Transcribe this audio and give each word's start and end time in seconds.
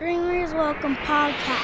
Dreamers 0.00 0.54
Welcome 0.54 0.96
Podcast. 0.96 1.60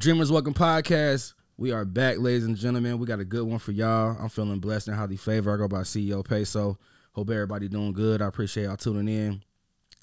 Dreamers 0.00 0.30
Welcome 0.30 0.52
Podcast. 0.52 1.32
We 1.56 1.72
are 1.72 1.86
back, 1.86 2.18
ladies 2.18 2.44
and 2.44 2.54
gentlemen. 2.54 2.98
We 2.98 3.06
got 3.06 3.18
a 3.18 3.24
good 3.24 3.44
one 3.44 3.58
for 3.58 3.72
y'all. 3.72 4.14
I'm 4.20 4.28
feeling 4.28 4.58
blessed 4.58 4.88
and 4.88 4.96
highly 4.98 5.16
favored. 5.16 5.54
I 5.54 5.56
go 5.56 5.68
by 5.68 5.80
CEO 5.80 6.22
Peso. 6.22 6.78
Hope 7.12 7.30
everybody 7.30 7.68
doing 7.68 7.94
good. 7.94 8.20
I 8.20 8.26
appreciate 8.26 8.64
y'all 8.64 8.76
tuning 8.76 9.08
in. 9.08 9.42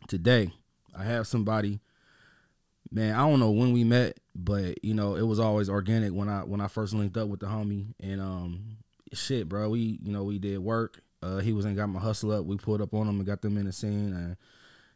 Today, 0.07 0.51
I 0.97 1.03
have 1.03 1.27
somebody. 1.27 1.79
Man, 2.89 3.13
I 3.13 3.19
don't 3.19 3.39
know 3.39 3.51
when 3.51 3.71
we 3.71 3.83
met, 3.83 4.17
but 4.33 4.83
you 4.83 4.95
know, 4.95 5.17
it 5.17 5.27
was 5.27 5.39
always 5.39 5.69
organic 5.69 6.11
when 6.11 6.27
I 6.27 6.39
when 6.39 6.59
I 6.59 6.67
first 6.67 6.95
linked 6.95 7.17
up 7.17 7.27
with 7.27 7.41
the 7.41 7.45
homie. 7.45 7.93
And 7.99 8.19
um 8.19 8.77
shit, 9.13 9.47
bro, 9.47 9.69
we 9.69 9.99
you 10.01 10.11
know, 10.11 10.23
we 10.23 10.39
did 10.39 10.57
work. 10.57 11.03
Uh 11.21 11.37
he 11.37 11.53
was 11.53 11.65
in 11.65 11.75
got 11.75 11.89
my 11.89 11.99
hustle 11.99 12.31
up. 12.31 12.45
We 12.45 12.57
pulled 12.57 12.81
up 12.81 12.95
on 12.95 13.07
him 13.07 13.17
and 13.17 13.27
got 13.27 13.43
them 13.43 13.59
in 13.59 13.67
the 13.67 13.71
scene 13.71 14.11
and 14.11 14.37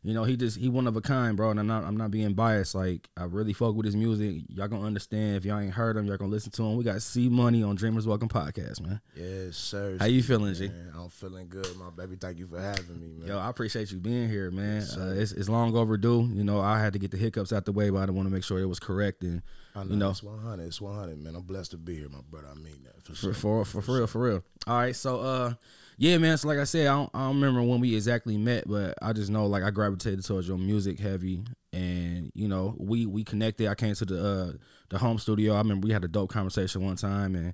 you 0.05 0.13
know, 0.13 0.23
he 0.23 0.37
just 0.37 0.59
he 0.59 0.69
one 0.69 0.85
of 0.85 0.95
a 0.95 1.01
kind, 1.01 1.35
bro. 1.35 1.49
And 1.49 1.59
I'm 1.59 1.65
not 1.65 1.83
I'm 1.83 1.97
not 1.97 2.11
being 2.11 2.33
biased. 2.33 2.75
Like 2.75 3.09
I 3.17 3.23
really 3.23 3.53
fuck 3.53 3.73
with 3.73 3.87
his 3.87 3.95
music. 3.95 4.43
Y'all 4.49 4.67
gonna 4.67 4.85
understand 4.85 5.37
if 5.37 5.45
y'all 5.45 5.59
ain't 5.59 5.73
heard 5.73 5.97
him. 5.97 6.05
Y'all 6.05 6.17
gonna 6.17 6.29
listen 6.29 6.51
to 6.51 6.63
him. 6.63 6.75
We 6.75 6.83
got 6.83 7.01
C 7.01 7.27
Money 7.27 7.63
on 7.63 7.75
Dreamers 7.75 8.05
Welcome 8.05 8.29
podcast, 8.29 8.81
man. 8.81 9.01
Yes, 9.15 9.57
sir. 9.57 9.97
How 9.99 10.05
you 10.05 10.21
feeling, 10.21 10.53
G? 10.53 10.67
Man, 10.67 10.91
I'm 10.95 11.09
feeling 11.09 11.47
good, 11.49 11.75
my 11.77 11.89
baby. 11.89 12.17
Thank 12.17 12.37
you 12.37 12.45
for 12.45 12.61
having 12.61 13.01
me, 13.01 13.13
man. 13.17 13.29
Yo, 13.29 13.39
I 13.39 13.49
appreciate 13.49 13.91
you 13.91 13.97
being 13.97 14.29
here, 14.29 14.51
man. 14.51 14.81
Yes, 14.81 14.95
uh, 14.95 15.15
it's 15.17 15.31
it's 15.31 15.49
long 15.49 15.75
overdue. 15.75 16.29
You 16.31 16.43
know, 16.43 16.61
I 16.61 16.79
had 16.79 16.93
to 16.93 16.99
get 16.99 17.09
the 17.09 17.17
hiccups 17.17 17.51
out 17.51 17.65
the 17.65 17.71
way, 17.71 17.89
but 17.89 18.07
I 18.07 18.11
want 18.11 18.27
to 18.27 18.33
make 18.33 18.43
sure 18.43 18.59
it 18.59 18.65
was 18.65 18.79
correct 18.79 19.23
and 19.23 19.41
I 19.75 19.85
know, 19.85 19.89
you 19.89 19.95
know 19.97 20.09
it's 20.11 20.21
100. 20.21 20.63
It's 20.67 20.79
100, 20.79 21.17
man. 21.17 21.35
I'm 21.35 21.41
blessed 21.41 21.71
to 21.71 21.77
be 21.77 21.95
here, 21.95 22.09
my 22.09 22.19
brother. 22.29 22.47
I 22.51 22.53
mean 22.53 22.83
that 22.83 23.03
for 23.03 23.13
for 23.13 23.15
sure. 23.15 23.33
for 23.33 23.65
for, 23.65 23.81
for 23.81 23.95
real, 23.95 24.07
for 24.07 24.21
real. 24.21 24.43
All 24.67 24.77
right, 24.77 24.95
so 24.95 25.19
uh, 25.19 25.53
yeah, 25.97 26.17
man. 26.17 26.37
So 26.37 26.47
like 26.47 26.59
I 26.59 26.65
said, 26.65 26.87
I 26.87 26.93
don't, 26.95 27.09
I 27.13 27.19
don't 27.25 27.35
remember 27.35 27.61
when 27.63 27.79
we 27.79 27.95
exactly 27.95 28.37
met, 28.37 28.67
but 28.67 28.95
I 29.01 29.13
just 29.13 29.29
know 29.29 29.45
like 29.45 29.63
I 29.63 29.71
gravitated 29.71 30.25
towards 30.25 30.47
your 30.47 30.57
music 30.57 30.99
heavy, 30.99 31.43
and 31.71 32.31
you 32.33 32.47
know 32.47 32.75
we 32.77 33.05
we 33.05 33.23
connected. 33.23 33.67
I 33.67 33.75
came 33.75 33.95
to 33.95 34.05
the 34.05 34.25
uh 34.25 34.53
the 34.89 34.97
home 34.97 35.17
studio. 35.19 35.53
I 35.53 35.59
remember 35.59 35.85
we 35.87 35.93
had 35.93 36.03
a 36.03 36.09
dope 36.09 36.29
conversation 36.29 36.83
one 36.83 36.97
time, 36.97 37.35
and 37.35 37.53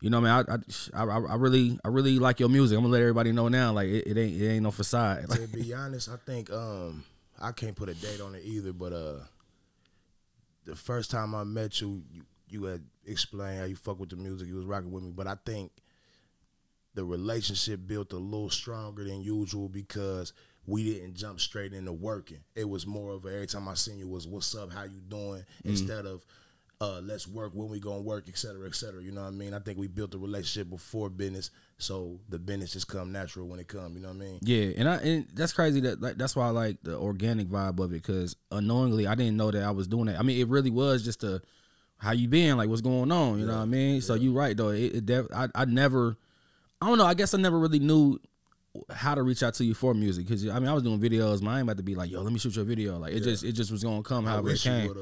you 0.00 0.10
know, 0.10 0.20
man, 0.20 0.44
I 0.48 0.54
I 0.98 1.04
I, 1.04 1.18
I 1.18 1.34
really 1.34 1.78
I 1.84 1.88
really 1.88 2.18
like 2.18 2.40
your 2.40 2.48
music. 2.48 2.76
I'm 2.76 2.84
gonna 2.84 2.92
let 2.92 3.02
everybody 3.02 3.32
know 3.32 3.48
now, 3.48 3.72
like 3.72 3.88
it, 3.88 4.06
it 4.06 4.18
ain't 4.18 4.40
it 4.40 4.48
ain't 4.48 4.62
no 4.62 4.70
facade. 4.70 5.30
to 5.30 5.46
be 5.52 5.74
honest, 5.74 6.08
I 6.08 6.16
think 6.24 6.50
um 6.50 7.04
I 7.40 7.52
can't 7.52 7.76
put 7.76 7.88
a 7.88 7.94
date 7.94 8.20
on 8.20 8.34
it 8.34 8.42
either, 8.44 8.72
but 8.72 8.92
uh 8.92 9.20
the 10.64 10.74
first 10.74 11.10
time 11.10 11.34
I 11.34 11.44
met 11.44 11.80
you, 11.80 12.02
you, 12.10 12.22
you 12.48 12.64
had 12.64 12.82
explained 13.06 13.58
how 13.58 13.66
you 13.66 13.76
fuck 13.76 14.00
with 14.00 14.08
the 14.08 14.16
music, 14.16 14.48
you 14.48 14.56
was 14.56 14.64
rocking 14.64 14.90
with 14.90 15.04
me, 15.04 15.12
but 15.14 15.26
I 15.26 15.36
think 15.44 15.70
the 16.94 17.04
relationship 17.04 17.80
built 17.86 18.12
a 18.12 18.18
little 18.18 18.50
stronger 18.50 19.04
than 19.04 19.22
usual 19.22 19.68
because 19.68 20.32
we 20.66 20.84
didn't 20.84 21.14
jump 21.14 21.40
straight 21.40 21.72
into 21.72 21.92
working. 21.92 22.38
It 22.54 22.68
was 22.68 22.86
more 22.86 23.12
of 23.12 23.24
a, 23.24 23.28
every 23.34 23.46
time 23.46 23.68
I 23.68 23.74
seen 23.74 23.98
you 23.98 24.08
was 24.08 24.26
what's 24.26 24.54
up, 24.54 24.72
how 24.72 24.84
you 24.84 25.00
doing, 25.08 25.44
instead 25.64 26.06
of 26.06 26.24
uh, 26.80 27.00
let's 27.02 27.26
work 27.28 27.52
when 27.54 27.68
we 27.68 27.80
gonna 27.80 28.00
work, 28.00 28.24
et 28.28 28.36
cetera, 28.36 28.66
et 28.66 28.74
cetera. 28.74 29.02
You 29.02 29.12
know 29.12 29.22
what 29.22 29.28
I 29.28 29.32
mean? 29.32 29.54
I 29.54 29.58
think 29.58 29.78
we 29.78 29.86
built 29.86 30.14
a 30.14 30.18
relationship 30.18 30.70
before 30.70 31.08
business, 31.08 31.50
so 31.78 32.18
the 32.28 32.38
business 32.38 32.72
just 32.72 32.88
come 32.88 33.12
natural 33.12 33.46
when 33.46 33.60
it 33.60 33.68
come. 33.68 33.94
You 33.94 34.00
know 34.00 34.08
what 34.08 34.16
I 34.16 34.20
mean? 34.20 34.38
Yeah, 34.42 34.72
and 34.76 34.88
I 34.88 34.96
and 34.96 35.26
that's 35.34 35.52
crazy 35.52 35.80
that 35.80 36.00
like 36.00 36.16
that's 36.16 36.34
why 36.34 36.46
I 36.46 36.50
like 36.50 36.78
the 36.82 36.96
organic 36.96 37.48
vibe 37.48 37.78
of 37.78 37.92
it 37.92 38.02
because 38.02 38.36
unknowingly 38.50 39.06
I 39.06 39.14
didn't 39.14 39.36
know 39.36 39.50
that 39.50 39.62
I 39.62 39.70
was 39.70 39.86
doing 39.86 40.08
it. 40.08 40.18
I 40.18 40.22
mean, 40.22 40.40
it 40.40 40.48
really 40.48 40.70
was 40.70 41.04
just 41.04 41.22
a 41.24 41.40
how 41.96 42.12
you 42.12 42.28
been, 42.28 42.56
like 42.56 42.68
what's 42.68 42.82
going 42.82 43.10
on. 43.12 43.38
You 43.38 43.46
know 43.46 43.56
what 43.56 43.62
I 43.62 43.66
mean? 43.66 44.00
So 44.00 44.14
you 44.14 44.32
right 44.32 44.56
though. 44.56 44.70
It, 44.70 44.96
it 44.96 45.06
def- 45.06 45.32
I 45.34 45.48
I 45.54 45.64
never, 45.64 46.16
I 46.80 46.88
don't 46.88 46.98
know. 46.98 47.06
I 47.06 47.14
guess 47.14 47.34
I 47.34 47.38
never 47.38 47.58
really 47.58 47.78
knew 47.78 48.18
how 48.90 49.14
to 49.14 49.22
reach 49.22 49.44
out 49.44 49.54
to 49.54 49.64
you 49.64 49.72
for 49.72 49.94
music 49.94 50.26
because 50.26 50.48
I 50.48 50.58
mean 50.58 50.68
I 50.68 50.72
was 50.74 50.82
doing 50.82 50.98
videos. 50.98 51.46
I 51.46 51.54
ain't 51.60 51.62
about 51.62 51.76
to 51.76 51.84
be 51.84 51.94
like, 51.94 52.10
yo, 52.10 52.22
let 52.22 52.32
me 52.32 52.40
shoot 52.40 52.56
your 52.56 52.64
video. 52.64 52.98
Like 52.98 53.12
it 53.12 53.20
just 53.20 53.44
it 53.44 53.52
just 53.52 53.70
was 53.70 53.84
gonna 53.84 54.02
come 54.02 54.26
I 54.26 54.30
however 54.32 54.50
it 54.50 54.60
came. 54.60 54.92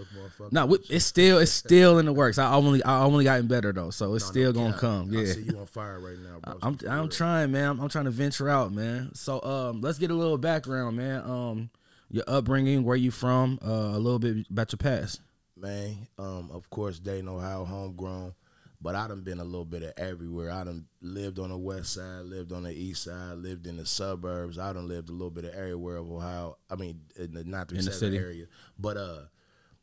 No, 0.51 0.77
it's 0.91 1.07
still 1.07 1.39
it's 1.39 1.51
still 1.53 1.99
in 1.99 2.05
the 2.05 2.13
works. 2.13 2.37
I 2.37 2.53
only 2.53 2.83
I 2.85 3.03
only 3.03 3.25
gotten 3.25 3.47
better 3.47 3.73
though, 3.73 3.89
so 3.91 4.15
it's 4.15 4.27
No, 4.27 4.31
still 4.31 4.53
no 4.53 4.61
gonna 4.61 4.73
cap. 4.73 4.81
come. 4.81 5.11
I 5.17 5.21
Yeah. 5.21 5.33
see 5.33 5.43
you 5.43 5.59
on 5.59 5.67
fire 5.67 5.99
right 6.01 6.19
now, 6.19 6.39
bro. 6.41 6.59
I'm 6.63 6.77
For 6.77 6.89
I'm 6.89 7.09
trying, 7.09 7.51
man. 7.53 7.71
I'm, 7.71 7.81
I'm 7.81 7.89
trying 7.89 8.05
to 8.05 8.11
venture 8.11 8.49
out, 8.51 8.73
man. 8.73 9.15
So 9.15 9.43
um, 9.43 9.81
let's 9.81 9.99
get 9.99 10.11
a 10.11 10.15
little 10.15 10.39
background, 10.39 10.99
man. 10.99 11.23
Um, 11.25 11.71
your 12.11 12.25
upbringing, 12.27 12.85
where 12.85 12.97
you 12.97 13.11
from, 13.11 13.59
uh, 13.65 13.71
a 13.71 13.99
little 13.99 14.19
bit 14.19 14.47
about 14.51 14.71
your 14.71 14.77
past. 14.77 15.23
man. 15.57 16.07
Um, 16.19 16.51
of 16.53 16.69
course, 16.69 16.99
Dayton, 16.99 17.27
Ohio, 17.27 17.65
homegrown. 17.65 18.35
But 18.83 18.97
I 18.97 19.07
done 19.07 19.21
been 19.21 19.39
a 19.39 19.45
little 19.45 19.65
bit 19.65 19.85
of 19.85 19.93
everywhere. 19.97 20.51
I 20.51 20.65
done 20.65 20.87
lived 21.01 21.39
on 21.39 21.51
the 21.51 21.57
west 21.57 21.95
side, 21.95 22.25
lived 22.25 22.51
on 22.53 22.65
the 22.65 22.73
east 22.73 23.05
side, 23.05 23.39
lived 23.39 23.67
in 23.69 23.77
the 23.77 23.87
suburbs. 23.87 24.59
I 24.59 24.73
done 24.73 24.89
lived 24.89 25.09
a 25.09 25.13
little 25.13 25.31
bit 25.31 25.45
of 25.45 25.55
everywhere 25.55 25.99
of 25.99 26.11
Ohio. 26.11 26.57
I 26.69 26.75
mean, 26.75 27.01
in 27.17 27.33
the 27.33 27.45
nine 27.45 27.67
three 27.67 27.79
In 27.79 27.85
the 27.85 27.93
city. 27.93 28.17
area. 28.19 28.47
But 28.79 28.97
uh, 28.97 29.19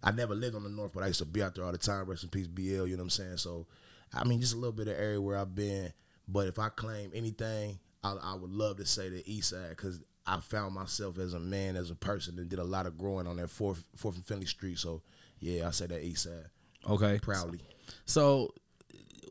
I 0.03 0.11
never 0.11 0.35
lived 0.35 0.55
on 0.55 0.63
the 0.63 0.69
north, 0.69 0.91
but 0.93 1.03
I 1.03 1.07
used 1.07 1.19
to 1.19 1.25
be 1.25 1.41
out 1.41 1.55
there 1.55 1.63
all 1.63 1.71
the 1.71 1.77
time. 1.77 2.05
Rest 2.05 2.23
in 2.23 2.29
peace, 2.29 2.47
BL. 2.47 2.61
You 2.63 2.87
know 2.89 2.97
what 2.97 3.01
I'm 3.03 3.09
saying? 3.09 3.37
So, 3.37 3.67
I 4.13 4.25
mean, 4.25 4.41
just 4.41 4.53
a 4.53 4.57
little 4.57 4.73
bit 4.73 4.89
of 4.89 4.97
everywhere 4.97 5.37
I've 5.37 5.55
been. 5.55 5.93
But 6.27 6.47
if 6.47 6.59
I 6.59 6.67
claim 6.69 7.11
anything, 7.13 7.79
I, 8.03 8.15
I 8.21 8.35
would 8.35 8.51
love 8.51 8.77
to 8.77 8.85
say 8.85 9.07
the 9.09 9.23
east 9.31 9.51
side 9.51 9.69
because 9.69 10.01
I 10.27 10.41
found 10.41 10.75
myself 10.75 11.17
as 11.19 11.33
a 11.33 11.39
man, 11.39 11.75
as 11.77 11.89
a 11.89 11.95
person, 11.95 12.37
and 12.37 12.49
did 12.49 12.59
a 12.59 12.63
lot 12.65 12.85
of 12.85 12.97
growing 12.97 13.27
on 13.27 13.37
that 13.37 13.49
fourth, 13.49 13.83
fourth 13.95 14.15
and 14.15 14.25
Finley 14.25 14.45
Street. 14.45 14.77
So, 14.77 15.01
yeah, 15.39 15.67
I 15.67 15.71
say 15.71 15.87
that 15.87 16.03
east 16.03 16.23
side 16.23 16.45
Okay. 16.89 17.17
proudly. 17.19 17.61
So, 18.05 18.53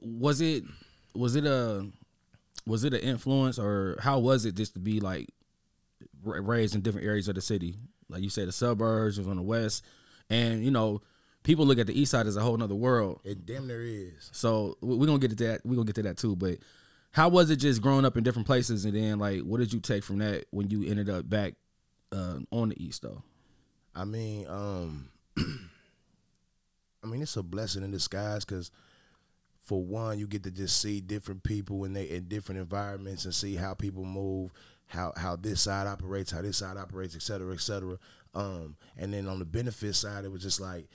was 0.01 0.41
it 0.41 0.65
was 1.15 1.37
it 1.37 1.45
a 1.47 1.87
was 2.67 2.85
it 2.85 2.95
an 2.95 3.01
influence 3.01 3.59
or 3.59 3.99
how 4.01 4.19
was 4.19 4.45
it 4.45 4.55
just 4.55 4.75
to 4.75 4.79
be 4.81 5.01
like 5.01 5.29
raised 6.23 6.75
in 6.75 6.81
different 6.83 7.07
areas 7.07 7.29
of 7.29 7.35
the 7.35 7.41
city? 7.41 7.77
Like 8.09 8.23
you 8.23 8.31
said, 8.31 8.49
the 8.49 8.53
suburbs 8.53 9.19
was 9.19 9.27
on 9.29 9.37
the 9.37 9.43
west, 9.43 9.85
and 10.31 10.65
you 10.65 10.71
know, 10.71 11.03
people 11.43 11.67
look 11.67 11.79
at 11.79 11.87
the 11.87 11.99
east 11.99 12.11
side 12.11 12.27
as 12.27 12.37
a 12.37 12.41
whole 12.41 12.57
nother 12.57 12.75
world. 12.75 13.21
It 13.25 13.45
damn 13.47 13.69
there 13.69 13.83
is. 13.83 14.29
So 14.33 14.77
we- 14.81 14.97
we're 14.97 15.07
gonna 15.07 15.19
get 15.19 15.31
to 15.37 15.45
that. 15.47 15.65
We're 15.65 15.75
gonna 15.77 15.87
get 15.87 15.97
to 15.97 16.03
that 16.03 16.17
too. 16.17 16.37
But 16.37 16.59
how 17.13 17.29
was 17.29 17.51
it 17.51 17.57
just 17.57 17.83
growing 17.83 18.05
up 18.05 18.17
in 18.17 18.25
different 18.25 18.47
places, 18.47 18.85
and 18.85 18.95
then 18.95 19.19
like, 19.19 19.43
what 19.43 19.59
did 19.59 19.73
you 19.73 19.81
take 19.81 20.05
from 20.05 20.19
that 20.19 20.45
when 20.51 20.71
you 20.71 20.85
ended 20.89 21.09
up 21.11 21.29
back 21.29 21.55
uh, 22.13 22.39
on 22.51 22.71
the 22.71 22.83
east 22.83 23.03
though? 23.03 23.23
I 23.95 24.05
mean, 24.05 24.47
um, 24.47 25.09
I 27.03 27.07
mean, 27.07 27.23
it's 27.23 27.37
a 27.37 27.43
blessing 27.43 27.83
in 27.85 27.91
disguise 27.91 28.45
because, 28.45 28.71
for 29.69 29.85
one, 29.85 30.19
you 30.19 30.27
get 30.27 30.45
to 30.45 30.51
just 30.51 30.81
see 30.81 31.03
different 31.03 31.43
people 31.43 31.85
in 31.85 31.93
they 31.93 32.05
in 32.09 32.27
different 32.27 32.59
environments 32.59 33.27
and 33.27 33.35
see 33.35 33.55
how 33.55 33.75
people 33.75 34.03
move, 34.03 34.51
how 34.87 35.13
how 35.15 35.37
this 35.37 35.61
side 35.61 35.87
operates, 35.87 36.31
how 36.31 36.41
this 36.41 36.57
side 36.57 36.79
operates, 36.79 37.15
et 37.15 37.21
cetera, 37.21 37.53
et 37.53 37.61
cetera. 37.61 37.99
Um, 38.35 38.77
and 38.97 39.13
then 39.13 39.29
on 39.29 39.39
the 39.39 39.45
benefit 39.45 39.95
side, 39.95 40.25
it 40.25 40.33
was 40.33 40.41
just 40.41 40.59
like 40.59 40.89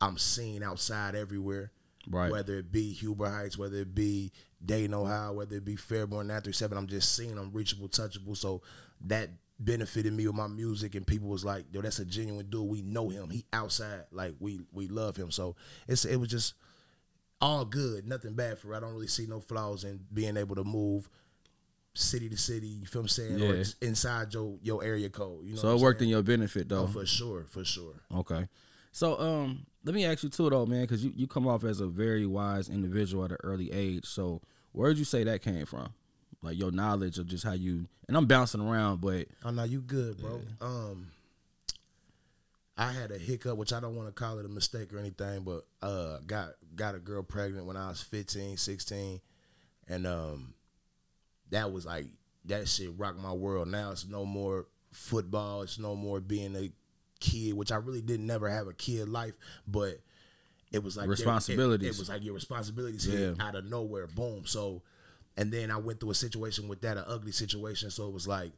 I'm 0.00 0.18
seen 0.18 0.64
outside 0.64 1.14
everywhere. 1.14 1.70
Right. 2.10 2.32
Whether 2.32 2.58
it 2.58 2.72
be 2.72 2.92
Huber 2.92 3.30
Heights, 3.30 3.56
whether 3.56 3.76
it 3.76 3.94
be 3.94 4.32
Dayton, 4.64 4.94
Ohio, 4.94 5.32
whether 5.32 5.56
it 5.56 5.64
be 5.64 5.76
Fairborn 5.76 6.26
937, 6.26 6.76
I'm 6.76 6.86
just 6.88 7.14
seen, 7.14 7.38
I'm 7.38 7.52
reachable, 7.52 7.88
touchable. 7.88 8.36
So 8.36 8.62
that 9.02 9.30
benefited 9.60 10.12
me 10.12 10.26
with 10.26 10.36
my 10.36 10.48
music 10.48 10.96
and 10.96 11.06
people 11.06 11.28
was 11.28 11.44
like, 11.44 11.64
yo, 11.72 11.80
that's 11.80 12.00
a 12.00 12.04
genuine 12.04 12.50
dude. 12.50 12.68
We 12.68 12.82
know 12.82 13.08
him. 13.08 13.30
He 13.30 13.44
outside. 13.52 14.04
Like 14.10 14.34
we 14.40 14.62
we 14.72 14.88
love 14.88 15.16
him. 15.16 15.30
So 15.30 15.54
it's 15.86 16.04
it 16.04 16.16
was 16.16 16.28
just 16.28 16.54
all 17.40 17.64
good. 17.64 18.06
Nothing 18.06 18.34
bad 18.34 18.58
for 18.58 18.72
it. 18.72 18.76
I 18.76 18.80
don't 18.80 18.92
really 18.92 19.06
see 19.06 19.26
no 19.26 19.40
flaws 19.40 19.84
in 19.84 20.00
being 20.12 20.36
able 20.36 20.56
to 20.56 20.64
move 20.64 21.08
city 21.94 22.28
to 22.28 22.36
city, 22.36 22.66
you 22.66 22.86
feel 22.86 23.00
what 23.02 23.04
I'm 23.04 23.08
saying? 23.08 23.42
Or 23.42 23.54
Yeah. 23.54 23.62
just 23.62 23.82
inside 23.82 24.34
your 24.34 24.58
your 24.62 24.84
area 24.84 25.08
code. 25.08 25.44
You 25.46 25.54
know 25.54 25.60
So 25.60 25.74
it 25.74 25.80
worked 25.80 26.02
in 26.02 26.08
your 26.08 26.22
benefit 26.22 26.68
though. 26.68 26.82
Oh, 26.82 26.86
for 26.86 27.06
sure, 27.06 27.44
for 27.48 27.64
sure. 27.64 27.94
Okay. 28.14 28.48
So 28.92 29.18
um, 29.18 29.66
let 29.84 29.94
me 29.94 30.04
ask 30.04 30.22
you 30.22 30.28
too 30.28 30.50
though, 30.50 30.66
man, 30.66 30.82
because 30.82 31.04
you, 31.04 31.12
you 31.16 31.26
come 31.26 31.46
off 31.46 31.64
as 31.64 31.80
a 31.80 31.86
very 31.86 32.26
wise 32.26 32.68
individual 32.68 33.24
at 33.24 33.30
an 33.32 33.38
early 33.44 33.72
age. 33.72 34.04
So 34.06 34.42
where 34.72 34.90
did 34.90 34.98
you 34.98 35.04
say 35.04 35.24
that 35.24 35.42
came 35.42 35.64
from? 35.66 35.88
Like 36.42 36.58
your 36.58 36.70
knowledge 36.70 37.18
of 37.18 37.26
just 37.26 37.44
how 37.44 37.52
you 37.52 37.88
and 38.08 38.16
I'm 38.16 38.26
bouncing 38.26 38.60
around, 38.60 39.00
but 39.00 39.26
Oh 39.44 39.50
no, 39.50 39.64
you 39.64 39.80
good, 39.80 40.18
bro. 40.18 40.42
Um 40.60 41.08
I 42.78 42.92
had 42.92 43.10
a 43.10 43.18
hiccup, 43.18 43.56
which 43.56 43.72
I 43.72 43.80
don't 43.80 43.96
want 43.96 44.08
to 44.08 44.12
call 44.12 44.38
it 44.38 44.44
a 44.44 44.48
mistake 44.48 44.92
or 44.92 44.98
anything, 44.98 45.44
but 45.44 45.64
uh 45.82 46.18
got 46.26 46.50
got 46.74 46.94
a 46.94 46.98
girl 46.98 47.22
pregnant 47.22 47.66
when 47.66 47.76
I 47.76 47.88
was 47.88 48.02
15, 48.02 48.56
16. 48.58 49.20
And 49.88 50.06
um 50.06 50.54
that 51.50 51.72
was 51.72 51.86
like 51.86 52.06
that 52.46 52.68
shit 52.68 52.90
rocked 52.96 53.18
my 53.18 53.32
world. 53.32 53.68
Now 53.68 53.92
it's 53.92 54.06
no 54.06 54.24
more 54.26 54.66
football, 54.92 55.62
it's 55.62 55.78
no 55.78 55.94
more 55.96 56.20
being 56.20 56.54
a 56.54 56.70
kid, 57.18 57.54
which 57.54 57.72
I 57.72 57.76
really 57.76 58.02
didn't 58.02 58.26
never 58.26 58.48
have 58.50 58.66
a 58.66 58.74
kid 58.74 59.08
life, 59.08 59.34
but 59.66 60.00
it 60.70 60.82
was 60.82 60.96
like 60.96 61.08
Responsibilities. 61.08 61.88
It, 61.88 61.94
it 61.94 61.98
was 61.98 62.08
like 62.10 62.22
your 62.24 62.34
responsibilities 62.34 63.04
hit 63.04 63.36
Yeah. 63.38 63.44
out 63.46 63.54
of 63.54 63.64
nowhere, 63.64 64.06
boom. 64.06 64.44
So 64.44 64.82
and 65.38 65.50
then 65.50 65.70
I 65.70 65.78
went 65.78 66.00
through 66.00 66.10
a 66.10 66.14
situation 66.14 66.68
with 66.68 66.82
that, 66.82 66.96
an 66.98 67.04
ugly 67.06 67.32
situation. 67.32 67.90
So 67.90 68.06
it 68.06 68.12
was 68.12 68.28
like 68.28 68.52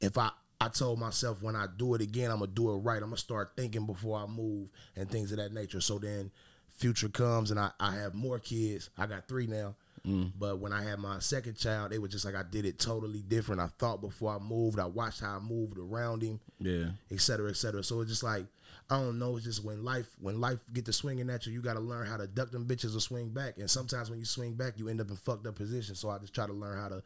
if 0.00 0.16
I 0.16 0.30
I 0.60 0.68
told 0.68 0.98
myself 0.98 1.42
when 1.42 1.54
I 1.54 1.66
do 1.76 1.94
it 1.94 2.00
again, 2.00 2.30
I'm 2.30 2.40
gonna 2.40 2.50
do 2.50 2.70
it 2.70 2.76
right. 2.78 2.96
I'm 2.96 3.10
gonna 3.10 3.16
start 3.16 3.52
thinking 3.56 3.86
before 3.86 4.18
I 4.18 4.26
move 4.26 4.68
and 4.96 5.08
things 5.10 5.30
of 5.32 5.38
that 5.38 5.52
nature. 5.52 5.80
So 5.80 5.98
then 5.98 6.30
future 6.68 7.08
comes 7.08 7.50
and 7.50 7.60
I, 7.60 7.70
I 7.78 7.92
have 7.94 8.14
more 8.14 8.38
kids. 8.38 8.90
I 8.98 9.06
got 9.06 9.28
three 9.28 9.46
now. 9.46 9.74
Mm. 10.06 10.32
But 10.38 10.58
when 10.58 10.72
I 10.72 10.82
had 10.82 10.98
my 11.00 11.18
second 11.18 11.56
child, 11.56 11.92
it 11.92 12.00
was 12.00 12.10
just 12.10 12.24
like 12.24 12.34
I 12.34 12.42
did 12.48 12.64
it 12.64 12.78
totally 12.78 13.22
different. 13.22 13.60
I 13.60 13.66
thought 13.78 14.00
before 14.00 14.34
I 14.34 14.38
moved. 14.38 14.78
I 14.78 14.86
watched 14.86 15.20
how 15.20 15.36
I 15.36 15.40
moved 15.40 15.78
around 15.78 16.22
him, 16.22 16.40
Yeah. 16.60 16.90
et 17.10 17.20
cetera, 17.20 17.50
et 17.50 17.56
cetera. 17.56 17.82
So 17.82 18.00
it's 18.00 18.10
just 18.10 18.22
like 18.22 18.46
I 18.90 18.98
don't 18.98 19.18
know. 19.18 19.36
It's 19.36 19.44
just 19.44 19.62
when 19.64 19.84
life 19.84 20.06
when 20.18 20.40
life 20.40 20.58
get 20.72 20.86
to 20.86 20.92
swinging 20.94 21.28
at 21.28 21.46
you, 21.46 21.52
you 21.52 21.60
got 21.60 21.74
to 21.74 21.80
learn 21.80 22.06
how 22.06 22.16
to 22.16 22.26
duck 22.26 22.50
them 22.50 22.64
bitches 22.66 22.96
or 22.96 23.00
swing 23.00 23.28
back. 23.28 23.58
And 23.58 23.70
sometimes 23.70 24.08
when 24.08 24.18
you 24.18 24.24
swing 24.24 24.54
back, 24.54 24.78
you 24.78 24.88
end 24.88 25.00
up 25.00 25.10
in 25.10 25.16
fucked 25.16 25.46
up 25.46 25.56
positions. 25.56 25.98
So 25.98 26.08
I 26.08 26.18
just 26.18 26.34
try 26.34 26.46
to 26.46 26.52
learn 26.54 26.78
how 26.80 26.88
to 26.88 27.02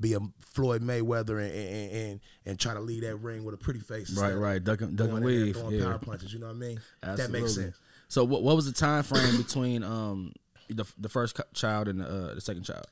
be 0.00 0.14
a 0.14 0.20
Floyd 0.40 0.82
Mayweather 0.82 1.40
and 1.42 1.52
and 1.54 1.92
and, 1.92 2.20
and 2.46 2.58
try 2.58 2.74
to 2.74 2.80
lead 2.80 3.02
that 3.02 3.16
ring 3.16 3.44
with 3.44 3.54
a 3.54 3.58
pretty 3.58 3.80
face. 3.80 4.16
Right, 4.16 4.32
right. 4.34 4.62
Ducking, 4.62 4.96
ducking 4.96 5.20
weave. 5.20 5.56
throwing 5.56 5.74
Yeah. 5.76 5.84
power 5.84 5.98
punches. 5.98 6.32
You 6.32 6.38
know 6.40 6.46
what 6.46 6.56
I 6.56 6.58
mean? 6.58 6.80
Absolutely. 7.02 7.24
That 7.26 7.42
makes 7.42 7.54
sense. 7.54 7.76
So 8.08 8.24
what 8.24 8.42
what 8.42 8.56
was 8.56 8.66
the 8.66 8.72
time 8.72 9.02
frame 9.02 9.36
between 9.36 9.82
um 9.84 10.32
the 10.68 10.84
the 10.98 11.08
first 11.08 11.38
child 11.54 11.88
and 11.88 12.00
the, 12.00 12.06
uh, 12.06 12.34
the 12.34 12.40
second 12.40 12.64
child? 12.64 12.86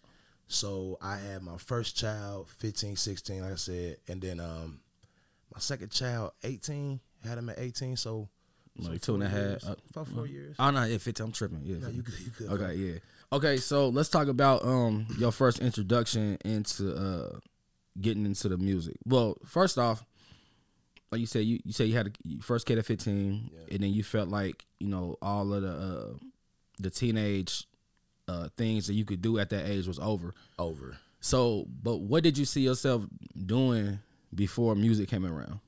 So 0.49 0.97
I 1.03 1.17
had 1.17 1.43
my 1.43 1.59
first 1.59 1.95
child, 1.97 2.49
15, 2.57 2.97
16, 2.97 3.43
like 3.43 3.53
I 3.53 3.57
said, 3.57 3.97
and 4.09 4.21
then 4.21 4.41
um 4.41 4.81
my 5.55 5.61
second 5.61 5.91
child, 5.91 6.33
18, 6.45 7.01
had 7.25 7.39
him 7.39 7.49
at 7.49 7.59
18, 7.59 7.97
so, 7.97 8.29
so 8.83 8.91
Like 8.91 9.01
two 9.03 9.15
and 9.15 9.25
a 9.25 9.29
four 9.31 9.39
years. 9.39 9.65
uh, 9.65 9.75
about 9.91 10.09
four 10.09 10.27
years. 10.27 10.57
Oh 10.59 10.71
no, 10.71 10.85
yeah, 10.85 10.99
fifty. 10.99 11.23
I'm 11.23 11.33
tripping. 11.33 11.63
Yeah. 11.65 11.79
No, 11.81 11.89
you 11.89 12.03
good, 12.03 12.15
you 12.21 12.31
good. 12.39 12.49
Okay, 12.61 12.75
yeah. 12.77 12.99
Okay, 13.31 13.59
so 13.59 13.89
let's 13.91 14.09
talk 14.09 14.29
about 14.29 14.65
um 14.65 15.07
your 15.19 15.33
first 15.33 15.59
introduction 15.61 16.39
into 16.45 16.95
uh 16.95 17.39
getting 18.01 18.25
into 18.25 18.49
the 18.49 18.57
music. 18.57 18.97
Well, 19.05 19.37
first 19.45 19.77
off, 19.77 20.05
like 21.11 21.21
you 21.21 21.27
said, 21.27 21.45
you, 21.45 21.59
you 21.65 21.73
said 21.73 21.89
you 21.89 21.95
had 21.97 22.07
a 22.07 22.11
you 22.25 22.41
first 22.41 22.67
kid 22.67 22.79
at 22.79 22.87
fifteen, 22.87 23.51
Yeah. 23.53 23.75
and 23.75 23.83
then 23.83 23.93
you 23.93 24.03
felt 24.03 24.29
like 24.29 24.65
you 24.81 24.89
know 24.89 25.19
all 25.21 25.53
of 25.53 25.63
the 25.63 25.71
uh 25.73 26.15
the 26.79 26.91
teenage 26.91 27.65
uh 28.29 28.49
things 28.57 28.87
that 28.87 28.95
you 28.95 29.05
could 29.05 29.21
do 29.21 29.39
at 29.39 29.51
that 29.51 29.67
age 29.69 29.87
was 29.87 29.99
over. 29.99 30.33
Over. 30.59 30.97
So, 31.21 31.67
but 31.83 31.97
what 31.99 32.23
did 32.23 32.39
you 32.39 32.45
see 32.47 32.61
yourself 32.63 33.05
doing 33.45 33.99
before 34.35 34.75
music 34.75 35.09
came 35.11 35.27
around? 35.27 35.61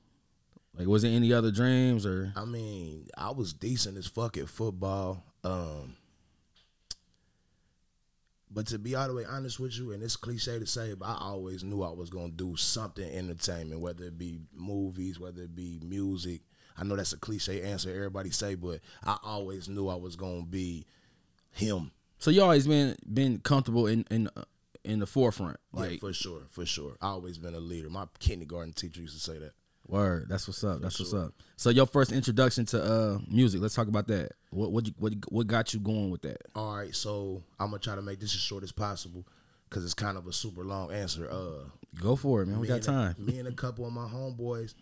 Like, 0.77 0.87
was 0.87 1.01
there 1.03 1.11
any 1.11 1.31
other 1.33 1.51
dreams 1.51 2.05
or? 2.05 2.31
I 2.35 2.45
mean, 2.45 3.07
I 3.17 3.31
was 3.31 3.53
decent 3.53 3.97
as 3.97 4.07
fuck 4.07 4.37
at 4.37 4.47
football. 4.47 5.25
Um, 5.43 5.95
but 8.53 8.67
to 8.67 8.79
be 8.79 8.95
all 8.95 9.07
the 9.07 9.13
way 9.13 9.25
honest 9.25 9.59
with 9.59 9.77
you, 9.77 9.91
and 9.91 10.03
it's 10.03 10.15
cliche 10.15 10.59
to 10.59 10.65
say, 10.65 10.93
but 10.93 11.05
I 11.05 11.17
always 11.19 11.63
knew 11.63 11.83
I 11.83 11.91
was 11.91 12.09
gonna 12.09 12.29
do 12.29 12.55
something 12.55 13.09
entertainment, 13.09 13.81
whether 13.81 14.05
it 14.05 14.17
be 14.17 14.39
movies, 14.53 15.19
whether 15.19 15.43
it 15.43 15.55
be 15.55 15.79
music. 15.83 16.41
I 16.77 16.83
know 16.83 16.95
that's 16.95 17.13
a 17.13 17.17
cliche 17.17 17.61
answer 17.61 17.89
everybody 17.89 18.31
say, 18.31 18.55
but 18.55 18.79
I 19.03 19.17
always 19.23 19.69
knew 19.69 19.87
I 19.87 19.95
was 19.95 20.15
gonna 20.15 20.43
be 20.43 20.85
him. 21.51 21.91
So 22.17 22.29
you 22.31 22.41
always 22.43 22.67
been 22.67 22.95
been 23.11 23.39
comfortable 23.39 23.87
in 23.87 24.05
in 24.11 24.29
uh, 24.35 24.43
in 24.83 24.99
the 24.99 25.05
forefront, 25.07 25.57
Like 25.71 25.91
like 25.91 25.99
for 25.99 26.13
sure, 26.13 26.43
for 26.49 26.65
sure. 26.65 26.97
I 27.01 27.09
always 27.09 27.37
been 27.37 27.53
a 27.53 27.59
leader. 27.59 27.89
My 27.89 28.05
kindergarten 28.19 28.73
teacher 28.73 29.01
used 29.01 29.13
to 29.13 29.19
say 29.19 29.37
that. 29.37 29.53
Word. 29.91 30.27
That's 30.29 30.47
what's 30.47 30.63
up. 30.63 30.81
That's 30.81 30.97
what's 30.99 31.13
up. 31.13 31.33
So 31.57 31.69
your 31.69 31.85
first 31.85 32.11
introduction 32.11 32.65
to 32.67 32.83
uh 32.83 33.19
music. 33.27 33.61
Let's 33.61 33.75
talk 33.75 33.87
about 33.87 34.07
that. 34.07 34.31
What 34.51 34.71
what 34.71 34.85
you, 34.87 34.93
what 34.97 35.13
what 35.29 35.47
got 35.47 35.73
you 35.73 35.79
going 35.79 36.09
with 36.09 36.21
that? 36.23 36.41
All 36.55 36.75
right, 36.75 36.95
so 36.95 37.43
I'm 37.59 37.67
gonna 37.67 37.79
try 37.79 37.95
to 37.95 38.01
make 38.01 38.19
this 38.19 38.33
as 38.33 38.39
short 38.41 38.63
as 38.63 38.71
possible 38.71 39.25
because 39.69 39.83
it's 39.85 39.93
kind 39.93 40.17
of 40.17 40.27
a 40.27 40.33
super 40.33 40.63
long 40.63 40.91
answer. 40.91 41.29
Uh, 41.29 41.65
Go 41.99 42.15
for 42.15 42.41
it, 42.41 42.47
man. 42.47 42.59
We 42.59 42.67
got 42.67 42.75
and 42.75 42.83
a- 42.83 42.87
time. 42.87 43.15
me 43.19 43.37
and 43.39 43.47
a 43.47 43.51
couple 43.53 43.85
of 43.85 43.91
my 43.93 44.05
homeboys, 44.07 44.73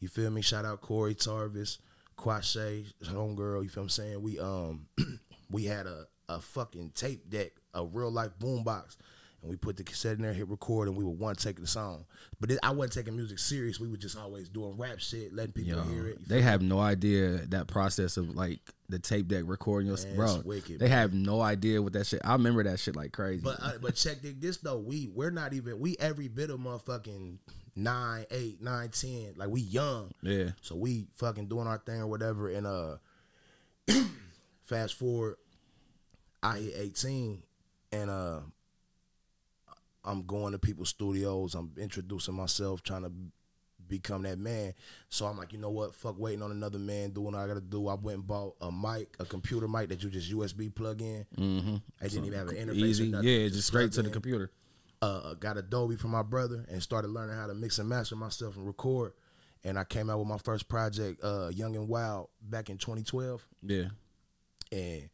you 0.00 0.08
feel 0.08 0.30
me? 0.30 0.40
Shout 0.42 0.64
out 0.64 0.80
Corey 0.80 1.14
Tarvis, 1.14 1.78
Quashe, 2.18 2.86
homegirl. 3.04 3.62
You 3.62 3.68
feel 3.68 3.82
what 3.82 3.84
I'm 3.84 3.88
saying? 3.90 4.22
We 4.22 4.38
um 4.38 4.86
we 5.50 5.64
had 5.64 5.86
a 5.86 6.06
a 6.28 6.40
fucking 6.40 6.92
tape 6.94 7.28
deck, 7.28 7.52
a 7.74 7.84
real 7.84 8.10
life 8.10 8.30
boombox. 8.40 8.96
And 9.44 9.50
we 9.50 9.56
put 9.58 9.76
the 9.76 9.84
cassette 9.84 10.16
in 10.16 10.22
there, 10.22 10.32
hit 10.32 10.48
record, 10.48 10.88
and 10.88 10.96
we 10.96 11.04
would 11.04 11.18
one 11.18 11.36
take 11.36 11.60
the 11.60 11.66
song. 11.66 12.06
But 12.40 12.50
it, 12.50 12.58
I 12.62 12.70
wasn't 12.70 12.94
taking 12.94 13.14
music 13.14 13.38
serious. 13.38 13.78
We 13.78 13.88
were 13.88 13.98
just 13.98 14.16
always 14.16 14.48
doing 14.48 14.78
rap 14.78 15.00
shit, 15.00 15.34
letting 15.34 15.52
people 15.52 15.74
Yo, 15.76 15.82
hear 15.82 16.06
it. 16.06 16.26
They 16.26 16.40
have 16.40 16.62
no 16.62 16.80
idea 16.80 17.44
that 17.48 17.66
process 17.68 18.16
of 18.16 18.34
like 18.34 18.60
the 18.88 18.98
tape 18.98 19.28
deck 19.28 19.42
recording 19.46 19.86
your 19.88 19.98
Man, 19.98 20.16
bro. 20.16 20.40
wicked, 20.46 20.78
they 20.78 20.88
man. 20.88 20.98
have 20.98 21.12
no 21.12 21.42
idea 21.42 21.82
what 21.82 21.92
that 21.92 22.06
shit. 22.06 22.22
I 22.24 22.32
remember 22.32 22.62
that 22.64 22.80
shit 22.80 22.96
like 22.96 23.12
crazy. 23.12 23.42
But 23.44 23.58
uh, 23.62 23.72
but 23.82 23.94
check 23.96 24.16
this 24.22 24.56
though. 24.56 24.78
We 24.78 25.10
we're 25.14 25.30
not 25.30 25.52
even 25.52 25.78
we 25.78 25.94
every 26.00 26.28
bit 26.28 26.48
of 26.48 26.58
motherfucking 26.60 27.36
nine, 27.76 28.24
eight, 28.30 28.62
nine, 28.62 28.88
ten. 28.88 29.34
Like 29.36 29.50
we 29.50 29.60
young. 29.60 30.10
yeah, 30.22 30.52
So 30.62 30.74
we 30.74 31.04
fucking 31.16 31.48
doing 31.48 31.66
our 31.66 31.78
thing 31.78 32.00
or 32.00 32.06
whatever. 32.06 32.48
And 32.48 32.66
uh 32.66 32.96
fast 34.62 34.94
forward, 34.94 35.36
I 36.42 36.58
hit 36.60 36.74
18 36.76 37.42
and 37.92 38.10
uh 38.10 38.40
I'm 40.04 40.22
going 40.26 40.52
to 40.52 40.58
people's 40.58 40.90
studios. 40.90 41.54
I'm 41.54 41.72
introducing 41.78 42.34
myself, 42.34 42.82
trying 42.82 43.02
to 43.02 43.12
become 43.88 44.22
that 44.22 44.38
man. 44.38 44.74
So 45.08 45.26
I'm 45.26 45.38
like, 45.38 45.52
you 45.52 45.58
know 45.58 45.70
what? 45.70 45.94
Fuck 45.94 46.18
waiting 46.18 46.42
on 46.42 46.50
another 46.50 46.78
man 46.78 47.10
doing 47.10 47.32
what 47.32 47.42
I 47.42 47.46
gotta 47.46 47.60
do. 47.60 47.88
I 47.88 47.94
went 47.94 48.18
and 48.18 48.26
bought 48.26 48.56
a 48.60 48.70
mic, 48.70 49.14
a 49.18 49.24
computer 49.24 49.68
mic 49.68 49.88
that 49.90 50.02
you 50.02 50.10
just 50.10 50.32
USB 50.32 50.74
plug 50.74 51.02
in. 51.02 51.26
mm-hmm. 51.36 51.76
I 52.00 52.08
didn't 52.08 52.26
even 52.26 52.38
have 52.38 52.48
an 52.48 52.56
interface. 52.56 52.82
or 52.82 52.86
easy. 52.86 53.08
nothing. 53.08 53.28
Yeah, 53.28 53.48
just 53.48 53.66
straight 53.66 53.92
to 53.92 54.02
the 54.02 54.10
computer. 54.10 54.50
uh, 55.02 55.34
got 55.34 55.56
Adobe 55.58 55.96
from 55.96 56.10
my 56.12 56.22
brother 56.22 56.64
and 56.70 56.82
started 56.82 57.08
learning 57.08 57.36
how 57.36 57.46
to 57.46 57.54
mix 57.54 57.78
and 57.78 57.88
master 57.88 58.16
myself 58.16 58.56
and 58.56 58.66
record. 58.66 59.12
And 59.62 59.78
I 59.78 59.84
came 59.84 60.10
out 60.10 60.18
with 60.18 60.28
my 60.28 60.38
first 60.38 60.68
project, 60.68 61.22
uh, 61.24 61.48
Young 61.48 61.74
and 61.74 61.88
Wild, 61.88 62.28
back 62.42 62.68
in 62.68 62.76
2012. 62.76 63.46
Yeah, 63.62 63.84
And 64.70 65.08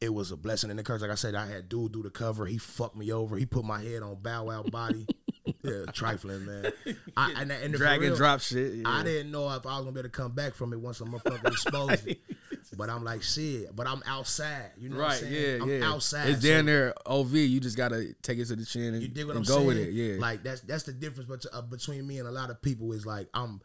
it 0.00 0.12
was 0.12 0.30
a 0.30 0.36
blessing 0.36 0.70
and 0.70 0.78
a 0.78 0.82
curse. 0.82 1.00
Like 1.02 1.10
I 1.10 1.14
said, 1.14 1.34
I 1.34 1.46
had 1.46 1.68
dude 1.68 1.92
do 1.92 2.02
the 2.02 2.10
cover. 2.10 2.46
He 2.46 2.58
fucked 2.58 2.96
me 2.96 3.12
over. 3.12 3.36
He 3.36 3.46
put 3.46 3.64
my 3.64 3.80
head 3.82 4.02
on 4.02 4.16
Bow 4.16 4.44
Wow 4.44 4.62
body. 4.62 5.06
yeah, 5.62 5.84
trifling, 5.92 6.44
man. 6.44 6.72
I, 7.16 7.32
and, 7.40 7.50
and 7.50 7.74
drag 7.74 8.02
and 8.02 8.16
drop 8.16 8.40
shit. 8.40 8.84
I 8.84 9.02
didn't 9.02 9.30
know 9.30 9.50
if 9.52 9.64
I 9.66 9.76
was 9.76 9.80
gonna 9.84 9.92
be 9.92 10.00
able 10.00 10.08
to 10.08 10.08
come 10.10 10.32
back 10.32 10.54
from 10.54 10.72
it 10.72 10.80
once 10.80 11.00
a 11.00 11.04
motherfucker 11.04 11.46
exposed 11.48 12.06
it. 12.08 12.20
But 12.76 12.90
I'm 12.90 13.04
like, 13.04 13.22
shit. 13.22 13.74
But 13.74 13.86
I'm 13.86 14.02
outside. 14.06 14.72
You 14.76 14.88
know 14.90 14.96
what 14.96 15.04
I'm 15.04 15.10
Right, 15.10 15.20
saying? 15.20 15.32
yeah, 15.58 15.62
I'm 15.62 15.70
yeah. 15.80 15.88
outside. 15.88 16.28
It's 16.28 16.42
so- 16.42 16.48
down 16.48 16.66
there, 16.66 16.92
OV. 17.06 17.32
You 17.34 17.60
just 17.60 17.76
gotta 17.76 18.12
take 18.22 18.38
it 18.38 18.46
to 18.46 18.56
the 18.56 18.66
chin 18.66 18.92
and, 18.92 19.02
you 19.02 19.08
dig 19.08 19.24
what 19.24 19.36
I'm 19.36 19.44
go 19.44 19.54
saying? 19.54 19.66
with 19.68 19.76
it. 19.78 19.92
Yeah, 19.92 20.16
Like 20.20 20.42
that's 20.42 20.62
that's 20.62 20.82
the 20.82 20.92
difference 20.92 21.46
uh, 21.50 21.62
between 21.62 22.04
me 22.06 22.18
and 22.18 22.26
a 22.26 22.30
lot 22.32 22.50
of 22.50 22.60
people 22.60 22.92
is 22.92 23.06
like 23.06 23.28
I'm 23.32 23.60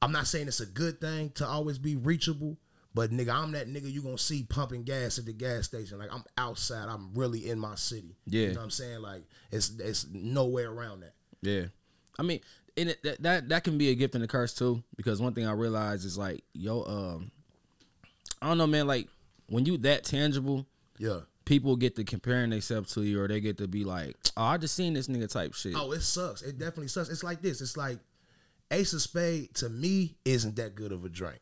I'm 0.00 0.12
not 0.12 0.28
saying 0.28 0.46
it's 0.46 0.60
a 0.60 0.66
good 0.66 1.00
thing 1.00 1.30
to 1.34 1.46
always 1.46 1.78
be 1.78 1.96
reachable, 1.96 2.56
but 2.94 3.10
nigga, 3.10 3.32
I'm 3.34 3.52
that 3.52 3.68
nigga 3.68 3.90
you 3.92 4.02
gonna 4.02 4.18
see 4.18 4.42
pumping 4.44 4.82
gas 4.84 5.18
at 5.18 5.26
the 5.26 5.32
gas 5.32 5.66
station. 5.66 5.98
Like 5.98 6.12
I'm 6.12 6.24
outside. 6.36 6.88
I'm 6.88 7.12
really 7.14 7.48
in 7.50 7.58
my 7.58 7.74
city. 7.74 8.16
Yeah. 8.26 8.40
You 8.42 8.48
know 8.48 8.54
what 8.60 8.64
I'm 8.64 8.70
saying? 8.70 9.00
Like 9.02 9.24
it's 9.52 9.70
it's 9.78 10.06
nowhere 10.12 10.70
around 10.70 11.00
that. 11.00 11.14
Yeah, 11.42 11.64
I 12.18 12.22
mean, 12.24 12.40
and 12.76 12.88
it, 12.90 13.02
that, 13.04 13.22
that 13.22 13.48
that 13.50 13.64
can 13.64 13.78
be 13.78 13.90
a 13.90 13.94
gift 13.94 14.14
and 14.14 14.24
a 14.24 14.26
curse 14.26 14.52
too. 14.54 14.82
Because 14.96 15.20
one 15.20 15.34
thing 15.34 15.46
I 15.46 15.52
realized 15.52 16.04
is 16.04 16.18
like, 16.18 16.42
yo, 16.52 16.82
um, 16.84 17.30
I 18.42 18.48
don't 18.48 18.58
know, 18.58 18.66
man. 18.66 18.86
Like 18.86 19.08
when 19.48 19.64
you 19.66 19.76
that 19.78 20.04
tangible, 20.04 20.66
Yeah. 20.98 21.20
people 21.44 21.76
get 21.76 21.94
to 21.96 22.04
comparing 22.04 22.50
themselves 22.50 22.92
to 22.94 23.02
you, 23.02 23.20
or 23.20 23.28
they 23.28 23.40
get 23.40 23.58
to 23.58 23.68
be 23.68 23.84
like, 23.84 24.16
oh, 24.36 24.42
I 24.42 24.56
just 24.56 24.74
seen 24.74 24.94
this 24.94 25.06
nigga 25.08 25.30
type 25.30 25.54
shit. 25.54 25.74
Oh, 25.76 25.92
it 25.92 26.02
sucks. 26.02 26.42
It 26.42 26.58
definitely 26.58 26.88
sucks. 26.88 27.08
It's 27.08 27.22
like 27.22 27.40
this. 27.42 27.60
It's 27.60 27.76
like 27.76 27.98
Ace 28.70 28.92
of 28.92 29.00
Spade 29.00 29.54
to 29.54 29.68
me 29.68 30.16
isn't 30.24 30.56
that 30.56 30.74
good 30.74 30.92
of 30.92 31.04
a 31.04 31.08
drink. 31.08 31.38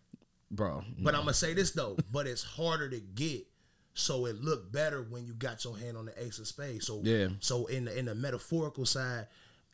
Bro. 0.50 0.82
But 0.98 1.14
I'm 1.14 1.22
gonna 1.22 1.34
say 1.34 1.54
this 1.54 1.70
though, 1.72 1.96
but 2.12 2.26
it's 2.26 2.42
harder 2.42 2.88
to 2.90 3.00
get. 3.00 3.46
So 3.94 4.26
it 4.26 4.42
looked 4.42 4.72
better 4.72 5.02
when 5.08 5.24
you 5.26 5.32
got 5.32 5.64
your 5.64 5.76
hand 5.76 5.96
on 5.96 6.04
the 6.06 6.22
ace 6.22 6.38
of 6.38 6.46
spades. 6.46 6.86
So 6.86 7.00
Yeah. 7.02 7.28
So 7.40 7.66
in 7.66 7.86
the 7.86 7.98
in 7.98 8.04
the 8.04 8.14
metaphorical 8.14 8.84
side, 8.84 9.26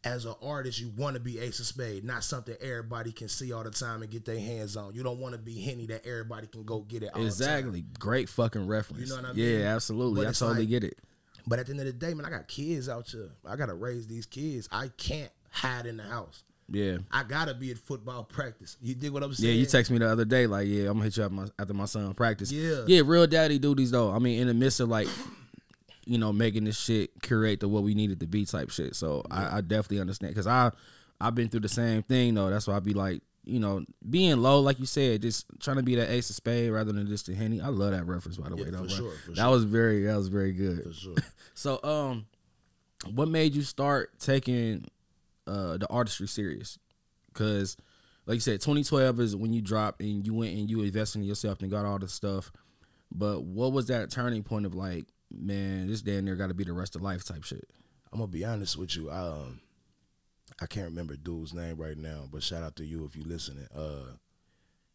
as 0.04 0.24
an 0.24 0.34
artist, 0.42 0.80
you 0.80 0.90
want 0.96 1.14
to 1.14 1.20
be 1.20 1.38
ace 1.38 1.58
of 1.60 1.66
spade, 1.66 2.04
not 2.04 2.22
something 2.24 2.56
everybody 2.60 3.12
can 3.12 3.28
see 3.28 3.52
all 3.52 3.62
the 3.64 3.70
time 3.70 4.02
and 4.02 4.10
get 4.10 4.24
their 4.24 4.38
hands 4.38 4.76
on. 4.76 4.94
You 4.94 5.02
don't 5.02 5.18
want 5.18 5.34
to 5.34 5.38
be 5.40 5.60
henny 5.60 5.86
that 5.86 6.06
everybody 6.06 6.46
can 6.48 6.64
go 6.64 6.80
get 6.80 7.02
it. 7.02 7.06
All 7.06 7.12
The 7.14 7.18
time. 7.18 7.26
exactly. 7.26 7.84
Great 7.98 8.28
fucking 8.28 8.66
reference. 8.66 9.02
You 9.02 9.08
know 9.16 9.22
what 9.22 9.30
I 9.30 9.32
Yeah, 9.34 9.56
mean? 9.58 9.66
absolutely. 9.66 10.24
But 10.24 10.28
I 10.30 10.32
totally 10.32 10.60
like- 10.60 10.68
get 10.68 10.84
it. 10.84 10.98
But 11.46 11.58
at 11.58 11.66
the 11.66 11.72
end 11.72 11.80
of 11.80 11.86
the 11.86 11.92
day, 11.92 12.14
man, 12.14 12.24
I 12.24 12.30
got 12.30 12.46
kids 12.46 12.88
out 12.88 13.08
here. 13.08 13.30
I 13.44 13.56
gotta 13.56 13.74
raise 13.74 14.06
these 14.06 14.26
kids. 14.26 14.68
I 14.70 14.88
can't 14.88 15.30
hide 15.50 15.86
in 15.86 15.96
the 15.96 16.04
house. 16.04 16.44
Yeah. 16.72 16.98
I 17.10 17.22
gotta 17.22 17.54
be 17.54 17.70
at 17.70 17.78
football 17.78 18.24
practice. 18.24 18.76
You 18.80 18.94
dig 18.94 19.10
what 19.12 19.22
I'm 19.22 19.34
saying? 19.34 19.52
Yeah, 19.54 19.60
you 19.60 19.66
text 19.66 19.90
me 19.90 19.98
the 19.98 20.08
other 20.10 20.24
day, 20.24 20.46
like, 20.46 20.66
yeah, 20.66 20.82
I'm 20.84 20.94
gonna 20.94 21.04
hit 21.04 21.16
you 21.18 21.24
up 21.24 21.32
my, 21.32 21.46
after 21.58 21.74
my 21.74 21.84
son 21.84 22.12
practice. 22.14 22.50
Yeah. 22.50 22.84
yeah, 22.86 23.02
real 23.04 23.26
daddy 23.26 23.58
duties 23.58 23.90
though. 23.90 24.10
I 24.10 24.18
mean, 24.18 24.40
in 24.40 24.46
the 24.48 24.54
midst 24.54 24.80
of 24.80 24.88
like, 24.88 25.08
you 26.06 26.18
know, 26.18 26.32
making 26.32 26.64
this 26.64 26.78
shit 26.78 27.10
curate 27.22 27.60
to 27.60 27.68
what 27.68 27.82
we 27.82 27.94
needed 27.94 28.20
to 28.20 28.26
be 28.26 28.44
type 28.44 28.70
shit. 28.70 28.96
So 28.96 29.22
I, 29.30 29.58
I 29.58 29.60
definitely 29.60 30.00
understand 30.00 30.32
because 30.34 30.46
I, 30.46 30.72
I've 31.20 31.34
been 31.34 31.48
through 31.48 31.60
the 31.60 31.68
same 31.68 32.02
thing 32.02 32.34
though. 32.34 32.50
That's 32.50 32.66
why 32.66 32.76
I 32.76 32.80
be 32.80 32.94
like, 32.94 33.22
you 33.44 33.60
know, 33.60 33.84
being 34.08 34.38
low, 34.38 34.60
like 34.60 34.78
you 34.80 34.86
said, 34.86 35.20
just 35.22 35.46
trying 35.60 35.76
to 35.76 35.82
be 35.82 35.96
that 35.96 36.10
ace 36.10 36.30
of 36.30 36.36
spade 36.36 36.70
rather 36.70 36.92
than 36.92 37.06
just 37.06 37.26
the 37.26 37.34
henny. 37.34 37.60
I 37.60 37.68
love 37.68 37.90
that 37.90 38.06
reference 38.06 38.36
by 38.38 38.48
the 38.48 38.56
Yeah, 38.56 38.64
way, 38.64 38.70
though. 38.70 38.86
sure, 38.88 39.12
for 39.26 39.30
that 39.32 39.36
sure. 39.36 39.50
was 39.50 39.64
very, 39.64 40.04
that 40.04 40.16
was 40.16 40.28
very 40.28 40.52
good. 40.52 40.84
For 40.84 40.92
sure. 40.92 41.14
So, 41.54 41.80
um, 41.82 42.26
what 43.14 43.28
made 43.28 43.54
you 43.54 43.62
start 43.62 44.18
taking 44.20 44.86
uh 45.46 45.76
the 45.78 45.86
artistry 45.88 46.28
serious? 46.28 46.78
Because, 47.32 47.76
like 48.26 48.36
you 48.36 48.40
said, 48.40 48.60
2012 48.60 49.20
is 49.20 49.36
when 49.36 49.52
you 49.52 49.62
dropped 49.62 50.00
and 50.00 50.26
you 50.26 50.34
went 50.34 50.56
and 50.56 50.70
you 50.70 50.82
invested 50.82 51.20
in 51.20 51.24
yourself 51.24 51.62
and 51.62 51.70
got 51.70 51.86
all 51.86 51.98
the 51.98 52.08
stuff. 52.08 52.52
But 53.10 53.42
what 53.42 53.72
was 53.72 53.86
that 53.86 54.10
turning 54.10 54.42
point 54.42 54.66
of 54.66 54.74
like, 54.74 55.06
man, 55.30 55.88
this 55.88 56.02
damn 56.02 56.24
near 56.24 56.36
got 56.36 56.48
to 56.48 56.54
be 56.54 56.64
the 56.64 56.72
rest 56.72 56.96
of 56.96 57.02
life 57.02 57.24
type 57.24 57.44
shit. 57.44 57.68
I'm 58.12 58.18
gonna 58.18 58.30
be 58.30 58.44
honest 58.44 58.76
with 58.76 58.94
you. 58.96 59.10
I, 59.10 59.20
um, 59.20 59.60
I 60.60 60.66
can't 60.66 60.88
remember 60.88 61.16
dude's 61.16 61.54
name 61.54 61.76
right 61.76 61.96
now, 61.96 62.28
but 62.30 62.42
shout 62.42 62.62
out 62.62 62.76
to 62.76 62.84
you 62.84 63.04
if 63.04 63.16
you 63.16 63.24
listening. 63.24 63.66
Uh, 63.74 64.16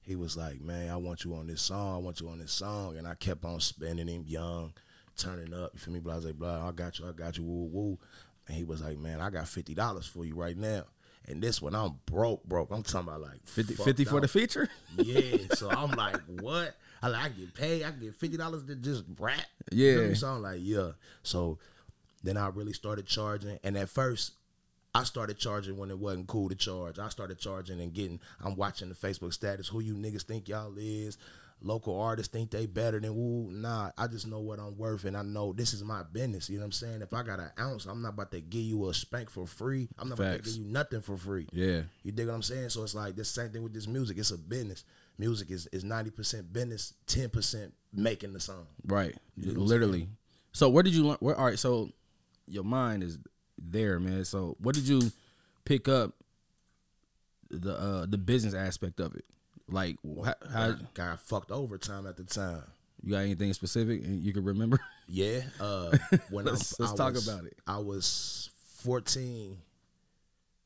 he 0.01 0.15
was 0.15 0.37
like, 0.37 0.61
"Man, 0.61 0.89
I 0.89 0.97
want 0.97 1.23
you 1.23 1.33
on 1.33 1.47
this 1.47 1.61
song. 1.61 1.95
I 1.95 1.97
want 1.97 2.21
you 2.21 2.29
on 2.29 2.37
this 2.37 2.51
song," 2.51 2.97
and 2.97 3.07
I 3.07 3.15
kept 3.15 3.43
on 3.43 3.59
spinning 3.59 4.07
him, 4.07 4.23
young, 4.25 4.73
turning 5.17 5.53
up. 5.53 5.71
You 5.73 5.79
feel 5.79 5.93
me? 5.93 5.99
Blah, 5.99 6.19
blah, 6.19 6.31
blah. 6.31 6.67
I 6.67 6.71
got 6.71 6.99
you. 6.99 7.09
I 7.09 7.11
got 7.11 7.37
you. 7.37 7.43
Woo, 7.43 7.65
woo. 7.65 7.99
And 8.47 8.55
he 8.55 8.63
was 8.63 8.81
like, 8.81 8.97
"Man, 8.97 9.19
I 9.19 9.29
got 9.29 9.47
fifty 9.47 9.73
dollars 9.73 10.05
for 10.05 10.25
you 10.25 10.35
right 10.35 10.57
now." 10.57 10.83
And 11.27 11.41
this 11.41 11.61
one, 11.61 11.75
I'm 11.75 11.99
broke, 12.05 12.43
broke. 12.45 12.71
I'm 12.71 12.83
talking 12.83 13.09
about 13.09 13.21
like 13.21 13.45
50, 13.45 13.73
fucked 13.73 13.85
50 13.85 14.05
for 14.05 14.21
the 14.21 14.29
feature? 14.29 14.69
Yeah, 14.95 15.37
so 15.55 15.69
I'm 15.69 15.91
like, 15.91 16.21
what? 16.39 16.77
I 17.03 17.09
like, 17.09 17.25
I 17.25 17.29
get 17.29 17.53
paid. 17.53 17.83
I 17.83 17.91
get 17.91 18.15
fifty 18.15 18.37
dollars 18.37 18.65
to 18.65 18.75
just 18.75 19.03
rap. 19.19 19.39
Yeah. 19.71 19.91
You 19.91 20.01
me? 20.03 20.15
So 20.15 20.27
I'm 20.27 20.41
like, 20.41 20.59
yeah. 20.61 20.91
So 21.23 21.59
then 22.23 22.37
I 22.37 22.47
really 22.47 22.73
started 22.73 23.05
charging, 23.05 23.59
and 23.63 23.77
at 23.77 23.89
first. 23.89 24.33
I 24.95 25.03
started 25.03 25.37
charging 25.37 25.77
when 25.77 25.91
it 25.91 25.99
wasn't 25.99 26.25
cool 26.25 26.49
to 26.49 26.55
charge. 26.55 26.97
I 26.97 27.09
started 27.09 27.37
charging 27.37 27.79
and 27.81 27.93
getting. 27.93 28.19
I'm 28.43 28.55
watching 28.55 28.89
the 28.89 28.95
Facebook 28.95 29.31
status. 29.31 29.67
Who 29.67 29.79
you 29.79 29.93
niggas 29.93 30.23
think 30.23 30.47
y'all 30.47 30.73
is? 30.75 31.19
Local 31.61 31.99
artists 31.99 32.31
think 32.31 32.51
they 32.51 32.67
better 32.67 32.99
than 32.99 33.15
woo. 33.15 33.49
Nah, 33.51 33.89
I 33.97 34.05
just 34.05 34.27
know 34.27 34.39
what 34.39 34.59
I'm 34.59 34.77
worth, 34.77 35.05
and 35.05 35.17
I 35.17 35.23
know 35.23 35.53
this 35.53 35.73
is 35.73 35.83
my 35.83 36.03
business. 36.03 36.49
You 36.49 36.57
know 36.57 36.61
what 36.61 36.65
I'm 36.67 36.71
saying? 36.73 37.01
If 37.01 37.13
I 37.15 37.23
got 37.23 37.39
an 37.39 37.49
ounce, 37.59 37.85
I'm 37.85 38.01
not 38.03 38.09
about 38.09 38.31
to 38.31 38.41
give 38.41 38.61
you 38.61 38.87
a 38.89 38.93
spank 38.93 39.31
for 39.31 39.47
free. 39.47 39.89
I'm 39.97 40.09
not 40.09 40.19
about 40.19 40.37
to 40.37 40.43
give 40.43 40.55
you 40.55 40.65
nothing 40.65 41.01
for 41.01 41.17
free. 41.17 41.47
Yeah. 41.51 41.81
You 42.03 42.11
dig 42.11 42.27
what 42.27 42.35
I'm 42.35 42.43
saying? 42.43 42.69
So 42.69 42.83
it's 42.83 42.93
like 42.93 43.15
the 43.15 43.25
same 43.25 43.49
thing 43.49 43.63
with 43.63 43.73
this 43.73 43.87
music. 43.87 44.19
It's 44.19 44.29
a 44.29 44.37
business. 44.37 44.83
Music 45.17 45.49
is 45.49 45.65
is 45.71 45.83
ninety 45.83 46.11
percent 46.11 46.53
business, 46.53 46.93
ten 47.07 47.29
percent 47.29 47.73
making 47.91 48.33
the 48.33 48.39
song. 48.39 48.67
Right. 48.85 49.15
You 49.35 49.53
know 49.53 49.61
Literally. 49.61 50.09
So 50.51 50.69
where 50.69 50.83
did 50.83 50.93
you 50.93 51.07
learn? 51.07 51.17
Where, 51.21 51.35
all 51.35 51.45
right. 51.45 51.57
So 51.57 51.89
your 52.47 52.65
mind 52.65 53.01
is 53.01 53.17
there, 53.57 53.99
man. 53.99 54.25
So 54.25 54.55
what 54.59 54.75
did 54.75 54.87
you 54.87 55.11
pick 55.65 55.87
up 55.87 56.13
the 57.49 57.73
uh 57.73 58.05
the 58.05 58.19
business 58.19 58.53
aspect 58.53 58.99
of 58.99 59.15
it? 59.15 59.25
Like 59.69 59.97
how, 60.23 60.33
how 60.51 60.75
got 60.93 61.19
fucked 61.19 61.51
over 61.51 61.77
time 61.77 62.07
at 62.07 62.15
the 62.17 62.23
time. 62.23 62.63
you 63.03 63.11
got 63.11 63.19
anything 63.19 63.51
specific 63.53 64.01
you 64.03 64.31
can 64.33 64.43
remember? 64.45 64.79
Yeah. 65.07 65.41
Uh, 65.59 65.97
when 66.29 66.45
Let's- 66.45 66.77
I'm, 66.79 66.85
let's 66.85 66.93
I 66.99 67.03
talk 67.05 67.13
was- 67.15 67.27
about 67.27 67.45
it. 67.45 67.57
I 67.67 67.77
was 67.79 68.49
fourteen. 68.77 69.57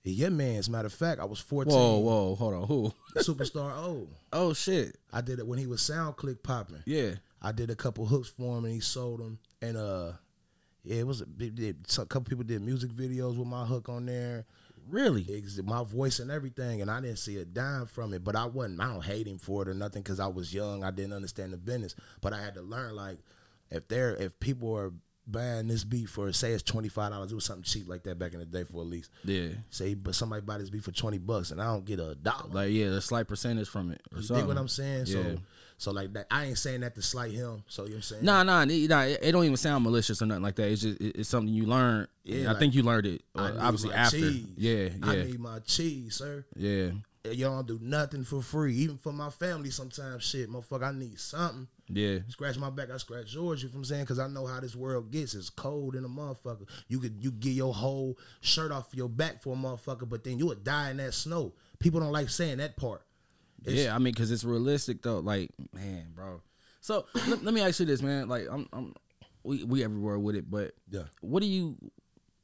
Yeah, 0.04 0.30
man. 0.30 0.56
As 0.58 0.68
a 0.68 0.72
matter 0.72 0.88
of 0.88 0.94
fact, 0.94 1.20
I 1.22 1.26
was 1.26 1.40
fourteen. 1.40 1.74
Whoa, 1.76 2.00
whoa, 2.00 2.36
hold 2.36 2.54
on. 2.56 2.68
Who? 2.68 2.94
Superstar 3.18 3.72
O. 3.78 4.08
Oh 4.34 4.54
shit. 4.54 4.98
I 5.14 5.22
did 5.22 5.40
it 5.40 5.46
when 5.48 5.60
he 5.60 5.68
was 5.68 5.82
SoundClick 5.82 6.42
popping. 6.44 6.82
Yeah. 6.86 7.12
I 7.42 7.52
did 7.52 7.70
a 7.72 7.76
couple 7.76 8.06
hooks 8.06 8.30
for 8.30 8.58
him 8.58 8.66
and 8.66 8.74
he 8.74 8.80
sold 8.80 9.20
them. 9.20 9.40
And 9.62 9.78
uh, 9.78 10.12
yeah, 10.84 10.98
it 11.02 11.08
was 11.08 11.22
a 11.22 11.26
big. 11.26 11.56
Did, 11.56 11.86
a 11.98 12.06
couple 12.06 12.30
people 12.30 12.44
did 12.44 12.62
music 12.62 12.92
videos 12.92 13.38
with 13.38 13.48
my 13.48 13.66
hook 13.66 13.90
on 13.90 14.06
there. 14.06 14.46
Really? 14.90 15.44
my 15.64 15.84
voice 15.84 16.20
and 16.20 16.32
everything, 16.32 16.82
and 16.82 16.92
I 16.92 17.02
didn't 17.02 17.20
see 17.20 17.38
a 17.38 17.46
dime 17.46 17.86
from 17.86 18.14
it. 18.14 18.24
But 18.24 18.36
I 18.36 18.46
wasn't. 18.46 18.82
I 18.82 18.92
don't 18.92 19.04
hate 19.04 19.28
him 19.28 19.38
for 19.38 19.62
it 19.62 19.68
or 19.68 19.74
nothing 19.74 20.02
because 20.02 20.20
I 20.20 20.28
was 20.28 20.54
young. 20.54 20.84
I 20.84 20.92
didn't 20.92 21.14
understand 21.14 21.54
the 21.54 21.58
business. 21.58 21.96
But 22.22 22.34
I 22.34 22.42
had 22.42 22.56
to 22.56 22.62
learn 22.62 22.96
like 22.96 23.20
if 23.70 23.88
they're 23.88 24.16
if 24.16 24.40
people 24.40 24.76
are 24.76 24.92
buying 25.28 25.68
this 25.68 25.84
beat 25.84 26.10
for 26.10 26.32
say 26.34 26.52
it's 26.52 26.64
twenty 26.64 26.90
five 26.90 27.12
dollars, 27.12 27.32
it 27.32 27.36
was 27.36 27.46
something 27.46 27.64
cheap 27.64 27.88
like 27.88 28.04
that 28.04 28.20
back 28.20 28.34
in 28.34 28.40
the 28.40 28.46
day 28.46 28.64
for 28.64 28.82
at 28.82 28.88
least. 28.88 29.12
Yeah. 29.24 29.50
Say, 29.70 29.94
but 29.94 30.16
somebody 30.16 30.42
buy 30.42 30.58
this 30.58 30.70
beat 30.70 30.84
for 30.84 30.92
twenty 30.92 31.18
bucks 31.18 31.52
and 31.52 31.62
I 31.62 31.66
don't 31.66 31.86
get 31.86 32.00
a 32.00 32.16
dollar. 32.16 32.50
Like 32.52 32.72
yeah, 32.72 32.88
a 32.88 33.02
slight 33.02 33.28
percentage 33.28 33.70
from 33.70 33.92
it 33.92 34.02
or 34.12 34.18
you 34.18 34.24
something. 34.24 34.46
dig 34.46 34.48
what 34.48 34.58
I'm 34.58 34.68
saying? 34.68 35.06
Yeah. 35.08 35.14
So, 35.14 35.38
so 35.82 35.92
like 35.92 36.14
that. 36.14 36.28
I 36.30 36.46
ain't 36.46 36.58
saying 36.60 36.82
that 36.82 36.94
to 36.96 37.02
slight 37.02 37.32
him. 37.32 37.64
So 37.68 37.84
you 37.84 37.90
know 37.90 37.94
what 37.94 37.98
I'm 37.98 38.02
saying? 38.04 38.26
Nah, 38.26 38.44
nah, 38.44 38.62
it, 38.64 38.90
nah, 38.90 39.02
it 39.02 39.32
don't 39.32 39.44
even 39.46 39.58
sound 39.58 39.84
malicious 39.84 40.22
or 40.22 40.28
nothing 40.28 40.44
like 40.44 40.56
that. 40.56 40.70
It's 40.72 40.82
just 40.84 41.02
it- 41.02 41.16
it's 41.18 41.30
something 41.30 41.54
you 41.54 41.66
learn. 41.66 42.08
Yeah, 42.24 42.38
Yeah, 42.44 42.54
I 42.54 42.60
think 42.60 42.76
you 42.76 42.84
learned 42.84 43.08
it 43.08 43.24
I 43.36 43.40
uh, 43.40 43.52
need 43.52 43.60
obviously 43.60 43.90
my 43.90 43.96
after. 43.96 44.18
cheese. 44.20 44.48
Yeah, 44.58 44.90
I 45.02 45.16
need 45.16 45.40
my 45.40 45.60
cheese, 45.60 46.16
sir. 46.18 46.46
yeah, 46.56 46.92
You 47.32 47.46
don't 47.46 47.66
do 47.68 47.80
nothing 47.82 48.24
for 48.24 48.44
free, 48.44 48.76
even 48.76 48.98
for 48.98 49.12
my 49.12 49.32
family. 49.32 49.72
Sometimes, 49.72 50.24
shit, 50.24 50.48
motherfucker, 50.52 50.84
I 50.84 50.92
need 50.92 51.20
something. 51.20 51.68
yeah. 51.90 52.20
Scratch 52.30 52.58
my 52.60 52.70
back, 52.70 52.92
I 52.92 52.98
scratch 52.98 53.34
yours. 53.34 53.64
You 53.64 53.70
know 53.70 53.74
what 53.74 53.78
I'm 53.80 53.86
saying? 53.86 54.04
Because 54.04 54.20
I 54.20 54.28
know 54.28 54.46
how 54.46 54.60
this 54.60 54.76
world 54.76 55.10
gets. 55.12 55.34
It's 55.34 55.50
cold 55.50 55.96
in 55.96 56.06
a 56.06 56.10
motherfucker. 56.10 56.68
You 56.90 57.00
could 57.00 57.16
you 57.24 57.32
get 57.32 57.54
your 57.54 57.74
whole 57.74 58.20
shirt 58.42 58.72
off 58.72 58.90
your 58.94 59.10
back 59.10 59.42
for 59.42 59.54
a 59.56 59.58
motherfucker, 59.58 60.08
but 60.08 60.24
then 60.24 60.38
you 60.38 60.46
would 60.46 60.64
die 60.64 60.92
in 60.92 60.98
that 60.98 61.16
snow. 61.16 61.54
People 61.80 62.00
don't 62.02 62.12
like 62.12 62.30
saying 62.30 62.60
that 62.60 62.78
part. 62.78 63.02
It's- 63.66 63.86
yeah, 63.86 63.96
I 63.96 64.00
mean, 64.00 64.14
cause 64.14 64.32
it's 64.32 64.44
realistic 64.44 65.02
though. 65.02 65.20
Like, 65.20 65.50
man, 65.74 66.12
bro. 66.16 66.42
So 66.82 67.06
let, 67.28 67.44
let 67.44 67.54
me 67.54 67.62
ask 67.62 67.80
you 67.80 67.86
this, 67.86 68.02
man. 68.02 68.28
Like, 68.28 68.48
I'm, 68.50 68.68
I'm, 68.74 68.94
we, 69.44 69.64
we 69.64 69.84
everywhere 69.84 70.20
with 70.20 70.36
it, 70.36 70.50
but 70.50 70.74
Yeah. 70.90 71.04
what 71.22 71.42
do 71.42 71.48
you, 71.48 71.78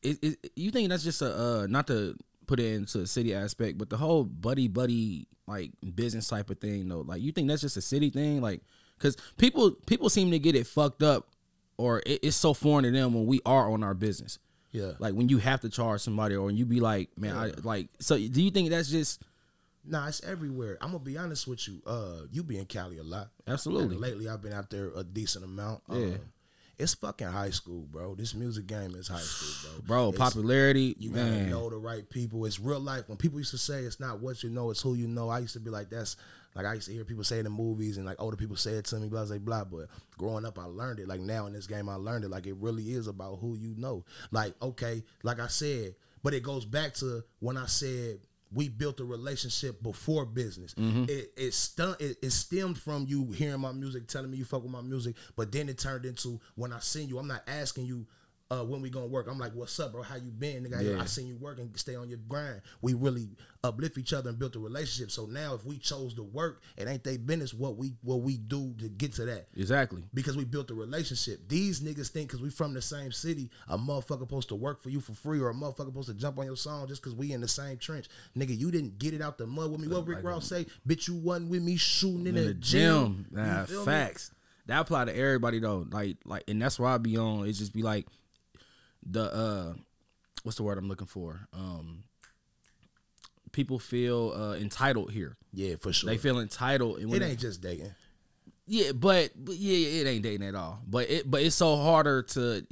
is, 0.03 0.17
is 0.19 0.37
you 0.55 0.71
think 0.71 0.89
that's 0.89 1.03
just 1.03 1.21
a, 1.21 1.35
uh, 1.35 1.67
not 1.67 1.87
to 1.87 2.15
put 2.45 2.59
it 2.59 2.73
into 2.73 2.99
a 3.01 3.07
city 3.07 3.33
aspect, 3.33 3.77
but 3.77 3.89
the 3.89 3.97
whole 3.97 4.23
buddy 4.23 4.67
buddy 4.67 5.27
like 5.47 5.71
business 5.95 6.27
type 6.27 6.49
of 6.49 6.59
thing 6.59 6.87
though. 6.87 7.01
Like, 7.01 7.21
you 7.21 7.31
think 7.31 7.47
that's 7.47 7.61
just 7.61 7.77
a 7.77 7.81
city 7.81 8.09
thing? 8.09 8.41
Like, 8.41 8.61
cause 8.99 9.15
people 9.37 9.71
people 9.85 10.09
seem 10.09 10.31
to 10.31 10.39
get 10.39 10.55
it 10.55 10.67
fucked 10.67 11.03
up, 11.03 11.29
or 11.77 11.99
it, 12.05 12.19
it's 12.23 12.35
so 12.37 12.53
foreign 12.53 12.83
to 12.85 12.91
them 12.91 13.13
when 13.13 13.25
we 13.25 13.39
are 13.45 13.71
on 13.71 13.83
our 13.83 13.93
business. 13.93 14.39
Yeah. 14.71 14.91
Like 14.99 15.13
when 15.13 15.29
you 15.29 15.37
have 15.39 15.61
to 15.61 15.69
charge 15.69 16.01
somebody, 16.01 16.35
or 16.35 16.45
when 16.45 16.57
you 16.57 16.65
be 16.65 16.79
like, 16.79 17.09
man, 17.17 17.35
I 17.35 17.51
like. 17.63 17.87
So 17.99 18.17
do 18.17 18.41
you 18.41 18.51
think 18.51 18.69
that's 18.69 18.89
just 18.89 19.21
Nah, 19.89 20.07
it's 20.07 20.23
everywhere. 20.23 20.77
I'm 20.81 20.91
gonna 20.91 21.03
be 21.03 21.17
honest 21.17 21.47
with 21.47 21.67
you. 21.67 21.81
Uh, 21.85 22.21
you 22.31 22.43
be 22.43 22.57
in 22.57 22.65
Cali 22.65 22.97
a 22.97 23.03
lot. 23.03 23.29
Absolutely. 23.47 23.95
And 23.95 24.01
lately, 24.01 24.27
I've 24.27 24.41
been 24.41 24.53
out 24.53 24.69
there 24.69 24.91
a 24.95 25.03
decent 25.03 25.45
amount. 25.45 25.81
Yeah. 25.89 25.95
Um, 25.95 26.19
it's 26.77 26.93
fucking 26.93 27.27
high 27.27 27.49
school, 27.49 27.87
bro. 27.91 28.13
This 28.13 28.35
music 28.35 28.67
game 28.67 28.93
is 28.93 29.07
high 29.07 29.17
school, 29.19 29.71
bro. 29.71 29.81
bro 29.87 30.09
It's- 30.09 30.19
popularity? 30.29 30.95
You 30.99 31.11
gotta 31.11 31.45
know 31.47 31.69
the 31.69 31.77
right 31.77 32.07
people. 32.07 32.45
It's 32.45 32.59
real 32.59 32.79
life. 32.79 33.07
When 33.07 33.17
people 33.17 33.39
used 33.39 33.51
to 33.51 33.57
say 33.57 33.81
it's 33.83 33.99
not 33.99 34.19
what 34.19 34.43
you 34.43 34.49
know, 34.49 34.69
it's 34.69 34.81
who 34.81 34.93
you 34.93 35.07
know. 35.07 35.29
I 35.29 35.39
used 35.39 35.53
to 35.53 35.59
be 35.59 35.71
like, 35.71 35.89
that's 35.89 36.17
like 36.53 36.65
I 36.65 36.73
used 36.73 36.87
to 36.87 36.93
hear 36.93 37.03
people 37.03 37.23
say 37.23 37.39
it 37.39 37.45
in 37.45 37.51
movies 37.51 37.97
and 37.97 38.05
like 38.05 38.21
older 38.21 38.35
people 38.37 38.55
say 38.57 38.73
it 38.73 38.85
to 38.85 38.97
me, 38.97 39.07
blah 39.07 39.25
blah 39.25 39.37
blah. 39.39 39.63
But 39.63 39.87
growing 40.17 40.45
up, 40.45 40.59
I 40.59 40.65
learned 40.65 40.99
it. 40.99 41.07
Like 41.07 41.21
now 41.21 41.45
in 41.47 41.53
this 41.53 41.65
game, 41.67 41.87
I 41.89 41.95
learned 41.95 42.25
it. 42.25 42.29
Like 42.29 42.45
it 42.45 42.55
really 42.57 42.91
is 42.91 43.07
about 43.07 43.39
who 43.39 43.55
you 43.55 43.73
know. 43.77 44.03
Like 44.31 44.53
okay, 44.61 45.03
like 45.23 45.39
I 45.39 45.47
said, 45.47 45.95
but 46.21 46.33
it 46.35 46.43
goes 46.43 46.65
back 46.65 46.93
to 46.95 47.23
when 47.39 47.57
I 47.57 47.65
said 47.65 48.19
we 48.53 48.69
built 48.69 48.99
a 48.99 49.05
relationship 49.05 49.81
before 49.83 50.25
business. 50.25 50.73
Mm-hmm. 50.75 51.05
It 51.09 51.31
it, 51.35 51.53
stun, 51.53 51.95
it 51.99 52.17
it 52.21 52.31
stemmed 52.31 52.77
from 52.77 53.05
you 53.07 53.31
hearing 53.31 53.61
my 53.61 53.71
music, 53.71 54.07
telling 54.07 54.31
me 54.31 54.37
you 54.37 54.45
fuck 54.45 54.63
with 54.63 54.71
my 54.71 54.81
music, 54.81 55.15
but 55.35 55.51
then 55.51 55.69
it 55.69 55.77
turned 55.77 56.05
into 56.05 56.39
when 56.55 56.73
I 56.73 56.79
seen 56.79 57.09
you, 57.09 57.19
I'm 57.19 57.27
not 57.27 57.43
asking 57.47 57.85
you 57.85 58.05
uh, 58.49 58.63
when 58.63 58.81
we 58.81 58.89
gonna 58.89 59.07
work. 59.07 59.27
I'm 59.29 59.37
like, 59.37 59.53
what's 59.53 59.77
up, 59.79 59.91
bro? 59.91 60.01
How 60.01 60.15
you 60.15 60.31
been, 60.31 60.63
nigga? 60.63 60.95
Yeah. 60.95 61.01
I 61.01 61.05
seen 61.05 61.27
you 61.27 61.35
work 61.35 61.59
and 61.59 61.77
stay 61.77 61.95
on 61.95 62.07
your 62.07 62.19
grind. 62.29 62.61
We 62.81 62.93
really 62.93 63.29
uplift 63.63 63.97
each 63.97 64.13
other 64.13 64.29
and 64.29 64.39
built 64.39 64.55
a 64.55 64.59
relationship. 64.59 65.11
So 65.11 65.25
now, 65.25 65.53
if 65.53 65.65
we 65.65 65.77
chose 65.77 66.13
to 66.13 66.23
work, 66.23 66.61
it 66.77 66.87
ain't 66.87 67.03
they 67.03 67.17
business 67.17 67.53
what 67.53 67.75
we 67.75 67.93
what 68.03 68.21
we 68.21 68.37
do 68.37 68.73
to 68.79 68.87
get 68.87 69.13
to 69.13 69.25
that 69.25 69.47
exactly. 69.55 70.03
because 70.13 70.37
we 70.37 70.45
built 70.45 70.71
a 70.71 70.73
relationship. 70.73 71.47
These 71.49 71.81
niggas 71.81 72.09
think 72.09 72.29
because 72.29 72.41
we 72.41 72.49
from 72.49 72.73
the 72.73 72.81
same 72.81 73.11
city, 73.11 73.49
a 73.67 73.77
motherfucker 73.77 74.19
supposed 74.19 74.49
to 74.49 74.55
work 74.55 74.81
for 74.81 74.89
you 74.89 75.01
for 75.01 75.13
free 75.13 75.41
or 75.41 75.49
a 75.49 75.53
motherfucker 75.53 75.87
supposed 75.87 76.09
to 76.09 76.13
jump 76.13 76.39
on 76.39 76.45
your 76.45 76.55
song 76.55 76.87
just 76.87 77.01
because 77.01 77.15
we 77.15 77.33
in 77.33 77.41
the 77.41 77.47
same 77.47 77.77
trench. 77.77 78.07
Nigga, 78.37 78.57
you 78.57 78.71
didn't 78.71 78.97
get 78.97 79.13
it 79.13 79.21
out 79.21 79.37
the 79.37 79.47
mud 79.47 79.71
with 79.71 79.81
me. 79.81 79.87
What 79.87 80.07
Rick 80.07 80.23
Ross 80.23 80.47
say? 80.47 80.65
Bitch, 80.87 81.07
you 81.07 81.15
wasn't 81.15 81.49
with 81.49 81.63
me 81.63 81.75
shooting 81.75 82.27
in, 82.27 82.35
the, 82.35 82.53
gym. 82.53 82.59
gym. 82.61 83.25
Nah, 83.31 83.65
feel 83.65 83.79
me? 83.79 83.85
facts. 83.85 84.31
That 84.67 84.81
apply 84.81 85.05
to 85.05 85.17
everybody 85.17 85.59
though. 85.59 85.85
Like 85.89 86.17
like 86.25 86.43
and 86.47 86.61
that's 86.61 86.79
why 86.79 86.93
I 86.93 86.97
be 86.97 87.17
on. 87.17 87.47
It's 87.47 87.57
just 87.57 87.73
be 87.73 87.83
like 87.83 88.05
the 89.09 89.33
uh 89.33 89.73
what's 90.43 90.57
the 90.57 90.63
word 90.63 90.77
I'm 90.77 90.87
looking 90.87 91.07
for? 91.07 91.47
Um 91.53 92.03
people 93.51 93.79
feel 93.79 94.33
uh 94.35 94.55
entitled 94.55 95.11
here. 95.11 95.37
Yeah, 95.53 95.75
for 95.79 95.93
sure. 95.93 96.09
They 96.09 96.17
feel 96.17 96.39
entitled 96.39 96.99
and 96.99 97.13
it 97.13 97.21
ain't 97.21 97.39
just 97.39 97.61
dating. 97.61 97.93
yeah, 98.67 98.91
but, 98.91 99.31
but 99.35 99.55
yeah, 99.55 100.01
it 100.01 100.07
ain't 100.07 100.23
dating 100.23 100.47
at 100.47 100.55
all. 100.55 100.79
But 100.87 101.09
it 101.09 101.29
but 101.29 101.41
it's 101.41 101.55
so 101.55 101.77
harder 101.77 102.21
to 102.23 102.65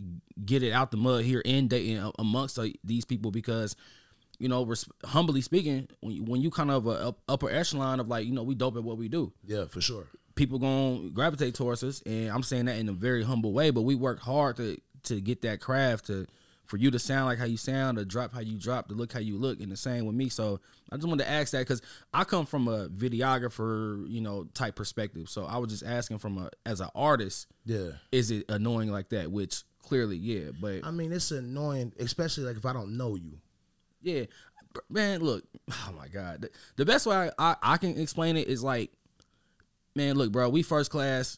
get 0.46 0.62
it 0.64 0.72
out 0.72 0.92
the 0.92 0.98
mud 0.98 1.24
here 1.24 1.40
in 1.40 1.68
dating 1.68 2.12
amongst 2.20 2.60
these 2.84 3.06
people 3.06 3.32
because 3.32 3.76
you 4.38 4.50
know, 4.50 4.66
res- 4.66 4.90
humbly 5.06 5.40
speaking, 5.40 5.88
when 6.02 6.14
you, 6.14 6.24
when 6.26 6.42
you 6.42 6.52
kind 6.52 6.70
of 6.70 6.86
a 6.88 7.08
up, 7.08 7.20
upper 7.30 7.50
echelon 7.50 8.02
of 8.02 8.10
like, 8.10 8.28
you 8.28 8.34
know, 8.34 8.44
we 8.44 8.54
dope 8.54 8.76
at 8.76 8.84
what 8.84 8.98
we 8.98 9.08
do. 9.08 9.32
Yeah, 9.46 9.64
for 9.64 9.80
sure. 9.80 10.08
people 10.36 10.60
gonna 10.60 11.10
gravitate 11.12 11.56
towards 11.56 11.82
us 11.86 12.04
and 12.06 12.28
i'm 12.30 12.44
saying 12.44 12.66
that 12.66 12.78
in 12.78 12.90
a 12.90 12.92
very 12.92 13.24
humble 13.24 13.54
way 13.54 13.70
but 13.70 13.84
we 13.84 13.96
work 13.96 14.20
hard 14.20 14.58
to 14.58 14.78
to 15.06 15.22
get 15.22 15.42
that 15.44 15.60
craft 15.62 16.08
to 16.08 16.26
for 16.66 16.78
you 16.78 16.90
to 16.90 16.98
sound 16.98 17.26
like 17.28 17.38
how 17.38 17.46
you 17.46 17.58
sound 17.58 17.98
to 17.98 18.06
drop 18.06 18.34
how 18.34 18.40
you 18.40 18.58
drop 18.58 18.88
to 18.88 18.96
look 18.96 19.14
how 19.14 19.20
you 19.20 19.38
look 19.38 19.60
and 19.62 19.72
the 19.72 19.78
same 19.78 20.06
with 20.06 20.16
me 20.16 20.30
so 20.30 20.60
i 20.92 20.96
just 20.96 21.08
wanted 21.08 21.24
to 21.24 21.30
ask 21.30 21.52
that 21.52 21.60
because 21.60 21.80
i 22.14 22.24
come 22.24 22.44
from 22.46 22.68
a 22.68 22.90
videographer 22.90 24.04
you 24.10 24.20
know 24.20 24.46
type 24.56 24.76
perspective 24.76 25.30
so 25.30 25.46
i 25.46 25.58
was 25.58 25.70
just 25.70 25.84
asking 25.84 26.18
from 26.18 26.38
a 26.40 26.50
as 26.66 26.82
an 26.82 26.90
artist 26.96 27.46
Yeah. 27.66 27.92
is 28.12 28.32
it 28.32 28.46
annoying 28.50 28.92
like 28.92 29.10
that 29.10 29.32
which 29.32 29.62
clearly 29.84 30.18
yeah 30.18 30.50
but 30.60 30.84
I 30.84 30.90
mean, 30.90 31.12
it's 31.12 31.30
annoying, 31.30 31.94
especially 32.00 32.46
like 32.46 32.58
if 32.58 32.66
I 32.66 32.74
don't 32.74 32.98
know 32.98 33.14
you. 33.16 33.38
Yeah, 34.02 34.24
man. 34.90 35.22
Look, 35.22 35.44
oh 35.72 35.94
my 35.96 36.08
god, 36.08 36.42
the, 36.42 36.50
the 36.78 36.86
best 36.86 37.06
way 37.06 37.16
I, 37.16 37.32
I, 37.38 37.56
I 37.62 37.78
can 37.78 37.96
explain 38.00 38.36
it 38.36 38.48
is 38.48 38.64
like, 38.64 38.92
man, 39.96 40.16
look, 40.16 40.32
bro, 40.32 40.50
we 40.50 40.64
first 40.64 40.90
class. 40.90 41.38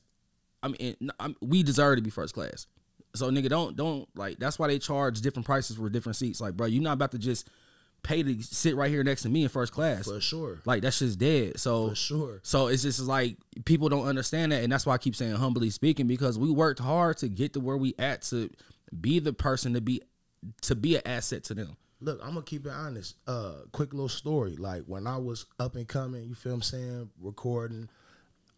I 0.63 0.69
mean, 0.69 0.95
I'm, 1.19 1.35
we 1.41 1.61
deserve 1.61 1.97
to 1.97 2.01
be 2.01 2.09
first 2.09 2.33
class. 2.33 2.67
So 3.15 3.29
nigga, 3.31 3.49
don't 3.49 3.75
don't 3.75 4.07
like. 4.15 4.39
That's 4.39 4.59
why 4.59 4.67
they 4.67 4.79
charge 4.79 5.21
different 5.21 5.45
prices 5.45 5.77
for 5.77 5.89
different 5.89 6.15
seats. 6.15 6.39
Like, 6.39 6.55
bro, 6.55 6.67
you're 6.67 6.83
not 6.83 6.93
about 6.93 7.11
to 7.11 7.17
just 7.17 7.49
pay 8.03 8.23
to 8.23 8.41
sit 8.41 8.75
right 8.75 8.89
here 8.89 9.03
next 9.03 9.23
to 9.23 9.29
me 9.29 9.43
in 9.43 9.49
first 9.49 9.73
class. 9.73 10.05
For 10.05 10.21
sure. 10.21 10.59
Like 10.65 10.81
that's 10.81 10.99
just 10.99 11.19
dead. 11.19 11.59
So 11.59 11.89
For 11.89 11.95
sure. 11.95 12.39
So 12.43 12.67
it's 12.67 12.83
just 12.83 12.99
like 12.99 13.37
people 13.65 13.89
don't 13.89 14.07
understand 14.07 14.51
that, 14.51 14.63
and 14.63 14.71
that's 14.71 14.85
why 14.85 14.93
I 14.93 14.97
keep 14.97 15.15
saying 15.15 15.35
humbly 15.35 15.69
speaking 15.69 16.07
because 16.07 16.37
we 16.37 16.49
worked 16.49 16.79
hard 16.79 17.17
to 17.17 17.27
get 17.27 17.53
to 17.53 17.59
where 17.59 17.77
we 17.77 17.93
at 17.99 18.21
to 18.23 18.49
be 18.99 19.19
the 19.19 19.33
person 19.33 19.73
to 19.73 19.81
be 19.81 20.01
to 20.61 20.75
be 20.75 20.95
an 20.95 21.01
asset 21.05 21.43
to 21.45 21.53
them. 21.53 21.75
Look, 21.99 22.19
I'm 22.21 22.29
gonna 22.29 22.43
keep 22.43 22.65
it 22.65 22.71
honest. 22.71 23.15
Uh, 23.25 23.53
quick 23.71 23.93
little 23.93 24.09
story. 24.09 24.55
Like 24.55 24.83
when 24.85 25.07
I 25.07 25.17
was 25.17 25.45
up 25.59 25.75
and 25.75 25.87
coming, 25.87 26.23
you 26.23 26.35
feel 26.35 26.51
what 26.51 26.57
I'm 26.57 26.61
saying, 26.61 27.09
recording 27.19 27.89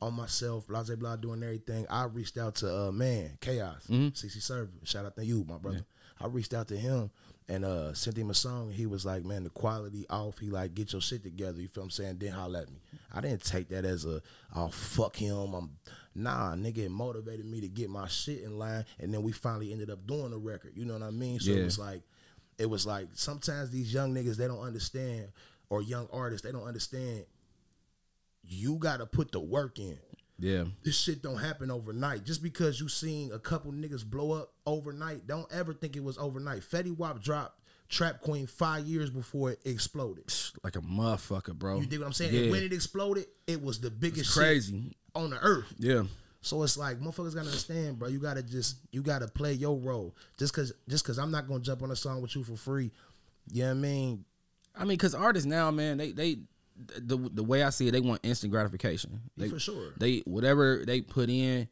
on 0.02 0.14
myself, 0.14 0.68
blah 0.68 0.84
blah 0.84 0.96
blah, 0.96 1.16
doing 1.16 1.44
everything. 1.44 1.86
I 1.90 2.06
reached 2.06 2.38
out 2.38 2.56
to 2.56 2.88
uh 2.88 2.92
man, 2.92 3.38
Chaos, 3.42 3.86
CC 3.90 4.42
Server. 4.42 4.72
Shout 4.84 5.06
out 5.06 5.16
to 5.16 5.26
you, 5.26 5.46
my 5.48 5.58
brother. 5.58 5.86
I 6.22 6.28
reached 6.28 6.54
out 6.54 6.68
to 6.70 6.78
him 6.78 7.10
and 7.48 7.66
uh 7.66 7.94
sent 7.94 8.18
him 8.18 8.30
a 8.30 8.34
song. 8.34 8.72
He 8.72 8.86
was 8.86 9.06
like, 9.06 9.26
man, 9.26 9.44
the 9.44 9.50
quality 9.50 10.06
off. 10.10 10.38
He 10.40 10.50
like, 10.50 10.74
get 10.76 10.94
your 10.94 11.02
shit 11.02 11.24
together. 11.24 11.60
You 11.62 11.68
feel 11.68 11.84
what 11.84 11.86
I'm 11.88 11.92
saying? 11.92 12.18
Then 12.20 12.32
holler 12.32 12.60
at 12.62 12.70
me. 12.70 12.80
I 13.14 13.22
didn't 13.22 13.44
take 13.44 13.70
that 13.70 13.86
as 13.86 14.06
a, 14.06 14.22
oh 14.56 14.70
fuck 14.70 15.16
him. 15.16 15.54
I'm 15.54 15.72
nah, 16.16 16.54
nigga. 16.56 16.80
It 16.80 16.92
motivated 16.92 17.46
me 17.46 17.60
to 17.62 17.68
get 17.68 17.90
my 17.90 18.08
shit 18.08 18.44
in 18.44 18.58
line, 18.58 18.86
and 19.00 19.14
then 19.14 19.24
we 19.24 19.32
finally 19.32 19.72
ended 19.72 19.90
up 19.90 20.06
doing 20.08 20.32
the 20.32 20.38
record. 20.38 20.72
You 20.76 20.86
know 20.86 20.94
what 20.94 21.04
I 21.04 21.12
mean? 21.12 21.40
So 21.40 21.52
Yeah. 21.52 21.62
it 21.62 21.64
was 21.66 21.80
like 21.80 22.02
it 22.58 22.70
was 22.70 22.86
like 22.86 23.08
sometimes 23.14 23.70
these 23.72 23.94
young 23.94 24.14
niggas 24.14 24.36
they 24.38 24.48
don't 24.48 24.60
understand 24.60 25.28
or 25.70 25.82
young 25.82 26.08
artists 26.12 26.46
they 26.46 26.52
don't 26.52 26.68
understand 26.68 27.24
you 28.50 28.76
gotta 28.80 29.06
put 29.06 29.32
the 29.32 29.40
work 29.40 29.80
in 29.80 29.98
Yeah. 30.40 30.66
this 30.84 30.98
shit 30.98 31.22
don't 31.22 31.38
happen 31.38 31.70
overnight 31.72 32.24
just 32.26 32.42
because 32.44 32.80
you 32.82 32.88
seen 32.90 33.32
a 33.32 33.40
couple 33.40 33.72
niggas 33.72 34.04
blow 34.06 34.32
up 34.34 34.54
overnight 34.66 35.28
don't 35.28 35.50
ever 35.52 35.74
think 35.74 35.96
it 35.96 36.04
was 36.04 36.18
overnight 36.18 36.62
Fetty 36.62 36.96
Wap 36.98 37.22
dropped 37.22 37.56
Trap 37.90 38.22
Queen 38.22 38.46
five 38.48 38.86
years 38.86 39.10
before 39.10 39.52
it 39.52 39.60
exploded 39.66 40.26
Like 40.64 40.76
a 40.76 40.82
motherfucker, 40.82 41.54
bro. 41.56 41.80
you 41.80 41.86
dig 41.88 42.00
what 42.00 42.06
I'm 42.08 42.14
saying 42.14 42.34
Yeah. 42.34 42.42
and 42.42 42.52
when 42.52 42.64
it 42.64 42.74
exploded 42.74 43.26
it 43.48 43.62
was 43.62 43.80
the 43.80 43.90
biggest 43.92 44.34
shit 44.34 44.42
Crazy. 44.44 44.96
on 45.16 45.30
the 45.32 45.40
earth 45.42 45.74
Yeah. 45.78 46.04
so 46.42 46.62
it's 46.64 46.78
like 46.78 47.00
motherfuckers 47.00 47.34
gotta 47.36 47.48
understand, 47.48 48.00
bro. 48.00 48.08
You 48.10 48.20
gotta 48.20 48.42
just 48.44 48.78
you 48.92 49.02
gotta 49.02 49.28
play 49.28 49.54
your 49.54 49.78
role. 49.78 50.16
Just 50.38 50.54
cause 50.54 50.72
just 50.88 51.04
cause 51.06 51.18
I'm 51.20 51.32
not 51.32 51.48
gonna 51.48 51.60
jump 51.62 51.82
on 51.84 51.92
a 51.92 51.96
song 51.96 52.22
with 52.22 52.36
you 52.36 52.44
for 52.44 52.56
free. 52.56 52.92
You 53.52 53.64
know 53.64 53.70
what 53.70 53.72
I 53.72 53.82
mean? 53.82 54.26
I 54.76 54.86
mean, 54.86 54.98
cause 55.00 55.14
artists 55.16 55.46
now, 55.48 55.70
man, 55.72 55.98
they 55.98 56.12
they 56.14 56.38
the 56.98 57.18
the 57.18 57.44
way 57.44 57.64
I 57.64 57.70
see 57.70 57.88
it, 57.88 57.92
they 57.92 58.00
want 58.00 58.22
instant 58.24 58.52
gratification. 58.52 59.22
They, 59.38 59.50
for 59.50 59.60
sure. 59.60 59.94
They 59.98 60.20
whatever 60.26 60.84
they 60.86 61.02
put 61.02 61.30
in, 61.30 61.68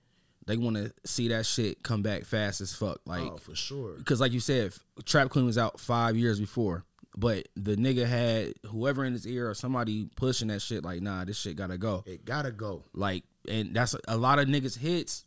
they 0.45 0.57
want 0.57 0.75
to 0.77 0.91
see 1.05 1.29
that 1.29 1.45
shit 1.45 1.83
come 1.83 2.01
back 2.01 2.25
fast 2.25 2.61
as 2.61 2.73
fuck. 2.73 3.01
Like, 3.05 3.23
oh, 3.23 3.37
for 3.37 3.55
sure. 3.55 3.93
because 3.97 4.19
like 4.19 4.31
you 4.31 4.39
said, 4.39 4.73
Trap 5.05 5.29
Queen 5.29 5.45
was 5.45 5.57
out 5.57 5.79
five 5.79 6.15
years 6.15 6.39
before, 6.39 6.85
but 7.15 7.47
the 7.55 7.75
nigga 7.75 8.05
had 8.05 8.53
whoever 8.65 9.05
in 9.05 9.13
his 9.13 9.27
ear 9.27 9.49
or 9.49 9.53
somebody 9.53 10.09
pushing 10.15 10.49
that 10.49 10.61
shit. 10.61 10.83
Like, 10.83 11.01
nah, 11.01 11.25
this 11.25 11.37
shit 11.37 11.55
gotta 11.55 11.77
go. 11.77 12.03
It 12.05 12.25
gotta 12.25 12.51
go. 12.51 12.83
Like, 12.93 13.23
and 13.47 13.73
that's 13.73 13.95
a 14.07 14.17
lot 14.17 14.39
of 14.39 14.47
niggas 14.47 14.77
hits. 14.77 15.25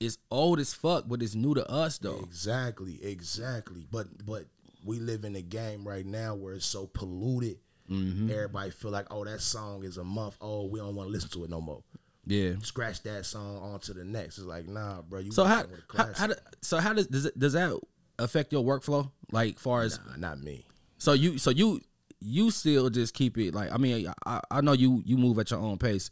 is 0.00 0.18
old 0.30 0.58
as 0.58 0.74
fuck, 0.74 1.04
but 1.06 1.22
it's 1.22 1.34
new 1.34 1.54
to 1.54 1.68
us 1.70 1.98
though. 1.98 2.20
Exactly, 2.22 2.98
exactly. 3.02 3.86
But 3.90 4.24
but 4.24 4.46
we 4.84 4.98
live 4.98 5.24
in 5.24 5.36
a 5.36 5.42
game 5.42 5.86
right 5.86 6.04
now 6.06 6.34
where 6.34 6.54
it's 6.54 6.66
so 6.66 6.86
polluted. 6.86 7.58
Mm-hmm. 7.92 8.30
Everybody 8.30 8.70
feel 8.70 8.90
like, 8.90 9.06
oh, 9.10 9.24
that 9.24 9.40
song 9.40 9.84
is 9.84 9.98
a 9.98 10.04
month 10.04 10.36
old. 10.40 10.72
We 10.72 10.80
don't 10.80 10.94
want 10.94 11.08
to 11.08 11.12
listen 11.12 11.30
to 11.30 11.44
it 11.44 11.50
no 11.50 11.60
more. 11.60 11.82
Yeah. 12.26 12.52
Scratch 12.62 13.02
that 13.02 13.26
song 13.26 13.58
on 13.58 13.80
to 13.80 13.92
the 13.94 14.04
next. 14.04 14.38
It's 14.38 14.46
like, 14.46 14.66
nah, 14.68 15.02
bro. 15.02 15.20
You 15.20 15.32
So 15.32 15.44
how, 15.44 15.64
how, 15.94 16.08
how 16.14 16.26
do, 16.28 16.34
so 16.60 16.78
how 16.78 16.92
does 16.92 17.08
does 17.08 17.24
it, 17.26 17.38
does 17.38 17.52
that 17.54 17.78
affect 18.18 18.52
your 18.52 18.62
workflow? 18.64 19.10
Like 19.32 19.58
far 19.58 19.82
as 19.82 19.98
Nah, 20.06 20.16
not 20.28 20.40
me. 20.40 20.64
so 20.98 21.12
you 21.14 21.38
so 21.38 21.50
you 21.50 21.80
you 22.20 22.50
still 22.52 22.88
just 22.90 23.14
keep 23.14 23.36
it 23.38 23.52
like 23.54 23.72
I 23.72 23.76
mean 23.78 24.06
I, 24.24 24.40
I 24.50 24.60
know 24.60 24.72
you 24.72 25.02
you 25.04 25.16
move 25.16 25.38
at 25.40 25.50
your 25.50 25.58
own 25.60 25.78
pace, 25.78 26.10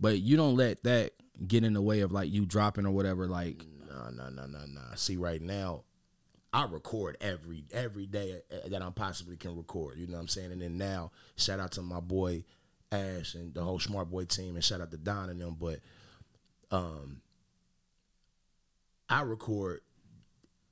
but 0.00 0.20
you 0.20 0.36
don't 0.38 0.56
let 0.56 0.82
that 0.84 1.12
get 1.46 1.62
in 1.64 1.74
the 1.74 1.82
way 1.82 2.00
of 2.00 2.10
like 2.12 2.30
you 2.32 2.46
dropping 2.46 2.86
or 2.86 2.92
whatever. 2.92 3.26
Like 3.26 3.62
No, 3.88 4.08
no, 4.10 4.30
no, 4.30 4.46
no, 4.46 4.60
no. 4.66 4.80
See, 4.94 5.16
right 5.18 5.42
now, 5.42 5.84
I 6.52 6.64
record 6.64 7.16
every 7.20 7.64
every 7.72 8.06
day 8.06 8.40
uh, 8.52 8.68
that 8.68 8.82
I 8.82 8.90
possibly 8.90 9.36
can 9.36 9.56
record. 9.56 9.98
You 9.98 10.06
know 10.06 10.14
what 10.14 10.22
I'm 10.22 10.28
saying? 10.28 10.52
And 10.52 10.62
then 10.62 10.78
now, 10.78 11.12
shout 11.36 11.60
out 11.60 11.72
to 11.72 11.82
my 11.82 12.00
boy 12.00 12.44
Ash 12.92 13.34
and 13.34 13.54
the 13.54 13.62
whole 13.62 13.78
Smart 13.78 14.10
Boy 14.10 14.24
team, 14.24 14.56
and 14.56 14.64
shout 14.64 14.80
out 14.80 14.90
to 14.90 14.96
Don 14.96 15.30
and 15.30 15.40
them. 15.40 15.56
But 15.58 15.78
um, 16.70 17.20
I 19.08 19.22
record 19.22 19.80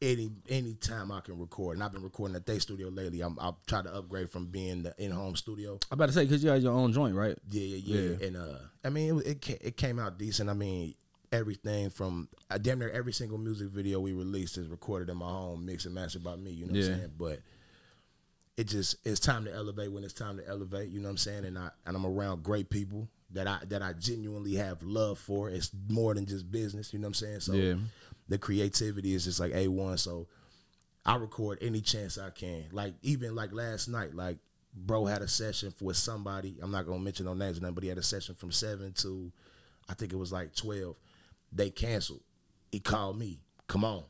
any 0.03 0.31
any 0.49 0.75
time 0.75 1.13
I 1.13 1.21
can 1.21 1.39
record, 1.39 1.77
and 1.77 1.85
I've 1.85 1.93
been 1.93 2.03
recording 2.03 2.37
at 2.37 2.47
They 2.47 2.59
Studio 2.59 2.89
lately. 2.89 3.21
I'm 3.21 3.37
I'll 3.41 3.59
try 3.67 3.83
to 3.83 3.95
upgrade 3.95 4.31
from 4.31 4.47
being 4.47 4.83
the 4.83 4.95
in 4.99 5.13
home 5.13 5.37
studio. 5.37 5.79
I'm 5.91 5.97
about 5.97 6.07
to 6.07 6.13
say 6.13 6.25
because 6.25 6.43
you 6.43 6.51
have 6.51 6.63
your 6.63 6.73
own 6.73 6.93
joint, 6.93 7.15
right? 7.15 7.37
Yeah, 7.51 7.77
yeah, 7.77 8.01
yeah. 8.01 8.27
And 8.27 8.37
uh, 8.37 8.59
I 8.85 8.91
mean, 8.91 9.21
it 9.25 9.49
it, 9.49 9.59
it 9.63 9.77
came 9.77 9.99
out 9.99 10.19
decent. 10.19 10.51
I 10.51 10.55
mean, 10.55 10.95
everything 11.33 11.91
from 11.91 12.29
uh, 12.51 12.59
damn 12.59 12.79
near 12.79 12.91
every 12.91 13.13
single 13.13 13.39
music 13.39 13.69
video 13.69 14.01
we 14.01 14.13
released 14.13 14.57
is 14.59 14.69
recorded 14.69 15.09
in 15.11 15.17
my 15.17 15.29
home, 15.29 15.65
mixed 15.67 15.87
and 15.87 15.95
mastered 15.95 16.25
by 16.25 16.37
me. 16.37 16.51
You 16.51 16.67
know 16.67 16.73
what 16.73 16.79
I'm 16.79 16.83
saying? 16.99 17.13
But 17.19 17.39
it 18.57 18.65
just 18.67 18.97
it's 19.05 19.21
time 19.21 19.45
to 19.45 19.55
elevate 19.55 19.93
when 19.93 20.05
it's 20.05 20.13
time 20.13 20.37
to 20.39 20.49
elevate. 20.49 20.89
You 20.91 21.01
know 21.01 21.07
what 21.09 21.13
I'm 21.13 21.17
saying? 21.19 21.45
And 21.45 21.59
I 21.59 21.71
and 21.87 21.97
I'm 21.97 22.07
around 22.07 22.43
great 22.43 22.71
people 22.71 23.09
that 23.33 23.47
I 23.47 23.59
that 23.69 23.83
I 23.83 23.93
genuinely 23.93 24.55
have 24.57 24.83
love 24.83 25.19
for. 25.19 25.49
It's 25.51 25.71
more 25.89 26.15
than 26.15 26.27
just 26.27 26.51
business. 26.51 26.93
You 26.93 26.99
know 26.99 27.05
what 27.07 27.09
I'm 27.11 27.15
saying? 27.15 27.41
So 27.41 27.53
Yeah. 27.55 27.75
the 28.29 28.39
creativity 28.39 29.15
is 29.15 29.25
just 29.25 29.39
like 29.41 29.55
a 29.55 29.69
one. 29.69 29.99
So 29.99 30.27
I 31.07 31.17
record 31.17 31.59
any 31.63 31.81
chance 31.81 32.19
I 32.19 32.31
can. 32.31 32.65
Like 32.73 32.95
even 33.03 33.35
like 33.35 33.53
last 33.53 33.89
night, 33.89 34.15
like 34.15 34.39
bro 34.75 35.07
had 35.07 35.23
a 35.23 35.29
session 35.29 35.73
with 35.81 35.97
somebody. 35.97 36.57
I'm 36.61 36.71
not 36.71 36.87
gonna 36.87 36.99
mention 36.99 37.27
no 37.27 37.35
names 37.35 37.59
or 37.59 37.61
nothing, 37.63 37.75
but 37.75 37.83
he 37.85 37.89
had 37.89 37.99
a 37.99 38.03
session 38.03 38.35
from 38.35 38.51
seven 38.51 38.93
to 38.95 39.31
I 39.89 39.95
think 39.95 40.13
it 40.13 40.17
was 40.17 40.33
like 40.33 40.55
twelve. 40.55 40.97
They 41.53 41.71
canceled. 41.71 42.23
He 42.73 42.81
called 42.81 43.19
me. 43.19 43.41
Come 43.67 43.85
on. 43.85 44.05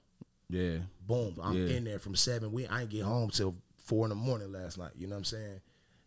Yeah. 0.50 0.78
Boom. 1.06 1.38
I'm 1.42 1.54
Yeah. 1.54 1.76
in 1.76 1.84
there 1.84 1.98
from 1.98 2.16
seven. 2.16 2.52
We 2.52 2.66
I 2.66 2.82
ain't 2.82 2.90
get 2.90 3.04
home 3.04 3.30
till 3.30 3.56
four 3.78 4.04
in 4.04 4.10
the 4.10 4.14
morning 4.14 4.52
last 4.52 4.78
night. 4.78 4.92
You 4.96 5.06
know 5.06 5.14
what 5.14 5.18
I'm 5.18 5.24
saying? 5.24 5.60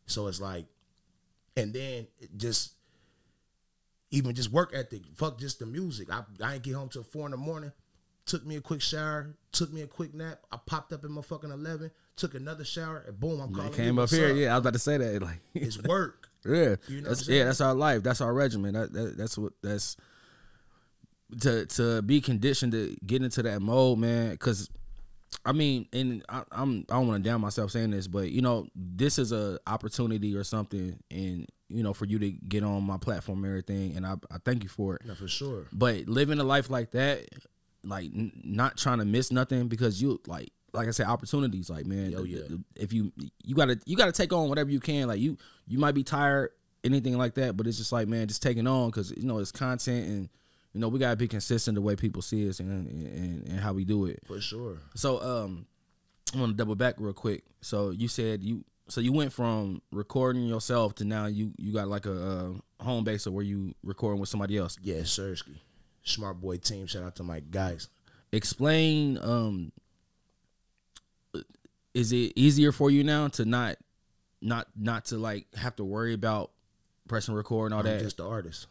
So 0.07 0.27
it's 0.27 0.41
like, 0.41 0.65
and 1.55 1.73
then 1.73 2.07
it 2.19 2.29
just 2.37 2.73
even 4.11 4.35
just 4.35 4.51
work 4.51 4.71
ethic. 4.73 5.03
Fuck 5.15 5.39
just 5.39 5.59
the 5.59 5.65
music. 5.65 6.11
I 6.11 6.23
I 6.43 6.55
ain't 6.55 6.63
get 6.63 6.73
home 6.75 6.89
till 6.89 7.03
four 7.03 7.25
in 7.25 7.31
the 7.31 7.37
morning. 7.37 7.71
Took 8.25 8.45
me 8.45 8.55
a 8.57 8.61
quick 8.61 8.81
shower. 8.81 9.33
Took 9.51 9.71
me 9.73 9.81
a 9.81 9.87
quick 9.87 10.13
nap. 10.13 10.39
I 10.51 10.57
popped 10.65 10.93
up 10.93 11.03
in 11.05 11.11
my 11.11 11.21
fucking 11.21 11.51
eleven. 11.51 11.91
Took 12.17 12.35
another 12.35 12.63
shower. 12.65 13.03
And 13.07 13.19
boom, 13.19 13.39
I'm 13.41 13.53
calling. 13.53 13.71
Came 13.73 13.97
up 13.97 14.03
"What's 14.03 14.11
here. 14.13 14.33
Yeah, 14.33 14.51
I 14.51 14.57
was 14.57 14.61
about 14.61 14.73
to 14.73 14.79
say 14.79 14.97
that. 14.97 15.21
Like, 15.21 15.39
It's 15.53 15.81
work. 15.83 16.29
yeah, 16.45 16.75
You 16.87 17.01
know 17.01 17.09
that's 17.09 17.27
yeah, 17.27 17.45
that's 17.45 17.61
our 17.61 17.73
life. 17.73 18.03
That's 18.03 18.21
our 18.21 18.33
regimen. 18.33 18.73
That, 18.73 18.93
that 18.93 19.17
that's 19.17 19.37
what 19.37 19.53
that's 19.63 19.97
to 21.41 21.65
to 21.65 22.01
be 22.01 22.21
conditioned 22.21 22.73
to 22.73 22.95
get 23.05 23.21
into 23.21 23.43
that 23.43 23.61
mode, 23.61 23.99
man. 23.99 24.31
Because 24.31 24.69
I 25.45 25.53
mean, 25.53 25.87
and 25.93 26.23
I, 26.29 26.43
I'm 26.51 26.85
I 26.89 26.95
don't 26.95 27.07
want 27.07 27.23
to 27.23 27.29
down 27.29 27.41
myself 27.41 27.71
saying 27.71 27.91
this, 27.91 28.07
but 28.07 28.29
you 28.31 28.41
know, 28.41 28.67
this 28.75 29.17
is 29.17 29.31
a 29.31 29.59
opportunity 29.65 30.35
or 30.35 30.43
something, 30.43 30.99
and 31.09 31.47
you 31.69 31.83
know, 31.83 31.93
for 31.93 32.05
you 32.05 32.19
to 32.19 32.31
get 32.31 32.63
on 32.63 32.83
my 32.83 32.97
platform 32.97 33.43
and 33.43 33.47
everything, 33.47 33.95
and 33.95 34.05
I 34.05 34.15
I 34.29 34.37
thank 34.43 34.63
you 34.63 34.69
for 34.69 34.95
it. 34.95 35.05
No, 35.05 35.15
for 35.15 35.27
sure. 35.27 35.67
But 35.71 36.07
living 36.07 36.39
a 36.39 36.43
life 36.43 36.69
like 36.69 36.91
that, 36.91 37.27
like 37.83 38.11
n- 38.13 38.31
not 38.43 38.77
trying 38.77 38.99
to 38.99 39.05
miss 39.05 39.31
nothing 39.31 39.67
because 39.67 40.01
you 40.01 40.19
like 40.27 40.51
like 40.73 40.87
I 40.87 40.91
said, 40.91 41.07
opportunities. 41.07 41.69
Like 41.69 41.85
man, 41.85 42.11
yeah. 42.25 42.57
if 42.75 42.93
you 42.93 43.11
you 43.43 43.55
gotta 43.55 43.79
you 43.85 43.95
gotta 43.95 44.11
take 44.11 44.33
on 44.33 44.49
whatever 44.49 44.69
you 44.69 44.79
can. 44.79 45.07
Like 45.07 45.19
you 45.19 45.37
you 45.67 45.79
might 45.79 45.93
be 45.95 46.03
tired, 46.03 46.51
anything 46.83 47.17
like 47.17 47.35
that, 47.35 47.57
but 47.57 47.67
it's 47.67 47.77
just 47.77 47.91
like 47.91 48.07
man, 48.07 48.27
just 48.27 48.43
taking 48.43 48.67
on 48.67 48.89
because 48.89 49.11
you 49.11 49.23
know 49.23 49.39
it's 49.39 49.51
content 49.51 50.07
and 50.07 50.29
you 50.73 50.79
know 50.79 50.87
we 50.87 50.99
gotta 50.99 51.15
be 51.15 51.27
consistent 51.27 51.75
the 51.75 51.81
way 51.81 51.95
people 51.95 52.21
see 52.21 52.47
us 52.47 52.59
and 52.59 52.87
and, 52.87 53.47
and 53.47 53.59
how 53.59 53.73
we 53.73 53.83
do 53.83 54.05
it. 54.05 54.19
For 54.25 54.39
sure. 54.39 54.77
So 54.95 55.21
um, 55.21 55.65
I 56.33 56.39
want 56.39 56.51
to 56.51 56.57
double 56.57 56.75
back 56.75 56.95
real 56.97 57.13
quick. 57.13 57.43
So 57.61 57.89
you 57.91 58.07
said 58.07 58.43
you 58.43 58.63
so 58.87 59.01
you 59.01 59.13
went 59.13 59.33
from 59.33 59.81
recording 59.91 60.43
yourself 60.45 60.95
to 60.95 61.05
now 61.05 61.25
you 61.25 61.53
you 61.57 61.73
got 61.73 61.87
like 61.87 62.05
a, 62.05 62.13
uh 62.13 62.83
home 62.83 63.03
base 63.03 63.27
or 63.27 63.31
where 63.31 63.43
you 63.43 63.75
recording 63.83 64.19
with 64.19 64.29
somebody 64.29 64.57
else. 64.57 64.77
Yeah, 64.81 64.99
Sersky. 64.99 65.57
Smart 66.03 66.39
boy 66.41 66.57
team. 66.57 66.87
Shout 66.87 67.03
out 67.03 67.15
to 67.17 67.23
my 67.23 67.41
guys. 67.41 67.89
explain 68.31 69.17
um 69.21 69.71
is 71.93 72.11
it 72.11 72.33
easier 72.35 72.71
for 72.71 72.89
you 72.89 73.03
now 73.03 73.27
to 73.27 73.45
not 73.45 73.77
not 74.41 74.67
not 74.75 75.05
to 75.05 75.17
like 75.17 75.47
have 75.55 75.75
to 75.75 75.83
worry 75.83 76.13
about 76.13 76.51
pressing 77.07 77.35
record 77.35 77.67
and 77.67 77.73
all 77.73 77.81
I'm 77.81 77.85
that 77.85 78.01
just 78.01 78.17
the 78.17 78.27
artist. 78.27 78.67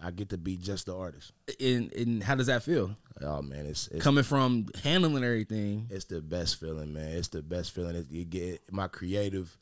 I 0.00 0.10
get 0.12 0.28
to 0.30 0.38
be 0.38 0.56
just 0.56 0.86
the 0.86 0.96
artist. 0.96 1.32
and 1.60 1.92
and 1.92 2.22
how 2.22 2.34
does 2.34 2.46
that 2.46 2.62
feel 2.62 2.96
Oh 3.20 3.42
man, 3.42 3.66
it's 3.66 3.88
it's 3.88 4.02
coming 4.04 4.24
from 4.24 4.66
handling 4.82 5.24
everything 5.24 5.88
it's 5.90 6.04
the 6.04 6.20
best 6.20 6.60
feeling, 6.60 6.92
man. 6.92 7.16
It's 7.16 7.28
the 7.28 7.42
best 7.42 7.72
feeling. 7.72 7.96
It, 7.96 8.10
you 8.10 8.24
get 8.24 8.62
my 8.70 8.86
creative, 8.86 9.56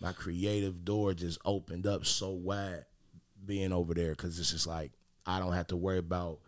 my 0.00 0.12
creative 0.12 0.84
door 0.84 1.14
just 1.14 1.38
opened 1.44 1.86
up 1.86 2.04
so 2.04 2.30
wide, 2.30 2.84
being 3.44 3.72
over 3.72 3.94
there 3.94 4.10
because 4.10 4.38
it's 4.40 4.50
just 4.50 4.66
like 4.66 4.92
I 5.24 5.38
don't 5.38 5.52
have 5.52 5.68
to 5.68 5.76
worry 5.76 5.98
about 5.98 6.40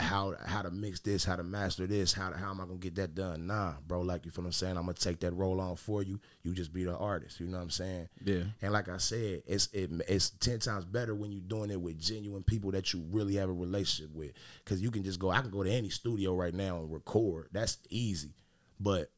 how 0.00 0.34
how 0.44 0.62
to 0.62 0.70
mix 0.70 1.00
this, 1.00 1.24
how 1.24 1.36
to 1.36 1.42
master 1.42 1.86
this, 1.86 2.12
how 2.12 2.30
to, 2.30 2.36
how 2.36 2.50
am 2.50 2.60
I 2.60 2.64
gonna 2.64 2.78
get 2.78 2.94
that 2.96 3.14
done? 3.14 3.46
Nah, 3.46 3.74
bro. 3.86 4.00
Like 4.00 4.24
you 4.24 4.30
feel 4.30 4.42
what 4.44 4.48
I'm 4.48 4.52
saying? 4.52 4.76
I'm 4.76 4.84
gonna 4.84 4.94
take 4.94 5.20
that 5.20 5.32
role 5.32 5.60
on 5.60 5.76
for 5.76 6.02
you. 6.02 6.20
You 6.42 6.54
just 6.54 6.72
be 6.72 6.84
the 6.84 6.96
artist. 6.96 7.40
You 7.40 7.46
know 7.46 7.58
what 7.58 7.64
I'm 7.64 7.70
saying? 7.70 8.08
Yeah. 8.24 8.44
And 8.62 8.72
like 8.72 8.88
I 8.88 8.96
said, 8.96 9.42
it's 9.46 9.68
it, 9.72 9.90
it's 10.08 10.30
ten 10.30 10.58
times 10.58 10.84
better 10.84 11.14
when 11.14 11.32
you're 11.32 11.42
doing 11.42 11.70
it 11.70 11.80
with 11.80 12.00
genuine 12.00 12.42
people 12.42 12.70
that 12.72 12.92
you 12.92 13.04
really 13.10 13.36
have 13.36 13.48
a 13.48 13.52
relationship 13.52 14.14
with. 14.14 14.32
Cause 14.64 14.80
you 14.80 14.90
can 14.90 15.04
just 15.04 15.18
go. 15.18 15.30
I 15.30 15.40
can 15.40 15.50
go 15.50 15.62
to 15.62 15.70
any 15.70 15.90
studio 15.90 16.34
right 16.34 16.54
now 16.54 16.78
and 16.78 16.92
record. 16.92 17.48
That's 17.52 17.78
easy. 17.90 18.34
But 18.78 19.10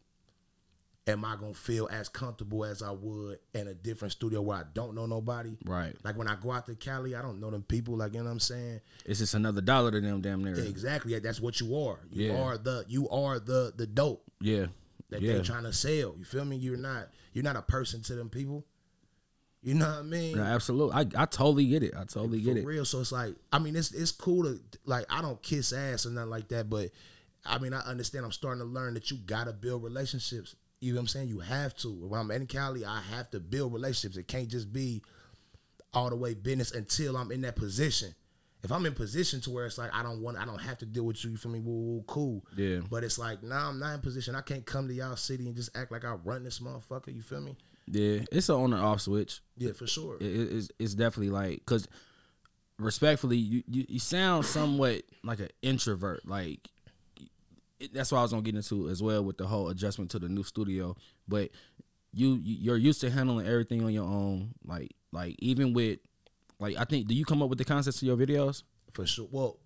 am 1.07 1.25
I 1.25 1.35
gonna 1.37 1.53
feel 1.55 1.89
as 1.91 2.09
comfortable 2.09 2.65
as 2.65 2.81
I 2.83 2.91
would 2.93 3.39
in 3.55 3.67
a 3.69 3.75
different 3.75 4.13
studio 4.13 4.41
where 4.41 4.59
I 4.59 4.63
don't 4.73 4.95
know 4.95 5.07
nobody? 5.07 5.57
Right. 5.65 5.97
Like 6.05 6.17
when 6.17 6.29
I 6.29 6.37
go 6.37 6.53
out 6.53 6.67
to 6.67 6.75
Cali, 6.77 7.15
I 7.17 7.23
don't 7.23 7.41
know 7.41 7.51
them 7.51 7.63
people. 7.65 7.97
Like 7.97 8.13
you 8.13 8.21
know 8.21 8.27
what 8.27 8.31
I'm 8.33 8.41
saying? 8.41 8.81
It's 9.05 9.19
just 9.19 9.35
another 9.35 9.61
dollar 9.61 9.91
to 9.91 10.01
them, 10.01 10.21
damn 10.21 10.45
near. 10.45 10.55
Exactly. 10.55 11.19
That's 11.19 11.41
what 11.41 11.61
you 11.61 11.77
are. 11.77 11.99
You 12.13 12.27
Yeah. 12.33 12.41
are 12.43 12.57
the 12.59 12.85
you 12.89 13.09
are 13.09 13.39
the 13.41 13.73
the 13.77 13.87
dope 13.87 14.23
Yeah. 14.41 14.67
that 15.11 15.23
yeah. 15.23 15.39
they 15.39 15.43
trying 15.43 15.65
to 15.65 15.73
sell. 15.73 16.15
You 16.19 16.25
feel 16.25 16.45
me? 16.45 16.57
You're 16.57 16.77
not 16.77 17.09
you're 17.33 17.45
not 17.45 17.57
a 17.57 17.63
person 17.63 18.03
to 18.03 18.15
them 18.15 18.29
people. 18.31 18.65
You 19.65 19.75
know 19.75 19.89
what 19.89 19.99
I 19.99 20.03
mean? 20.03 20.37
No, 20.37 20.43
absolutely. 20.43 20.95
I, 20.95 21.23
I 21.23 21.25
totally 21.27 21.67
get 21.67 21.85
it. 21.85 21.95
I 21.97 22.05
totally 22.05 22.41
For 22.41 22.47
get 22.47 22.57
it. 22.59 22.67
real. 22.67 22.85
So 22.85 22.99
it's 23.01 23.13
like, 23.13 23.35
I 23.53 23.61
mean, 23.61 23.77
it's 23.77 23.93
it's 23.93 24.11
cool 24.11 24.43
to 24.43 24.61
like. 24.87 25.07
I 25.09 25.23
don't 25.23 25.41
kiss 25.41 25.73
ass 25.73 26.05
or 26.05 26.11
nothing 26.11 26.31
like 26.31 26.49
that, 26.49 26.69
but 26.69 26.91
I 27.47 27.59
mean, 27.59 27.73
I 27.73 27.79
understand. 27.81 28.25
I'm 28.25 28.33
starting 28.33 28.61
to 28.61 28.67
learn 28.69 28.95
that 28.95 29.11
you 29.13 29.19
gotta 29.19 29.53
build 29.53 29.85
relationships. 29.85 30.57
You 30.83 30.93
know 30.93 30.97
what 30.99 31.03
I'm 31.03 31.09
saying? 31.09 31.29
You 31.29 31.39
have 31.41 31.75
to. 31.77 31.91
When 31.93 32.21
I'm 32.21 32.31
in 32.33 32.47
Cali, 32.47 32.85
I 32.85 33.01
have 33.13 33.31
to 33.31 33.41
build 33.41 33.73
relationships. 33.73 34.17
It 34.17 34.27
can't 34.29 34.49
just 34.49 34.73
be 34.73 35.01
all 35.95 36.11
the 36.11 36.17
way 36.17 36.35
business 36.35 36.73
until 36.73 37.17
I'm 37.17 37.31
in 37.31 37.43
that 37.43 37.57
position. 37.57 38.15
If 38.65 38.71
I'm 38.71 38.85
in 38.87 38.95
position 38.95 39.41
to 39.43 39.51
where 39.51 39.67
it's 39.67 39.79
like 39.79 39.95
I 39.95 40.03
don't 40.03 40.21
want, 40.23 40.39
I 40.39 40.45
don't 40.45 40.61
have 40.61 40.79
to 40.79 40.87
deal 40.87 41.05
with 41.05 41.25
you. 41.25 41.31
You 41.31 41.37
feel 41.37 41.51
me? 41.53 41.61
Woo, 41.61 41.73
woo, 41.73 42.05
cool. 42.07 42.45
Yeah. 42.57 42.81
But 42.91 43.05
it's 43.05 43.19
like, 43.19 43.43
nah, 43.43 43.69
I'm 43.69 43.79
not 43.79 43.95
in 43.95 44.01
position. 44.01 44.35
I 44.35 44.41
can't 44.41 44.65
come 44.67 44.87
to 44.89 44.95
y'all 44.95 45.17
city 45.17 45.47
and 45.47 45.55
just 45.57 45.77
act 45.77 45.91
like 45.93 46.05
I 46.05 46.13
run 46.25 46.45
this 46.45 46.59
motherfucker. 46.61 47.15
You 47.15 47.23
feel 47.23 47.41
me? 47.41 47.57
Yeah. 47.87 48.21
It's 48.33 48.49
an 48.49 48.57
on 48.57 48.73
and 48.73 48.83
off 48.83 49.01
switch. 49.03 49.41
Yeah, 49.57 49.73
for 49.73 49.87
sure. 49.87 50.17
It, 50.21 50.27
it- 50.27 50.53
it's, 50.53 50.69
it's 50.79 50.95
definitely 50.95 51.31
like 51.31 51.59
because 51.59 51.87
respectfully, 52.79 53.37
you, 53.37 53.63
you 53.69 53.85
you 53.89 53.99
sound 53.99 54.47
somewhat 54.47 55.03
like 55.25 55.41
an 55.41 55.49
introvert. 55.63 56.27
Like 56.27 56.69
that's 57.93 58.13
what 58.13 58.19
I 58.19 58.23
was 58.23 58.31
gonna 58.33 58.43
get 58.43 58.55
into 58.55 58.89
as 58.89 59.03
well 59.03 59.25
with 59.25 59.39
the 59.39 59.47
whole 59.47 59.69
adjustment 59.69 60.11
to 60.13 60.19
the 60.19 60.29
new 60.29 60.43
studio. 60.43 60.97
But 61.29 61.51
you 62.13 62.35
you- 62.43 62.57
you're 62.61 62.77
used 62.77 63.01
to 63.03 63.11
handling 63.11 63.47
everything 63.47 63.83
on 63.85 63.93
your 63.93 64.05
own. 64.05 64.55
Like 64.65 64.95
like 65.13 65.37
even 65.39 65.73
with 65.73 65.99
like 66.59 66.77
I 66.77 66.85
think 66.85 67.07
do 67.09 67.15
you 67.15 67.25
come 67.25 67.43
up 67.43 67.49
with 67.49 67.59
the 67.59 67.65
concepts 67.65 68.01
to 68.01 68.07
your 68.07 68.17
videos? 68.17 68.63
for 68.93 69.07
sure. 69.07 69.27
Well, 69.31 69.59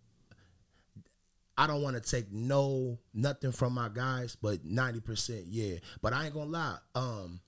I 1.58 1.66
don't 1.66 1.82
want 1.82 1.96
to 1.96 2.02
take 2.10 2.30
no 2.30 2.98
nothing 3.14 3.50
from 3.50 3.72
my 3.72 3.88
guys, 3.88 4.36
but 4.40 4.64
ninety 4.64 5.00
percent, 5.00 5.46
yeah. 5.48 5.76
But 6.02 6.12
I 6.12 6.26
ain't 6.26 6.34
gonna 6.34 6.50
lie. 6.50 6.78
Um, 6.94 7.40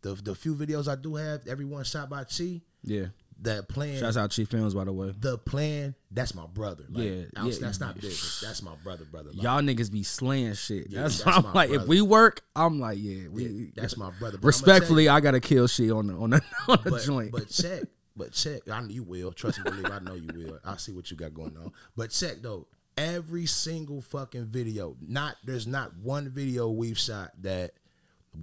the 0.00 0.14
the 0.14 0.34
few 0.34 0.54
videos 0.54 0.88
I 0.88 0.94
do 0.94 1.16
have, 1.16 1.46
everyone 1.48 1.84
shot 1.84 2.08
by 2.08 2.24
Chi. 2.24 2.60
Yeah. 2.84 3.06
That 3.42 3.68
plan, 3.68 3.98
Shouts 3.98 4.16
out 4.16 4.30
Chief 4.30 4.48
Films 4.48 4.72
by 4.72 4.84
the 4.84 4.92
way. 4.92 5.12
the 5.18 5.36
plan. 5.36 5.94
That's 6.12 6.34
my 6.34 6.46
brother. 6.46 6.84
Like, 6.88 7.04
Yeah, 7.04 7.42
was- 7.44 7.58
yeah. 7.60 7.66
that's 7.66 7.80
not 7.80 7.96
business. 7.96 8.40
That's 8.40 8.62
my 8.62 8.74
brother, 8.84 9.04
brother. 9.04 9.30
Like, 9.32 9.42
Y'all 9.42 9.60
niggas 9.60 9.90
be 9.90 10.04
slaying 10.04 10.54
shit. 10.54 10.90
Yeah, 10.90 11.02
that's, 11.02 11.24
that's 11.24 11.42
why 11.42 11.48
I'm 11.48 11.52
like, 11.54 11.70
if 11.70 11.86
we 11.88 12.02
work, 12.02 12.42
I'm 12.54 12.78
like, 12.78 12.98
yeah, 13.00 13.26
we. 13.28 13.46
yeah, 13.46 13.66
that's 13.74 13.96
my 13.96 14.10
brother. 14.18 14.38
But 14.38 14.46
respectfully, 14.46 15.08
I 15.08 15.18
gotta 15.20 15.40
kill 15.40 15.66
shit 15.66 15.90
on 15.90 16.06
the 16.06 16.14
on 16.14 16.30
the 16.30 16.42
on 16.68 16.78
the 16.84 16.90
but, 16.92 17.02
joint. 17.02 17.32
but 17.32 17.48
check, 17.48 17.82
but 18.16 18.32
check. 18.32 18.68
I 18.70 18.80
know 18.80 18.88
you 18.88 19.02
will. 19.02 19.32
Trust 19.32 19.58
me, 19.58 19.64
believe. 19.70 19.86
I 19.90 19.98
know 19.98 20.14
you 20.14 20.28
will. 20.32 20.58
I 20.64 20.76
see 20.76 20.92
what 20.92 21.10
you 21.10 21.16
got 21.16 21.34
going 21.34 21.56
on. 21.56 21.72
But 21.96 22.10
check 22.10 22.42
though. 22.42 22.68
Every 22.96 23.46
single 23.46 24.02
fucking 24.02 24.46
video. 24.46 24.96
Not 25.00 25.36
there's 25.44 25.66
not 25.66 25.96
one 25.96 26.28
video 26.28 26.70
we've 26.70 26.98
shot 26.98 27.30
that 27.40 27.72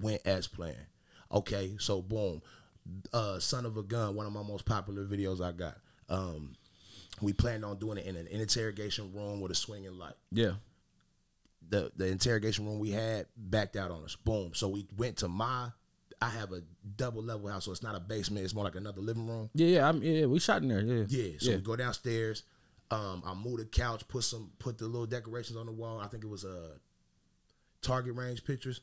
went 0.01 0.23
as 0.25 0.47
planned. 0.47 0.75
Okay, 1.31 1.75
so 1.79 2.01
boom. 2.01 2.41
Uh, 3.13 3.39
Son 3.39 3.65
of 3.65 3.77
a 3.77 3.83
Gun, 3.83 4.15
one 4.15 4.25
of 4.25 4.33
my 4.33 4.43
most 4.43 4.65
popular 4.65 5.05
videos 5.05 5.41
I 5.41 5.51
got. 5.51 5.77
Um, 6.09 6.55
we 7.21 7.33
planned 7.33 7.65
on 7.65 7.77
doing 7.77 7.97
it 7.97 8.05
in 8.05 8.15
an 8.15 8.27
interrogation 8.27 9.11
room 9.13 9.41
with 9.41 9.51
a 9.51 9.55
swinging 9.55 9.97
light 9.97 10.13
yeah, 10.31 10.53
the 11.69 11.91
the 11.95 12.07
interrogation 12.07 12.65
room 12.65 12.79
we 12.79 12.91
had 12.91 13.27
backed 13.37 13.75
out 13.75 13.91
on 13.91 14.03
us. 14.03 14.15
Boom. 14.15 14.51
So 14.53 14.67
we 14.67 14.87
went 14.97 15.17
to 15.17 15.27
my. 15.27 15.69
I 16.21 16.29
have 16.29 16.51
a 16.51 16.61
double 16.97 17.23
level 17.23 17.47
house, 17.47 17.65
so 17.65 17.71
it's 17.71 17.83
not 17.83 17.95
a 17.95 17.99
basement. 17.99 18.43
It's 18.43 18.53
more 18.53 18.65
like 18.65 18.75
another 18.75 18.99
living 18.99 19.25
room. 19.25 19.49
yeah, 19.53 19.67
yeah. 19.67 19.87
I'm, 19.87 20.03
yeah, 20.03 20.25
we 20.25 20.39
shot 20.39 20.61
in 20.61 20.67
there. 20.67 20.81
Yeah, 20.81 21.05
Yeah. 21.07 21.37
So 21.39 21.51
yeah. 21.51 21.55
we 21.57 21.61
go 21.61 21.77
downstairs. 21.77 22.43
Um, 22.91 23.23
I 23.25 23.33
moved 23.33 23.61
the 23.61 23.65
couch, 23.65 24.05
put 24.07 24.23
some, 24.23 24.51
put 24.59 24.77
the 24.79 24.87
little 24.87 25.05
decorations 25.05 25.57
on 25.57 25.67
the 25.67 25.71
wall. 25.71 25.99
I 25.99 26.07
think 26.07 26.23
it 26.23 26.29
was 26.29 26.43
uh, 26.43 26.73
Target 27.81 28.15
range 28.15 28.43
pictures. 28.43 28.81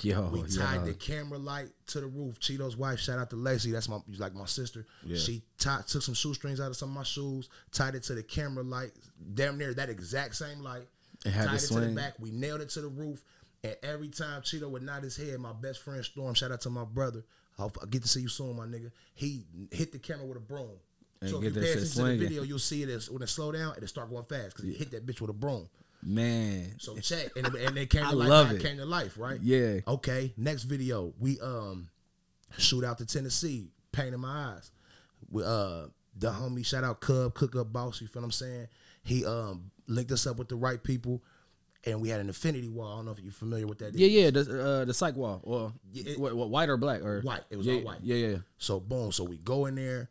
Yo, 0.00 0.28
We 0.32 0.42
tied 0.42 0.76
yeah. 0.76 0.84
the 0.84 0.94
camera 0.94 1.38
light 1.38 1.68
to 1.88 2.00
the 2.00 2.06
roof. 2.06 2.40
Cheeto's 2.40 2.76
wife, 2.76 2.98
shout 2.98 3.18
out 3.18 3.30
to 3.30 3.36
Lacey. 3.36 3.70
That's 3.70 3.88
my 3.88 3.98
like 4.18 4.34
my 4.34 4.46
sister. 4.46 4.86
Yeah. 5.04 5.18
She 5.18 5.42
tied, 5.58 5.86
took 5.86 6.02
some 6.02 6.14
shoestrings 6.14 6.60
out 6.60 6.70
of 6.70 6.76
some 6.76 6.88
of 6.88 6.94
my 6.94 7.02
shoes, 7.02 7.48
tied 7.72 7.94
it 7.94 8.02
to 8.04 8.14
the 8.14 8.22
camera 8.22 8.64
light, 8.64 8.92
damn 9.34 9.58
near 9.58 9.74
that 9.74 9.90
exact 9.90 10.34
same 10.36 10.60
light. 10.60 10.88
It 11.24 11.30
had 11.30 11.48
tied 11.48 11.56
it 11.56 11.66
to 11.68 11.80
the 11.80 11.88
back. 11.88 12.14
We 12.18 12.30
nailed 12.30 12.62
it 12.62 12.70
to 12.70 12.80
the 12.80 12.88
roof. 12.88 13.22
And 13.64 13.76
every 13.82 14.08
time 14.08 14.42
Cheeto 14.42 14.68
would 14.68 14.82
nod 14.82 15.04
his 15.04 15.16
head, 15.16 15.38
my 15.38 15.52
best 15.52 15.82
friend 15.82 16.04
Storm, 16.04 16.34
shout 16.34 16.50
out 16.50 16.62
to 16.62 16.70
my 16.70 16.84
brother. 16.84 17.22
I'll, 17.58 17.68
get 17.90 18.02
to 18.02 18.08
see 18.08 18.22
you 18.22 18.28
soon, 18.28 18.56
my 18.56 18.64
nigga. 18.64 18.90
He 19.14 19.44
hit 19.70 19.92
the 19.92 19.98
camera 19.98 20.26
with 20.26 20.38
a 20.38 20.40
broom. 20.40 20.70
And 21.20 21.30
so 21.30 21.36
if 21.36 21.44
you 21.44 21.50
that 21.50 21.60
pay 21.60 21.66
shit 21.66 21.76
attention 21.76 22.04
to 22.04 22.10
the 22.10 22.18
video, 22.18 22.42
you'll 22.42 22.58
see 22.58 22.82
it 22.82 22.88
as, 22.88 23.08
when 23.08 23.22
it 23.22 23.28
slow 23.28 23.52
down, 23.52 23.74
it'll 23.76 23.86
start 23.86 24.10
going 24.10 24.24
fast 24.24 24.56
because 24.56 24.64
he 24.64 24.72
hit 24.72 24.90
that 24.90 25.06
bitch 25.06 25.20
with 25.20 25.30
a 25.30 25.34
broom. 25.34 25.68
Man, 26.04 26.74
So 26.78 26.96
check, 26.96 27.28
and, 27.36 27.46
and 27.54 27.76
they 27.76 27.86
came 27.86 28.02
to 28.02 28.08
I 28.08 28.12
life. 28.12 28.28
love 28.28 28.50
it. 28.52 28.60
Came 28.62 28.76
to 28.78 28.84
life, 28.84 29.16
right? 29.18 29.38
yeah, 29.40 29.80
Okay, 29.86 30.32
next 30.36 30.64
video. 30.64 31.12
We 31.20 31.38
um 31.40 31.88
shoot 32.58 32.84
out 32.84 32.98
to 32.98 33.06
Tennessee, 33.06 33.68
pain 33.92 34.12
in 34.12 34.20
my 34.20 34.54
eyes. 34.54 34.70
We 35.30 35.44
uh 35.44 35.86
the 36.18 36.30
homie 36.30 36.66
shout 36.66 36.84
out 36.84 37.00
Cub, 37.00 37.34
cook 37.34 37.54
up 37.56 37.72
boss, 37.72 38.00
you 38.00 38.08
feel 38.08 38.22
what 38.22 38.26
I'm 38.26 38.32
saying? 38.32 38.66
He 39.04 39.24
um 39.24 39.70
linked 39.86 40.10
us 40.12 40.26
up 40.26 40.38
with 40.38 40.48
the 40.48 40.56
right 40.56 40.82
people 40.82 41.22
and 41.84 42.00
we 42.00 42.08
had 42.08 42.20
an 42.20 42.26
infinity 42.28 42.68
wall. 42.68 42.92
I 42.92 42.96
don't 42.96 43.06
know 43.06 43.12
if 43.12 43.20
you're 43.20 43.32
familiar 43.32 43.66
with 43.66 43.78
that. 43.78 43.94
yeah, 43.94 44.06
yeah. 44.06 44.30
The 44.30 44.40
uh, 44.40 44.84
the 44.84 44.92
cyc 44.92 45.14
wall, 45.14 45.40
or 45.44 45.72
it- 45.94 46.18
what, 46.18 46.34
what, 46.36 46.50
white 46.50 46.68
or 46.68 46.76
black 46.76 47.02
or 47.02 47.20
White. 47.22 47.42
It 47.50 47.56
was 47.56 47.66
yeah, 47.66 47.74
all 47.74 47.80
white. 47.82 47.98
Yeah, 48.02 48.16
yeah. 48.16 48.36
So 48.58 48.80
boom, 48.80 49.12
so 49.12 49.22
we 49.24 49.36
go 49.38 49.66
in 49.66 49.76
there. 49.76 50.10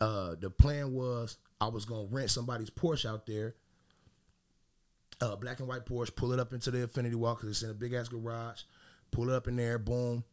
Uh 0.00 0.34
the 0.40 0.48
plan 0.50 0.92
was 0.94 1.36
I 1.60 1.68
was 1.68 1.84
gonna 1.84 2.08
rent 2.10 2.30
somebody's 2.30 2.70
Porsche 2.70 3.06
out 3.06 3.26
there. 3.26 3.54
Uh 5.20 5.36
black 5.36 5.60
and 5.60 5.68
white 5.68 5.86
Porsche, 5.86 6.14
pull 6.14 6.32
it 6.32 6.40
up 6.40 6.52
into 6.52 6.70
the 6.70 6.82
Infinity 6.82 7.14
Wall 7.14 7.34
because 7.34 7.50
it's 7.50 7.62
in 7.62 7.70
a 7.70 7.74
big 7.74 7.92
ass 7.94 8.08
garage. 8.08 8.62
Pull 9.10 9.30
it 9.30 9.34
up 9.34 9.48
in 9.48 9.56
there, 9.56 9.78
boom, 9.78 10.24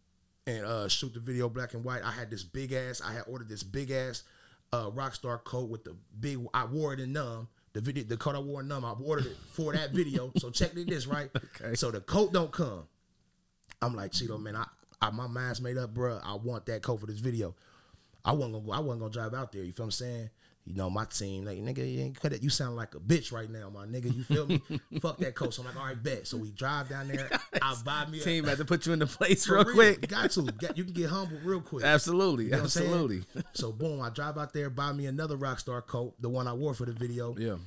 and 0.45 0.65
uh 0.65 0.87
shoot 0.87 1.13
the 1.13 1.19
video 1.19 1.49
black 1.49 1.73
and 1.73 1.83
white. 1.83 2.03
I 2.03 2.11
had 2.11 2.29
this 2.29 2.43
big 2.43 2.73
ass, 2.73 3.01
I 3.03 3.13
had 3.13 3.23
ordered 3.27 3.49
this 3.49 3.63
big 3.63 3.91
ass 3.91 4.23
uh 4.73 4.89
Rockstar 4.89 5.43
coat 5.43 5.69
with 5.69 5.83
the 5.83 5.95
big 6.19 6.39
I 6.53 6.65
wore 6.65 6.93
it 6.93 6.99
in 6.99 7.13
numb. 7.13 7.47
The 7.73 7.81
video 7.81 8.03
the 8.03 8.17
coat 8.17 8.35
I 8.35 8.39
wore 8.39 8.61
in 8.61 8.67
numb, 8.67 8.83
I 8.83 8.91
ordered 8.91 9.27
it 9.27 9.37
for 9.51 9.73
that 9.73 9.91
video. 9.93 10.31
so 10.37 10.49
check 10.49 10.73
this, 10.73 11.07
right? 11.07 11.29
Okay. 11.35 11.75
So 11.75 11.91
the 11.91 12.01
coat 12.01 12.33
don't 12.33 12.51
come. 12.51 12.83
I'm 13.81 13.95
like, 13.95 14.11
Cheeto, 14.11 14.39
man, 14.41 14.55
I, 14.55 14.65
I 15.01 15.09
my 15.11 15.27
mind's 15.27 15.61
made 15.61 15.77
up, 15.77 15.93
bro. 15.93 16.19
I 16.23 16.35
want 16.35 16.65
that 16.67 16.81
coat 16.81 16.99
for 16.99 17.05
this 17.05 17.19
video. 17.19 17.55
I 18.25 18.31
wasn't 18.31 18.53
gonna 18.53 18.65
go, 18.65 18.71
I 18.71 18.79
wasn't 18.79 19.01
gonna 19.01 19.13
drive 19.13 19.33
out 19.33 19.51
there. 19.51 19.63
You 19.63 19.73
feel 19.73 19.83
what 19.83 19.87
I'm 19.87 19.91
saying? 19.91 20.29
You 20.65 20.75
know, 20.75 20.89
my 20.89 21.03
team, 21.03 21.43
like 21.43 21.57
nigga, 21.57 21.79
you 21.79 21.99
ain't 22.03 22.17
cut 22.21 22.31
it. 22.31 22.41
You 22.41 22.49
sound 22.49 22.77
like 22.77 22.95
a 22.95 22.99
bitch 22.99 23.33
right 23.33 23.49
now, 23.49 23.69
my 23.69 23.85
nigga. 23.85 24.15
You 24.15 24.23
feel 24.23 24.47
me? 24.47 24.61
Fuck 25.01 25.17
that 25.17 25.35
coat. 25.35 25.53
So 25.53 25.61
I'm 25.61 25.67
like, 25.67 25.77
all 25.77 25.85
right, 25.87 26.01
bet. 26.01 26.25
So 26.25 26.37
we 26.37 26.51
drive 26.51 26.87
down 26.87 27.09
there. 27.09 27.29
I 27.61 27.75
buy 27.83 28.05
me 28.05 28.21
a 28.21 28.23
Team 28.23 28.45
had 28.45 28.57
to 28.59 28.65
put 28.65 28.85
you 28.85 28.93
in 28.93 28.99
the 28.99 29.05
place 29.05 29.47
real, 29.49 29.65
real. 29.65 29.73
quick. 29.73 30.07
Got 30.07 30.31
to. 30.31 30.43
Get- 30.43 30.77
You 30.77 30.85
can 30.85 30.93
get 30.93 31.09
humble 31.09 31.37
real 31.43 31.59
quick. 31.59 31.83
Absolutely, 31.83 32.45
You 32.45 32.51
know 32.51 32.57
what 32.59 32.63
I'm 32.63 32.69
saying? 32.69 32.87
absolutely. 32.87 33.23
So 33.51 33.73
boom, 33.73 33.99
I 34.01 34.09
drive 34.09 34.37
out 34.37 34.53
there, 34.53 34.69
buy 34.69 34.93
me 34.93 35.05
another 35.07 35.35
Rockstar 35.37 35.85
coat, 35.85 36.13
the 36.21 36.29
one 36.29 36.47
I 36.47 36.53
wore 36.53 36.73
for 36.73 36.85
the 36.85 36.93
video. 36.93 37.35
Yeah, 37.37 37.57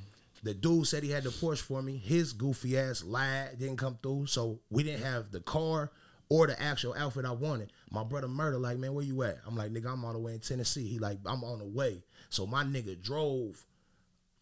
The 0.43 0.55
dude 0.55 0.87
said 0.87 1.03
he 1.03 1.11
had 1.11 1.25
the 1.25 1.31
Porsche 1.31 1.61
for 1.61 1.83
me. 1.83 1.99
His 1.99 2.33
goofy 2.33 2.79
ass 2.79 3.05
lied, 3.05 3.59
didn't 3.59 3.77
come 3.77 3.99
through. 4.03 4.29
So 4.29 4.61
we 4.71 4.83
didn't 4.83 5.03
have 5.03 5.31
the 5.33 5.41
car 5.41 5.91
or 6.31 6.47
the 6.47 6.61
actual 6.61 6.95
outfit 6.95 7.27
I 7.27 7.33
wanted. 7.33 7.73
My 7.91 8.05
brother 8.05 8.27
murder, 8.27 8.57
like, 8.59 8.79
man, 8.79 8.95
where 8.95 9.05
you 9.05 9.23
at? 9.23 9.39
I'm 9.47 9.55
like, 9.55 9.71
nigga, 9.71 9.93
I'm 9.93 10.03
all 10.05 10.15
the 10.15 10.19
way 10.19 10.33
in 10.33 10.41
Tennessee. 10.41 10.87
He 10.89 10.99
like, 10.99 11.19
I'm 11.27 11.45
on 11.45 11.59
the 11.59 11.65
way. 11.67 12.03
So 12.31 12.47
my 12.47 12.65
nigga 12.65 13.01
drove 13.01 13.65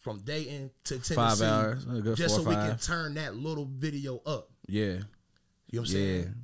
from 0.00 0.20
Dayton 0.20 0.70
to 0.84 0.94
Tennessee 0.94 1.14
Five 1.14 1.40
hours, 1.42 1.84
just 2.16 2.36
so 2.36 2.42
we 2.42 2.54
can 2.54 2.76
turn 2.78 3.14
that 3.14 3.36
little 3.36 3.64
video 3.70 4.20
up. 4.26 4.50
yeah, 4.66 4.82
You 4.82 4.90
know 4.90 5.00
what 5.72 5.78
I'm 5.78 5.84
yeah. 5.84 5.90
saying? 5.90 6.34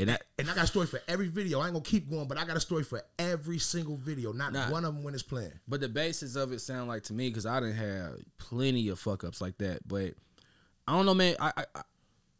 And 0.00 0.08
that 0.08 0.22
And 0.38 0.50
I 0.50 0.54
got 0.54 0.64
a 0.64 0.66
story 0.66 0.86
for 0.88 1.00
every 1.06 1.28
video. 1.28 1.60
I 1.60 1.66
ain't 1.66 1.74
gonna 1.74 1.84
keep 1.84 2.10
going, 2.10 2.26
but 2.26 2.36
I 2.36 2.44
got 2.44 2.56
a 2.56 2.60
story 2.60 2.82
for 2.82 3.02
every 3.18 3.58
single 3.58 3.96
video. 3.96 4.32
Not 4.32 4.52
Nah. 4.52 4.70
one 4.70 4.84
of 4.84 4.92
them 4.94 5.04
when 5.04 5.14
it's 5.14 5.22
playing. 5.22 5.52
But 5.68 5.80
the 5.80 5.88
basis 5.88 6.34
of 6.34 6.50
it 6.52 6.60
sound 6.60 6.88
like 6.88 7.04
to 7.04 7.12
me 7.12 7.28
because 7.28 7.46
I 7.46 7.60
didn't 7.60 7.76
have 7.76 8.16
plenty 8.38 8.88
of 8.88 8.98
fuck 8.98 9.22
ups 9.22 9.40
like 9.40 9.56
that. 9.58 9.86
But 9.86 10.14
I 10.88 10.92
don't 10.96 11.06
know, 11.06 11.14
man. 11.14 11.36
I, 11.38 11.52
I, 11.56 11.64
I 11.76 11.82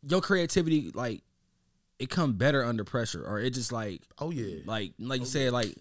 your 0.06 0.20
creativity 0.20 0.90
like 0.94 1.22
it 2.00 2.10
come 2.10 2.32
better 2.32 2.64
under 2.64 2.82
pressure, 2.82 3.24
or 3.24 3.38
it 3.38 3.50
just 3.50 3.70
like 3.70 4.02
Oh 4.18 4.30
yeah. 4.30 4.56
like 4.66 4.94
like 4.98 5.20
you 5.20 5.26
oh, 5.26 5.28
said 5.28 5.52
like 5.52 5.76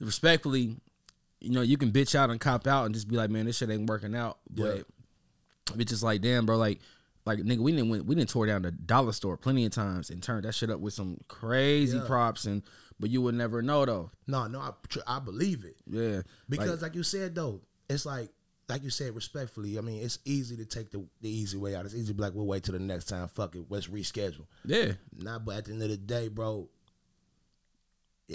respectfully, 0.00 0.76
you 1.40 1.50
know, 1.50 1.62
you 1.62 1.76
can 1.76 1.90
bitch 1.92 2.14
out 2.14 2.30
and 2.30 2.40
cop 2.40 2.66
out 2.66 2.86
and 2.86 2.94
just 2.94 3.08
be 3.08 3.16
like, 3.16 3.30
man, 3.30 3.46
this 3.46 3.56
shit 3.58 3.70
ain't 3.70 3.88
working 3.88 4.14
out. 4.14 4.38
But 4.50 4.76
Yeah. 5.68 5.74
it's 5.78 5.90
just 5.90 6.02
like 6.02 6.20
damn, 6.22 6.46
bro. 6.46 6.56
Like, 6.56 6.80
like 7.26 7.38
nigga, 7.40 7.58
we 7.58 7.72
didn't 7.72 7.88
went, 7.90 8.06
we 8.06 8.14
didn't 8.14 8.30
tore 8.30 8.46
down 8.46 8.62
the 8.62 8.70
dollar 8.70 9.12
store 9.12 9.36
plenty 9.36 9.64
of 9.66 9.72
times 9.72 10.10
and 10.10 10.22
turned 10.22 10.44
that 10.44 10.54
shit 10.54 10.70
up 10.70 10.80
with 10.80 10.94
some 10.94 11.18
crazy 11.28 11.96
Yeah. 11.98 12.04
props 12.06 12.44
and. 12.46 12.62
But 13.00 13.10
you 13.10 13.20
would 13.22 13.34
never 13.34 13.60
know 13.60 13.84
though. 13.84 14.12
No, 14.28 14.46
no, 14.46 14.60
I, 14.60 14.70
tr- 14.88 15.00
I 15.04 15.18
believe 15.18 15.64
it 15.64 15.76
Yeah, 15.84 16.22
because, 16.48 16.80
like, 16.80 16.94
you 16.94 17.02
said 17.02 17.34
though, 17.34 17.60
it's 17.90 18.06
like, 18.06 18.30
like 18.68 18.84
you 18.84 18.90
said, 18.90 19.16
respectfully. 19.16 19.76
I 19.78 19.80
mean, 19.80 20.00
it's 20.00 20.20
easy 20.24 20.56
to 20.58 20.64
take 20.64 20.90
the, 20.92 21.04
the 21.20 21.28
easy 21.28 21.56
way 21.58 21.74
out. 21.74 21.84
It's 21.86 21.94
easy 21.94 22.06
to 22.08 22.14
be 22.14 22.22
like, 22.22 22.34
we'll 22.34 22.46
wait 22.46 22.62
till 22.62 22.72
the 22.72 22.78
next 22.78 23.06
time. 23.06 23.26
Fuck 23.26 23.56
it, 23.56 23.64
let's 23.68 23.88
reschedule. 23.88 24.46
yeah. 24.64 24.92
Nah, 25.18 25.40
but 25.40 25.56
at 25.56 25.64
the 25.64 25.72
end 25.72 25.82
of 25.82 25.88
the 25.88 25.96
day, 25.96 26.28
bro, 26.28 26.68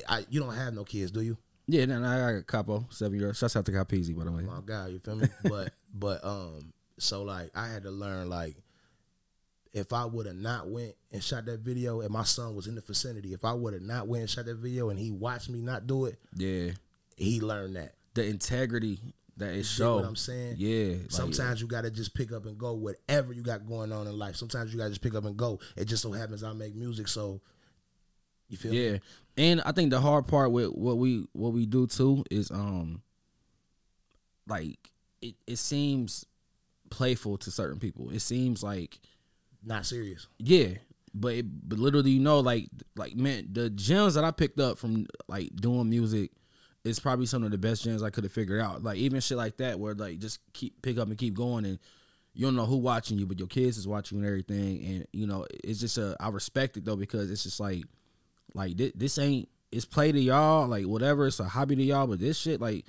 I 0.08 0.26
you 0.30 0.40
don't 0.42 0.54
have 0.54 0.74
no 0.74 0.84
kids, 0.84 1.12
do 1.12 1.22
you? 1.22 1.38
Yeah, 1.72 1.86
no, 1.86 2.04
I 2.04 2.18
got 2.18 2.40
a 2.40 2.42
capo, 2.42 2.86
seven 2.90 3.20
years. 3.20 3.38
Shouts 3.38 3.56
out 3.56 3.66
to 3.68 3.72
Capeasy, 3.72 4.18
by 4.18 4.24
the 4.24 4.32
way. 4.32 4.42
my 4.42 4.60
guy, 4.66 4.88
you 4.88 4.98
feel 5.00 5.16
me? 5.16 5.28
but 5.44 5.72
but 5.94 6.24
um, 6.26 6.74
so 6.98 7.22
like 7.22 7.52
I 7.56 7.68
had 7.68 7.84
to 7.84 7.92
learn 7.92 8.28
like 8.28 8.56
if 9.72 9.94
I 9.94 10.04
would 10.06 10.26
have 10.26 10.36
not 10.36 10.68
went 10.68 10.96
and 11.12 11.24
shot 11.24 11.46
that 11.46 11.60
video 11.60 12.02
and 12.02 12.10
my 12.10 12.24
son 12.24 12.56
was 12.56 12.66
in 12.66 12.74
the 12.74 12.82
vicinity, 12.82 13.34
if 13.34 13.46
I 13.46 13.54
would 13.54 13.74
have 13.74 13.84
not 13.84 14.08
went 14.08 14.22
and 14.22 14.30
shot 14.30 14.46
that 14.46 14.58
video 14.58 14.90
and 14.90 14.98
he 14.98 15.12
watched 15.12 15.48
me 15.50 15.62
not 15.62 15.86
do 15.86 16.06
it, 16.06 16.18
Yeah, 16.36 16.72
he 17.18 17.40
learned 17.40 17.76
that. 17.76 17.94
the 18.16 18.26
integrity 18.26 19.00
that 19.38 19.54
it 19.54 19.78
You 19.78 19.94
what 19.94 20.06
I'm 20.06 20.16
saying? 20.16 20.56
Yeah, 20.58 20.96
like, 20.96 21.12
Sometimes 21.12 21.62
you 21.62 21.68
gotta 21.68 21.92
just 21.92 22.16
pick 22.16 22.32
up 22.32 22.48
and 22.48 22.58
go 22.58 22.74
whatever 22.74 23.32
you 23.32 23.44
got 23.44 23.68
going 23.68 23.94
on 23.94 24.08
in 24.08 24.18
life. 24.18 24.36
Sometimes 24.36 24.74
you 24.74 24.80
gotta 24.80 24.90
just 24.90 25.02
pick 25.02 25.14
up 25.14 25.26
and 25.26 25.38
go. 25.38 25.60
It 25.78 25.86
just 25.86 26.02
so 26.02 26.12
happens 26.12 26.44
I 26.44 26.52
make 26.54 26.74
music, 26.76 27.08
so 27.08 27.42
you 28.50 28.58
feel 28.58 28.72
me? 28.72 29.00
And 29.40 29.62
I 29.62 29.72
think 29.72 29.90
the 29.90 30.02
hard 30.02 30.28
part 30.28 30.52
with 30.52 30.68
what 30.74 30.98
we 30.98 31.26
what 31.32 31.54
we 31.54 31.66
do 31.66 31.88
too 31.88 32.26
is 32.30 32.52
um, 32.52 33.02
like 34.48 34.92
it 35.22 35.36
it 35.48 35.56
seems 35.58 36.26
playful 36.90 37.38
to 37.38 37.50
certain 37.50 37.80
people. 37.80 38.10
It 38.10 38.20
seems 38.20 38.62
like 38.62 39.00
Not 39.64 39.86
serious. 39.86 40.28
yeah, 40.40 40.70
but 41.14 41.36
it, 41.36 41.70
but 41.70 41.80
literally 41.80 42.12
you 42.12 42.20
know 42.20 42.42
like 42.42 42.68
like 42.98 43.16
man 43.16 43.48
the 43.52 43.70
gems 43.70 44.16
that 44.16 44.26
I 44.26 44.32
picked 44.32 44.60
up 44.60 44.78
from 44.78 45.08
like 45.30 45.56
doing 45.56 45.90
music 45.90 46.32
is 46.84 47.00
probably 47.00 47.26
some 47.26 47.44
of 47.44 47.52
the 47.52 47.58
best 47.58 47.84
gems 47.84 48.04
I 48.04 48.10
could 48.10 48.26
have 48.26 48.34
figured 48.34 48.62
out. 48.62 48.84
Like 48.84 48.98
even 48.98 49.22
shit 49.22 49.38
like 49.38 49.56
that 49.58 49.80
where 49.80 49.94
like 49.94 50.20
just 50.20 50.40
keep 50.52 50.82
pick 50.82 50.98
up 50.98 51.08
and 51.08 51.18
keep 51.18 51.34
going 51.34 51.64
and 51.66 51.80
you 52.34 52.46
don't 52.46 52.56
know 52.56 52.66
who 52.66 52.78
watching 52.78 53.18
you, 53.18 53.26
but 53.26 53.40
your 53.40 53.48
kids 53.48 53.78
is 53.78 53.88
watching 53.88 54.18
you 54.18 54.24
and 54.24 54.28
everything. 54.28 54.84
And 54.84 55.08
you 55.14 55.28
know 55.28 55.46
it's 55.64 55.80
just 55.80 55.98
a 55.98 56.18
I 56.20 56.28
respect 56.28 56.76
it 56.76 56.84
though 56.84 56.98
because 56.98 57.32
it's 57.32 57.44
just 57.44 57.62
like 57.62 57.84
like 58.54 58.78
this, 58.78 58.92
this 58.96 59.18
ain't 59.18 59.50
it's 59.72 59.86
play 59.86 60.12
to 60.12 60.20
y'all 60.20 60.68
like 60.68 60.86
whatever 60.86 61.28
it's 61.28 61.40
a 61.40 61.44
hobby 61.46 61.76
to 61.76 61.84
y'all, 61.84 62.08
but 62.08 62.20
this 62.20 62.38
shit 62.38 62.60
like 62.60 62.86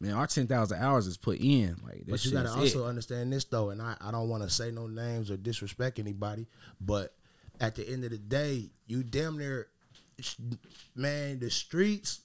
man 0.00 0.12
our 0.12 0.26
ten 0.26 0.46
thousand 0.46 0.80
hours 0.80 1.06
is 1.06 1.16
put 1.16 1.38
in 1.38 1.76
like 1.84 2.04
this 2.06 2.10
But 2.10 2.24
you 2.24 2.30
gotta 2.32 2.50
also 2.50 2.84
it. 2.86 2.88
understand 2.88 3.32
this 3.32 3.44
though, 3.44 3.70
and 3.70 3.80
I, 3.82 3.96
I 4.00 4.10
don't 4.10 4.28
want 4.28 4.42
to 4.42 4.50
say 4.50 4.70
no 4.70 4.86
names 4.86 5.30
or 5.30 5.36
disrespect 5.36 5.98
anybody, 5.98 6.46
but 6.80 7.14
at 7.60 7.74
the 7.74 7.88
end 7.88 8.04
of 8.04 8.10
the 8.10 8.18
day, 8.18 8.70
you 8.86 9.02
damn 9.04 9.38
near, 9.38 9.68
man, 10.96 11.38
the 11.38 11.50
streets 11.50 12.20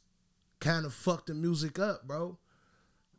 kind 0.60 0.86
of 0.86 0.94
fuck 0.94 1.26
the 1.28 1.34
music 1.34 1.78
up, 1.80 2.08
bro, 2.08 2.38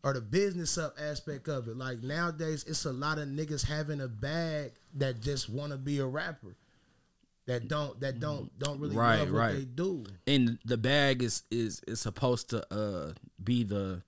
or 0.02 0.12
the 0.14 0.20
business 0.20 0.76
up 0.78 0.96
aspect 1.00 1.48
of 1.48 1.68
it. 1.68 1.76
Like 1.76 2.02
nowadays, 2.02 2.64
it's 2.66 2.84
a 2.84 2.92
lot 2.92 3.18
of 3.18 3.28
niggas 3.28 3.64
having 3.66 4.00
a 4.00 4.08
bag 4.08 4.72
that 4.94 5.20
just 5.20 5.48
want 5.48 5.72
to 5.72 5.78
be 5.78 5.98
a 5.98 6.06
rapper. 6.06 6.56
That 7.50 7.66
don't 7.68 7.98
that 8.00 8.20
don't 8.20 8.56
don't 8.60 8.78
really 8.80 8.94
Right, 8.96 9.18
love 9.18 9.32
what 9.32 9.38
right. 9.38 9.56
they 9.56 9.64
do. 9.64 10.04
and 10.26 10.58
the 10.64 10.76
bag 10.76 11.22
is 11.22 11.42
is 11.50 11.80
is 11.88 12.00
supposed 12.00 12.50
to 12.50 12.72
uh 12.72 13.12
be 13.42 13.64
the 13.64 14.02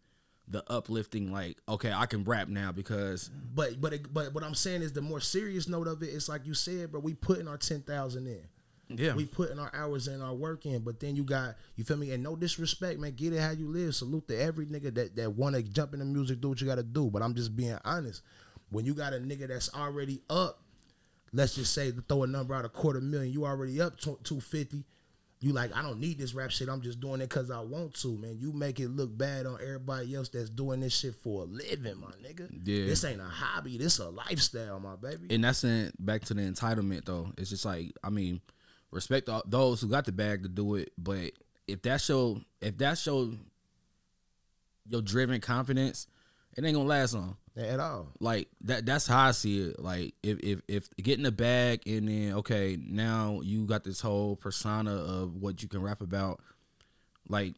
the 0.48 0.62
uplifting 0.70 1.32
like 1.32 1.58
okay 1.68 1.92
I 1.92 2.06
can 2.06 2.22
rap 2.24 2.46
now 2.48 2.70
because 2.72 3.30
But 3.54 3.80
but 3.80 3.92
it, 3.94 4.14
but 4.14 4.32
what 4.34 4.44
I'm 4.44 4.54
saying 4.54 4.82
is 4.82 4.92
the 4.92 5.00
more 5.02 5.20
serious 5.20 5.66
note 5.68 5.88
of 5.88 6.02
it, 6.02 6.06
it's 6.06 6.28
like 6.28 6.46
you 6.46 6.54
said, 6.54 6.92
bro. 6.92 7.00
We 7.00 7.14
putting 7.14 7.48
our 7.48 7.56
ten 7.56 7.80
thousand 7.80 8.26
in. 8.26 8.42
yeah 8.96 9.14
We 9.14 9.24
putting 9.24 9.58
our 9.58 9.70
hours 9.74 10.06
in, 10.08 10.20
our 10.20 10.34
work 10.34 10.66
in, 10.66 10.80
but 10.82 11.00
then 11.00 11.16
you 11.16 11.24
got 11.24 11.56
you 11.76 11.82
feel 11.84 11.96
me, 11.96 12.12
and 12.12 12.22
no 12.22 12.36
disrespect, 12.36 13.00
man. 13.00 13.12
Get 13.16 13.32
it 13.32 13.40
how 13.40 13.50
you 13.52 13.68
live. 13.68 13.94
Salute 13.96 14.28
to 14.28 14.38
every 14.40 14.66
nigga 14.66 14.94
that 14.94 15.16
that 15.16 15.32
want 15.32 15.56
to 15.56 15.62
jump 15.62 15.94
in 15.94 15.98
the 16.00 16.04
music, 16.04 16.40
do 16.40 16.50
what 16.50 16.60
you 16.60 16.66
got 16.68 16.76
to 16.76 16.82
do. 16.84 17.10
But 17.10 17.22
I'm 17.22 17.34
just 17.34 17.56
being 17.56 17.78
honest. 17.84 18.22
When 18.70 18.84
you 18.86 18.94
got 18.94 19.12
a 19.14 19.18
nigga 19.18 19.48
that's 19.48 19.72
already 19.74 20.20
up, 20.30 20.60
let's 21.32 21.54
just 21.54 21.72
say 21.72 21.92
throw 22.08 22.24
a 22.24 22.26
number 22.26 22.54
out 22.54 22.64
a 22.64 22.68
quarter 22.68 23.00
million, 23.00 23.32
you 23.32 23.44
already 23.44 23.80
up 23.80 23.98
two 23.98 24.40
fifty. 24.40 24.84
You 25.40 25.52
like 25.52 25.74
I 25.74 25.82
don't 25.82 25.98
need 25.98 26.18
this 26.18 26.34
rap 26.34 26.52
shit. 26.52 26.68
I'm 26.68 26.82
just 26.82 27.00
doing 27.00 27.20
it 27.20 27.28
because 27.28 27.50
I 27.50 27.58
want 27.58 27.94
to, 28.02 28.16
man. 28.16 28.36
You 28.38 28.52
make 28.52 28.78
it 28.78 28.90
look 28.90 29.16
bad 29.18 29.44
on 29.44 29.58
everybody 29.60 30.14
else 30.14 30.28
that's 30.28 30.48
doing 30.48 30.78
this 30.78 30.96
shit 30.96 31.16
for 31.16 31.42
a 31.42 31.44
living, 31.46 31.98
my 31.98 32.12
nigga. 32.24 32.48
Yeah. 32.64 32.86
This 32.86 33.04
ain't 33.04 33.20
a 33.20 33.24
hobby. 33.24 33.76
This 33.76 33.98
a 33.98 34.08
lifestyle, 34.08 34.78
my 34.78 34.94
baby. 34.94 35.34
and 35.34 35.42
that's 35.42 35.64
in, 35.64 35.90
back 35.98 36.22
to 36.26 36.34
the 36.34 36.42
entitlement 36.42 37.06
though 37.06 37.32
it's 37.36 37.50
just 37.50 37.64
like 37.64 37.92
I 38.04 38.10
mean 38.10 38.40
respect 38.92 39.28
all, 39.28 39.42
those 39.44 39.80
who 39.80 39.88
got 39.88 40.04
the 40.04 40.12
bag 40.12 40.44
to 40.44 40.48
do 40.48 40.76
it 40.76 40.92
but 40.96 41.32
if 41.66 41.82
that's 41.82 42.08
your 42.08 42.36
if 42.60 42.78
that's 42.78 43.04
your 43.06 43.30
your 44.88 45.02
driven 45.02 45.40
confidence 45.40 46.06
it 46.56 46.64
ain't 46.64 46.76
gonna 46.76 46.88
last 46.88 47.14
long 47.14 47.36
At 47.56 47.80
all. 47.80 48.08
like 48.18 48.48
that 48.62 48.86
that's 48.86 49.06
how 49.06 49.28
I 49.28 49.30
see 49.32 49.60
it. 49.60 49.78
Like 49.78 50.14
if 50.22 50.38
if 50.40 50.60
if 50.68 50.96
getting 50.96 51.24
the 51.24 51.32
bag 51.32 51.82
and 51.86 52.08
then 52.08 52.32
okay, 52.38 52.78
now 52.82 53.40
you 53.42 53.66
got 53.66 53.84
this 53.84 54.00
whole 54.00 54.36
persona 54.36 54.94
of 54.94 55.36
what 55.36 55.62
you 55.62 55.68
can 55.68 55.82
rap 55.82 56.00
about. 56.00 56.40
Like 57.28 57.54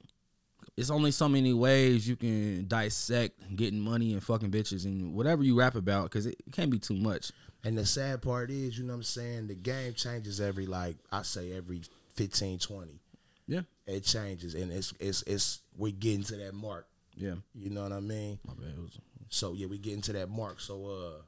it's 0.76 0.90
only 0.90 1.12
so 1.12 1.28
many 1.28 1.52
ways 1.52 2.09
you 2.09 2.16
can 2.16 2.66
dissect 2.66 3.38
getting 3.54 3.78
money 3.78 4.12
and 4.12 4.22
fucking 4.22 4.50
bitches 4.50 4.85
and 4.85 5.14
whatever 5.14 5.44
you 5.44 5.57
rap 5.57 5.76
about 5.76 6.04
because 6.04 6.26
it, 6.26 6.35
can't 6.50 6.70
be 6.70 6.78
too 6.80 6.96
much. 6.96 7.30
And 7.62 7.78
the 7.78 7.87
sad 7.87 8.20
part 8.20 8.50
is, 8.50 8.76
you 8.76 8.85
know 8.85 8.94
what 8.94 8.98
I'm 8.98 9.02
saying, 9.04 9.46
the 9.46 9.54
game 9.54 9.94
changes 9.94 10.40
every 10.40 10.66
like 10.66 10.96
I 11.12 11.22
say 11.22 11.52
every 11.52 11.83
15, 12.14 12.59
20. 12.59 12.98
Yeah, 13.46 13.61
It 13.87 14.04
changes 14.04 14.54
and 14.54 14.72
it's 14.72 14.92
it's 14.98 15.22
it's 15.22 15.61
we're 15.76 15.92
getting 15.92 16.24
to 16.24 16.37
that 16.38 16.54
mark. 16.54 16.87
yeah. 17.16 17.35
You 17.54 17.70
know 17.70 17.83
what 17.85 17.92
I 17.92 18.00
mean? 18.00 18.38
My 18.46 18.54
bad. 18.54 18.74
So 19.28 19.52
yeah, 19.52 19.66
we 19.66 19.78
getting 19.78 20.02
to 20.02 20.12
that 20.14 20.28
mark. 20.30 20.60
So 20.60 20.87
uh 20.87 21.22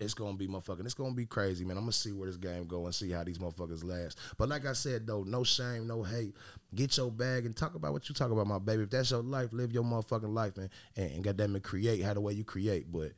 it's 0.00 0.14
gonna 0.14 0.36
be 0.36 0.48
motherfucking 0.48 0.84
it's 0.84 0.94
gonna 0.94 1.14
be 1.14 1.26
crazy, 1.26 1.64
man. 1.64 1.76
I'm 1.76 1.84
gonna 1.84 1.92
see 1.92 2.12
where 2.12 2.26
this 2.26 2.36
game 2.36 2.66
go 2.66 2.84
and 2.86 2.94
see 2.94 3.10
how 3.10 3.22
these 3.24 3.38
motherfuckers 3.38 3.84
last. 3.84 4.18
But 4.36 4.48
like 4.48 4.66
I 4.66 4.72
said 4.72 5.06
though, 5.06 5.22
no 5.22 5.44
shame, 5.44 5.86
no 5.86 6.02
hate. 6.02 6.34
Get 6.74 6.96
your 6.96 7.10
bag 7.10 7.46
and 7.46 7.56
talk 7.56 7.74
about 7.74 7.92
what 7.92 8.08
you 8.08 8.14
talk 8.14 8.30
about, 8.30 8.46
my 8.46 8.58
baby. 8.58 8.82
If 8.82 8.90
that's 8.90 9.10
your 9.10 9.22
life, 9.22 9.52
live 9.52 9.72
your 9.72 9.84
motherfucking 9.84 10.34
life 10.34 10.56
and 10.56 10.70
and, 10.96 11.12
and 11.12 11.24
goddamn 11.24 11.56
it 11.56 11.62
create 11.62 12.02
how 12.02 12.14
the 12.14 12.20
way 12.20 12.32
you 12.32 12.44
create. 12.44 12.90
But 12.90 13.12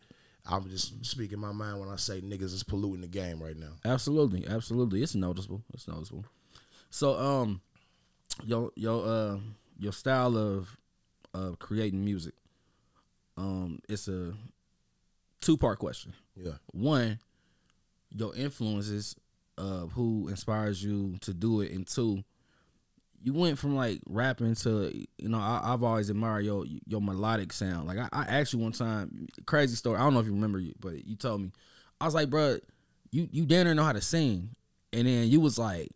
I'm 0.47 0.69
just 0.69 1.05
speaking 1.07 1.39
my 1.39 1.53
mind 1.53 1.81
when 1.81 1.89
I 1.89 1.97
say 1.97 2.21
niggas 2.21 2.53
is 2.53 2.63
polluting 2.63 3.01
the 3.01 3.07
game 3.07 3.43
right 3.43 3.57
now. 3.57 3.73
Absolutely, 3.85 4.47
absolutely. 4.47 5.03
It's 5.03 5.15
noticeable. 5.15 5.63
It's 5.73 5.89
noticeable. 5.89 6.27
So 6.91 7.19
um, 7.19 7.63
your 8.45 8.71
your 8.77 9.07
uh 9.07 9.39
your 9.79 9.93
style 9.93 10.37
of 10.37 10.77
of 11.33 11.59
creating 11.59 12.05
music, 12.05 12.35
um, 13.37 13.79
it's 13.89 14.09
a 14.09 14.33
two 15.41 15.57
part 15.57 15.79
question. 15.79 16.13
Yeah. 16.37 16.53
One, 16.73 17.19
your 18.11 18.35
influences 18.35 19.17
of 19.59 19.93
who 19.93 20.29
inspires 20.29 20.83
you 20.83 21.17
to 21.21 21.33
do 21.33 21.61
it, 21.61 21.73
and 21.73 21.87
two, 21.87 22.25
you 23.23 23.33
went 23.33 23.59
from 23.59 23.77
like 23.77 24.01
rapping 24.07 24.55
to 24.57 24.93
you 25.19 25.29
know 25.29 25.39
I, 25.39 25.61
I've 25.65 25.83
always 25.83 26.11
admired 26.11 26.45
your 26.45 26.65
your 26.87 27.01
melodic 27.01 27.53
sound. 27.53 27.87
Like 27.87 27.99
I, 27.99 28.09
I 28.13 28.23
asked 28.25 28.53
you 28.53 28.59
one 28.59 28.73
time, 28.73 29.29
crazy 29.47 29.77
story. 29.77 29.99
I 29.99 30.03
don't 30.03 30.15
know 30.15 30.21
if 30.21 30.27
you 30.27 30.33
remember, 30.33 30.59
you, 30.59 30.75
but 30.81 31.07
you 31.07 31.17
told 31.17 31.43
me 31.43 31.53
I 32.01 32.05
was 32.05 32.15
like, 32.15 32.31
bro, 32.31 32.59
you 33.11 33.29
you 33.31 33.47
damn 33.47 33.65
near 33.65 33.75
know 33.75 33.85
how 33.85 33.93
to 33.93 34.01
sing, 34.01 34.51
and 34.93 35.07
then 35.07 35.29
you 35.29 35.41
was 35.41 35.59
like, 35.59 35.89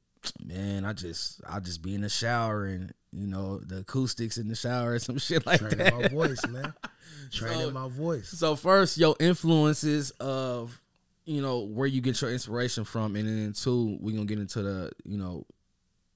man, 0.44 0.84
I 0.84 0.92
just 0.92 1.40
I 1.48 1.60
just 1.60 1.82
be 1.82 1.94
in 1.94 2.00
the 2.00 2.08
shower 2.08 2.64
and 2.64 2.92
you 3.12 3.26
know 3.26 3.58
the 3.58 3.78
acoustics 3.78 4.36
in 4.38 4.48
the 4.48 4.54
shower 4.54 4.92
or 4.92 4.98
some 4.98 5.18
shit 5.18 5.44
like 5.46 5.60
Training 5.60 5.78
that. 5.78 5.88
Training 5.90 6.02
my 6.02 6.08
voice, 6.26 6.46
man. 6.48 6.74
Training 7.32 7.60
So- 7.60 7.70
my 7.70 7.88
voice. 7.88 8.28
So 8.28 8.56
first, 8.56 8.98
your 8.98 9.16
influences 9.20 10.10
of 10.20 10.80
you 11.24 11.42
know 11.42 11.60
where 11.60 11.86
you 11.86 12.00
get 12.00 12.20
your 12.20 12.30
inspiration 12.32 12.84
from, 12.84 13.14
and 13.16 13.26
then 13.28 13.52
two, 13.52 13.98
we 14.00 14.12
gonna 14.12 14.24
get 14.24 14.38
into 14.38 14.62
the 14.62 14.90
you 15.04 15.18
know 15.18 15.44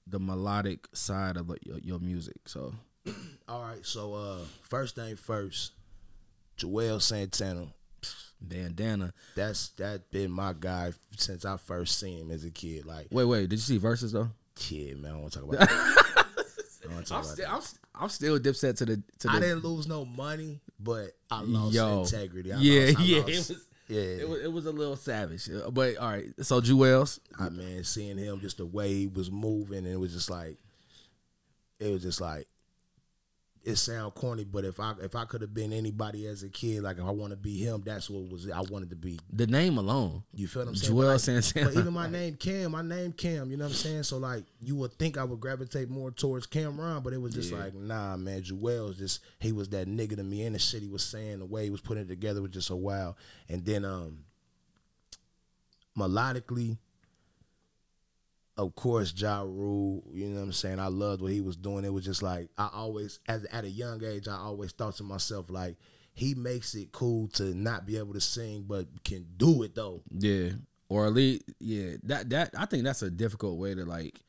the 0.06 0.18
melodic 0.18 0.88
side 0.94 1.36
of 1.36 1.50
your, 1.64 1.78
your 1.78 1.98
music. 1.98 2.36
So 2.46 2.74
All 3.48 3.62
right, 3.62 3.84
so 3.84 4.14
uh 4.14 4.38
first 4.62 4.94
thing 4.96 5.16
first, 5.16 5.72
Juelz 6.58 7.02
Santana. 7.02 7.68
bandana. 8.40 9.12
That's 9.36 9.70
that 9.70 10.10
been 10.10 10.30
my 10.30 10.54
guy 10.58 10.92
since 11.16 11.44
I 11.44 11.56
first 11.56 11.98
seen 11.98 12.18
him 12.18 12.30
as 12.30 12.44
a 12.44 12.50
kid. 12.50 12.84
Like, 12.86 13.08
Wait, 13.10 13.24
wait, 13.24 13.42
did 13.48 13.52
you 13.52 13.58
see 13.58 13.78
verses 13.78 14.12
though? 14.12 14.30
kid, 14.54 15.00
man, 15.00 15.10
I 15.12 15.14
don't 15.14 15.20
want 15.22 15.32
to 15.32 15.38
talk 15.40 15.48
about 15.54 15.68
that. 15.68 16.11
I 16.82 16.86
don't 16.86 16.94
want 16.94 17.06
to 17.06 17.12
talk 17.12 17.24
I'm 17.24 17.30
still. 17.30 17.46
I'm, 17.48 17.62
I'm 17.94 18.08
still 18.08 18.38
dipset 18.38 18.76
to 18.78 18.84
the 18.84 19.02
to 19.20 19.28
the. 19.28 19.30
I 19.30 19.40
didn't 19.40 19.64
lose 19.64 19.86
no 19.86 20.04
money, 20.04 20.60
but 20.80 21.12
I 21.30 21.42
lost 21.42 21.74
Yo. 21.74 22.02
integrity. 22.02 22.52
I 22.52 22.58
yeah, 22.58 22.86
lost, 22.86 23.00
yeah, 23.00 23.18
lost- 23.18 23.28
it 23.28 23.36
was, 23.36 23.66
yeah. 23.88 24.00
it 24.00 24.28
was 24.28 24.40
it 24.42 24.52
was 24.52 24.66
a 24.66 24.72
little 24.72 24.96
savage, 24.96 25.48
Uh, 25.50 25.70
but 25.70 25.96
all 25.98 26.10
right. 26.10 26.26
So 26.40 26.60
Juelz, 26.60 27.20
I 27.38 27.48
mean, 27.50 27.84
seeing 27.84 28.18
him 28.18 28.40
just 28.40 28.58
the 28.58 28.66
way 28.66 28.92
he 28.92 29.06
was 29.06 29.30
moving, 29.30 29.78
and 29.78 29.88
it 29.88 29.98
was 30.00 30.12
just 30.12 30.30
like, 30.30 30.56
it 31.78 31.92
was 31.92 32.02
just 32.02 32.20
like, 32.20 32.46
it 33.64 33.76
sound 33.76 34.14
corny, 34.14 34.44
but 34.44 34.64
if 34.64 34.80
I 34.80 34.94
if 35.00 35.14
I 35.14 35.24
could 35.24 35.40
have 35.40 35.54
been 35.54 35.72
anybody 35.72 36.26
as 36.26 36.42
a 36.42 36.48
kid, 36.48 36.82
like 36.82 36.98
if 36.98 37.04
I 37.04 37.10
want 37.10 37.30
to 37.30 37.36
be 37.36 37.58
him, 37.58 37.82
that's 37.84 38.10
what 38.10 38.28
was 38.28 38.50
I 38.50 38.60
wanted 38.62 38.90
to 38.90 38.96
be. 38.96 39.20
The 39.32 39.46
name 39.46 39.78
alone. 39.78 40.24
You 40.34 40.48
feel 40.48 40.62
what 40.62 40.70
I'm 40.70 40.74
saying? 40.76 40.92
Juelz 40.94 41.06
like, 41.12 41.20
Santana. 41.20 41.66
But 41.66 41.78
even 41.78 41.92
my 41.92 42.08
name 42.08 42.34
Cam, 42.34 42.72
my 42.72 42.82
name 42.82 43.12
Cam. 43.12 43.50
You 43.50 43.56
know 43.56 43.64
what 43.64 43.70
I'm 43.70 43.76
saying? 43.76 44.02
So 44.02 44.18
like, 44.18 44.44
you 44.60 44.74
would 44.76 44.92
think 44.94 45.16
I 45.16 45.24
would 45.24 45.40
gravitate 45.40 45.88
more 45.88 46.10
towards 46.10 46.46
Cam'ron, 46.46 47.02
but 47.04 47.12
it 47.12 47.20
was 47.20 47.34
just 47.34 47.52
Yeah. 47.52 47.58
like, 47.58 47.74
nah, 47.74 48.16
man. 48.16 48.42
Juelz 48.42 48.98
just 48.98 49.20
he 49.38 49.52
was 49.52 49.68
that 49.68 49.86
nigga 49.86 50.16
to 50.16 50.24
me, 50.24 50.42
and 50.42 50.54
the 50.54 50.58
shit 50.58 50.82
he 50.82 50.88
was 50.88 51.04
saying, 51.04 51.38
the 51.38 51.46
way 51.46 51.64
he 51.64 51.70
was 51.70 51.80
putting 51.80 52.02
it 52.04 52.08
together 52.08 52.42
was 52.42 52.50
just 52.50 52.68
so 52.68 52.76
wild. 52.76 53.14
And 53.48 53.64
then 53.64 53.84
um, 53.84 54.24
melodically, 55.96 56.78
of 58.56 58.74
course, 58.74 59.14
Ja 59.16 59.42
Rule, 59.42 60.04
you 60.12 60.28
know 60.28 60.40
what 60.40 60.46
I'm 60.46 60.52
saying? 60.52 60.78
I 60.78 60.88
loved 60.88 61.22
what 61.22 61.32
he 61.32 61.40
was 61.40 61.56
doing. 61.56 61.84
It 61.84 61.92
was 61.92 62.04
just 62.04 62.22
like 62.22 62.50
I 62.58 62.68
always 62.72 63.20
as 63.28 63.44
at 63.46 63.64
a 63.64 63.70
young 63.70 64.04
age, 64.04 64.28
I 64.28 64.36
always 64.36 64.72
thought 64.72 64.96
to 64.96 65.04
myself, 65.04 65.48
like, 65.48 65.76
he 66.14 66.34
makes 66.34 66.74
it 66.74 66.92
cool 66.92 67.28
to 67.28 67.54
not 67.54 67.86
be 67.86 67.96
able 67.96 68.12
to 68.12 68.20
sing, 68.20 68.64
but 68.66 68.86
can 69.04 69.26
do 69.36 69.62
it 69.62 69.74
though. 69.74 70.02
Yeah. 70.10 70.50
Or 70.88 71.06
at 71.06 71.14
least 71.14 71.44
yeah, 71.58 71.92
that 72.04 72.28
that 72.30 72.50
I 72.56 72.66
think 72.66 72.84
that's 72.84 73.02
a 73.02 73.10
difficult 73.10 73.58
way 73.58 73.74
to 73.74 73.84
like 73.84 74.20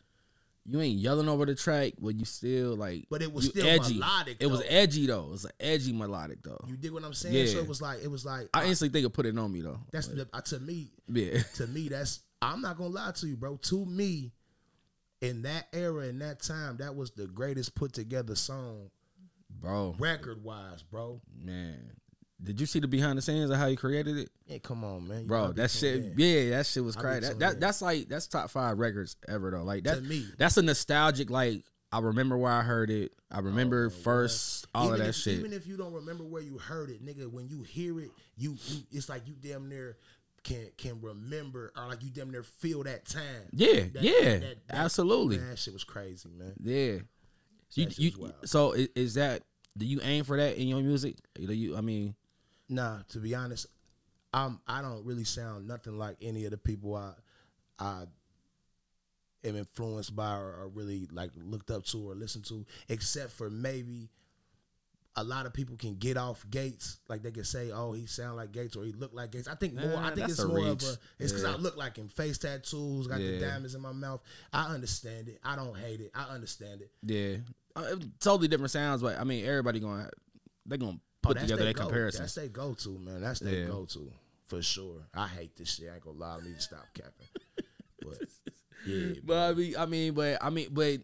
you 0.66 0.80
ain't 0.80 0.98
yelling 0.98 1.28
over 1.28 1.46
the 1.46 1.56
track, 1.56 1.94
but 2.00 2.16
you 2.16 2.24
still 2.24 2.78
like 2.78 3.08
But 3.10 3.22
it 3.22 3.34
was 3.34 3.48
still 3.50 3.68
edgy. 3.68 3.96
melodic, 3.96 4.38
It 4.40 4.48
was 4.48 4.64
edgy 4.66 5.08
though. 5.08 5.26
It 5.26 5.32
was 5.32 5.46
an 5.46 5.52
edgy 5.60 5.92
melodic 5.92 6.42
though. 6.42 6.64
You 6.68 6.78
dig 6.78 6.92
what 6.92 7.04
I'm 7.04 7.14
saying? 7.14 7.36
Yeah. 7.36 7.46
So 7.48 7.58
it 7.58 7.68
was 7.68 7.82
like 7.82 8.02
it 8.02 8.08
was 8.08 8.26
like 8.26 8.48
I 8.54 8.66
instantly 8.66 8.98
think 8.98 9.06
of 9.06 9.12
put 9.14 9.26
it 9.26 9.38
on 9.38 9.52
me 9.52 9.62
though. 9.62 9.80
that's 9.92 10.08
the, 10.08 10.28
uh, 10.32 10.40
to 10.40 10.60
me 10.60 10.92
yeah. 11.10 11.40
to 11.56 11.68
me 11.68 11.90
that's 11.90 12.22
I'm 12.44 12.62
not 12.62 12.78
gonna 12.78 12.90
lie 12.90 13.12
to 13.12 13.28
you, 13.28 13.36
bro. 13.38 13.58
To 13.58 13.86
me, 13.86 14.32
in 15.22 15.44
that 15.44 15.68
era, 15.74 16.08
in 16.08 16.20
that 16.20 16.42
time, 16.42 16.78
that 16.78 16.96
was 16.96 17.12
the 17.12 17.28
greatest 17.28 17.76
put 17.76 17.94
together 17.94 18.36
song 18.36 18.90
Bro, 19.62 19.96
record 20.00 20.44
wise, 20.44 20.84
bro. 20.84 21.22
man. 21.36 21.92
Did 22.42 22.60
you 22.60 22.66
see 22.66 22.80
the 22.80 22.90
behind 22.90 23.18
the 23.18 23.22
scenes 23.22 23.50
of 23.50 23.58
how 23.58 23.70
he 23.70 23.78
created 23.78 24.18
it? 24.18 24.30
Yeah, 24.48 24.58
come 24.58 24.84
on, 24.84 25.08
man. 25.08 25.22
You 25.22 25.28
Bro, 25.28 25.54
that 25.54 25.72
shit, 25.72 26.04
in. 26.04 26.14
yeah, 26.18 26.58
that 26.58 26.66
shit 26.66 26.84
was 26.84 26.98
crazy. 26.98 27.22
That, 27.28 27.40
that 27.40 27.60
that's 27.62 27.82
like 27.82 28.10
that's 28.10 28.28
top 28.28 28.50
five 28.50 28.78
records 28.80 29.16
ever 29.30 29.52
though. 29.52 29.64
Like 29.64 29.84
that, 29.86 29.96
To 29.96 30.02
me. 30.02 30.26
that's 30.38 30.58
a 30.58 30.62
nostalgic. 30.62 31.30
Like 31.30 31.64
I 31.94 32.00
remember 32.00 32.38
where 32.38 32.52
I 32.52 32.62
heard 32.62 32.90
it. 32.90 33.14
I 33.32 33.40
remember 33.40 33.86
Oh, 33.86 33.90
first 33.90 34.68
all 34.76 34.88
even 34.88 34.94
of 34.96 35.00
that 35.06 35.10
if, 35.10 35.16
shit. 35.16 35.40
Even 35.40 35.54
if 35.54 35.66
you 35.68 35.78
don't 35.78 35.94
remember 35.94 36.26
where 36.26 36.42
you 36.42 36.58
heard 36.58 36.90
it, 36.90 37.06
nigga, 37.06 37.32
when 37.32 37.48
you 37.48 37.62
hear 37.62 38.02
it, 38.02 38.12
you, 38.36 38.58
you 38.68 38.80
it's 38.92 39.08
like 39.08 39.26
you 39.26 39.36
damn 39.42 39.70
near 39.70 39.96
can 40.44 40.68
can 40.78 41.02
remember 41.02 41.72
or 41.76 41.88
like 41.88 42.04
you 42.04 42.10
damn 42.10 42.32
near 42.32 42.44
feel 42.44 42.84
that 42.84 43.06
time. 43.06 43.48
yeah, 43.52 43.86
That- 43.94 44.04
yeah, 44.04 44.22
that- 44.40 44.68
that- 44.68 44.76
absolutely, 44.76 45.38
Man, 45.38 45.50
that 45.50 45.60
shit 45.60 45.74
was 45.74 45.84
crazy, 45.84 46.30
man. 46.30 46.54
yeah. 46.62 47.00
You, 47.76 47.86
That 47.86 47.94
shit 47.94 48.00
you, 48.00 48.34
so 48.46 48.74
is, 48.74 48.88
is 48.96 49.14
that? 49.16 49.44
Do 49.78 49.86
you 49.86 50.00
aim 50.04 50.24
for 50.26 50.38
that 50.38 50.58
in 50.58 50.68
your 50.68 50.82
music? 50.82 51.16
Do 51.34 51.52
you? 51.54 51.76
I 51.76 51.82
mean, 51.82 52.14
Nah, 52.70 53.00
to 53.10 53.20
be 53.20 53.34
honest, 53.34 53.66
I'm 54.34 54.60
I 54.68 54.82
don't 54.82 55.04
really 55.06 55.24
sound 55.24 55.68
nothing 55.68 55.98
like 55.98 56.18
any 56.22 56.46
of 56.46 56.52
the 56.52 56.58
people 56.58 56.96
I 56.96 57.14
I 57.80 58.06
am 59.44 59.56
influenced 59.56 60.16
by 60.16 60.36
or, 60.38 60.54
or 60.62 60.68
really 60.70 61.08
like 61.12 61.32
looked 61.36 61.72
up 61.72 61.84
to 61.86 62.12
or 62.12 62.16
listened 62.16 62.46
to, 62.46 62.66
except 62.90 63.32
for 63.32 63.50
maybe 63.50 64.10
a 65.16 65.24
lot 65.24 65.46
of 65.46 65.54
people 65.54 65.76
can 65.78 65.96
get 65.96 66.18
off 66.18 66.44
Gates, 66.50 66.98
like 67.08 67.22
they 67.22 67.32
can 67.32 67.44
say, 67.44 67.72
"Oh, 67.72 67.94
he 67.94 68.06
sound 68.08 68.38
like 68.38 68.52
Gates" 68.52 68.76
or 68.76 68.84
"He 68.84 68.92
look 68.94 69.14
like 69.14 69.32
Gates." 69.32 69.48
I 69.48 69.56
think 69.56 69.74
more. 69.76 69.86
Nah, 69.86 70.08
I 70.08 70.16
think 70.16 70.28
it's 70.30 70.44
more 70.44 70.58
reach. 70.58 70.66
of 70.68 70.84
a. 70.84 70.98
It's 71.20 71.32
because 71.32 71.44
Yeah. 71.44 71.54
I 71.54 71.56
look 71.58 71.78
like 71.78 71.98
him, 71.98 72.08
face 72.10 72.38
tattoos, 72.40 73.08
got 73.08 73.20
Yeah. 73.20 73.32
the 73.34 73.40
diamonds 73.40 73.76
in 73.76 73.82
my 73.82 73.92
mouth. 73.92 74.22
I 74.52 74.74
understand 74.74 75.30
it. 75.30 75.40
I 75.44 75.56
don't 75.56 75.78
hate 75.78 76.02
it. 76.02 76.12
I 76.16 76.24
understand 76.34 76.82
it. 76.82 76.92
yeah, 77.04 77.38
uh, 77.76 77.96
totally 78.20 78.48
different 78.48 78.72
sounds. 78.72 79.02
But 79.02 79.20
I 79.20 79.24
mean, 79.24 79.46
everybody 79.46 79.80
gonna 79.80 80.10
they 80.66 80.78
gonna 80.78 80.98
Oh, 81.26 81.30
put 81.30 81.40
together 81.40 81.64
their 81.64 81.74
comparison. 81.74 82.22
That's 82.24 82.36
their 82.36 82.48
go 82.50 82.74
to, 82.74 82.90
man. 83.00 83.22
That's 83.22 83.40
their 83.40 83.60
Yeah. 83.62 83.68
go 83.68 83.86
to 83.86 84.12
for 84.46 84.62
sure. 84.62 85.06
I 85.14 85.28
hate 85.28 85.56
this 85.56 85.76
shit. 85.76 85.90
I 85.90 85.96
ain't 85.96 86.04
gonna 86.04 86.18
lie. 86.18 86.38
I 86.38 86.42
need 86.42 86.56
to 86.56 86.62
stop 86.62 86.86
capping. 86.94 87.28
But 88.02 88.18
yeah, 88.86 89.14
But 89.24 89.38
I 89.38 89.54
mean, 89.54 89.76
I 89.78 89.86
mean, 89.86 90.14
but 90.14 90.44
I 90.44 90.50
mean, 90.50 90.68
but 90.72 91.00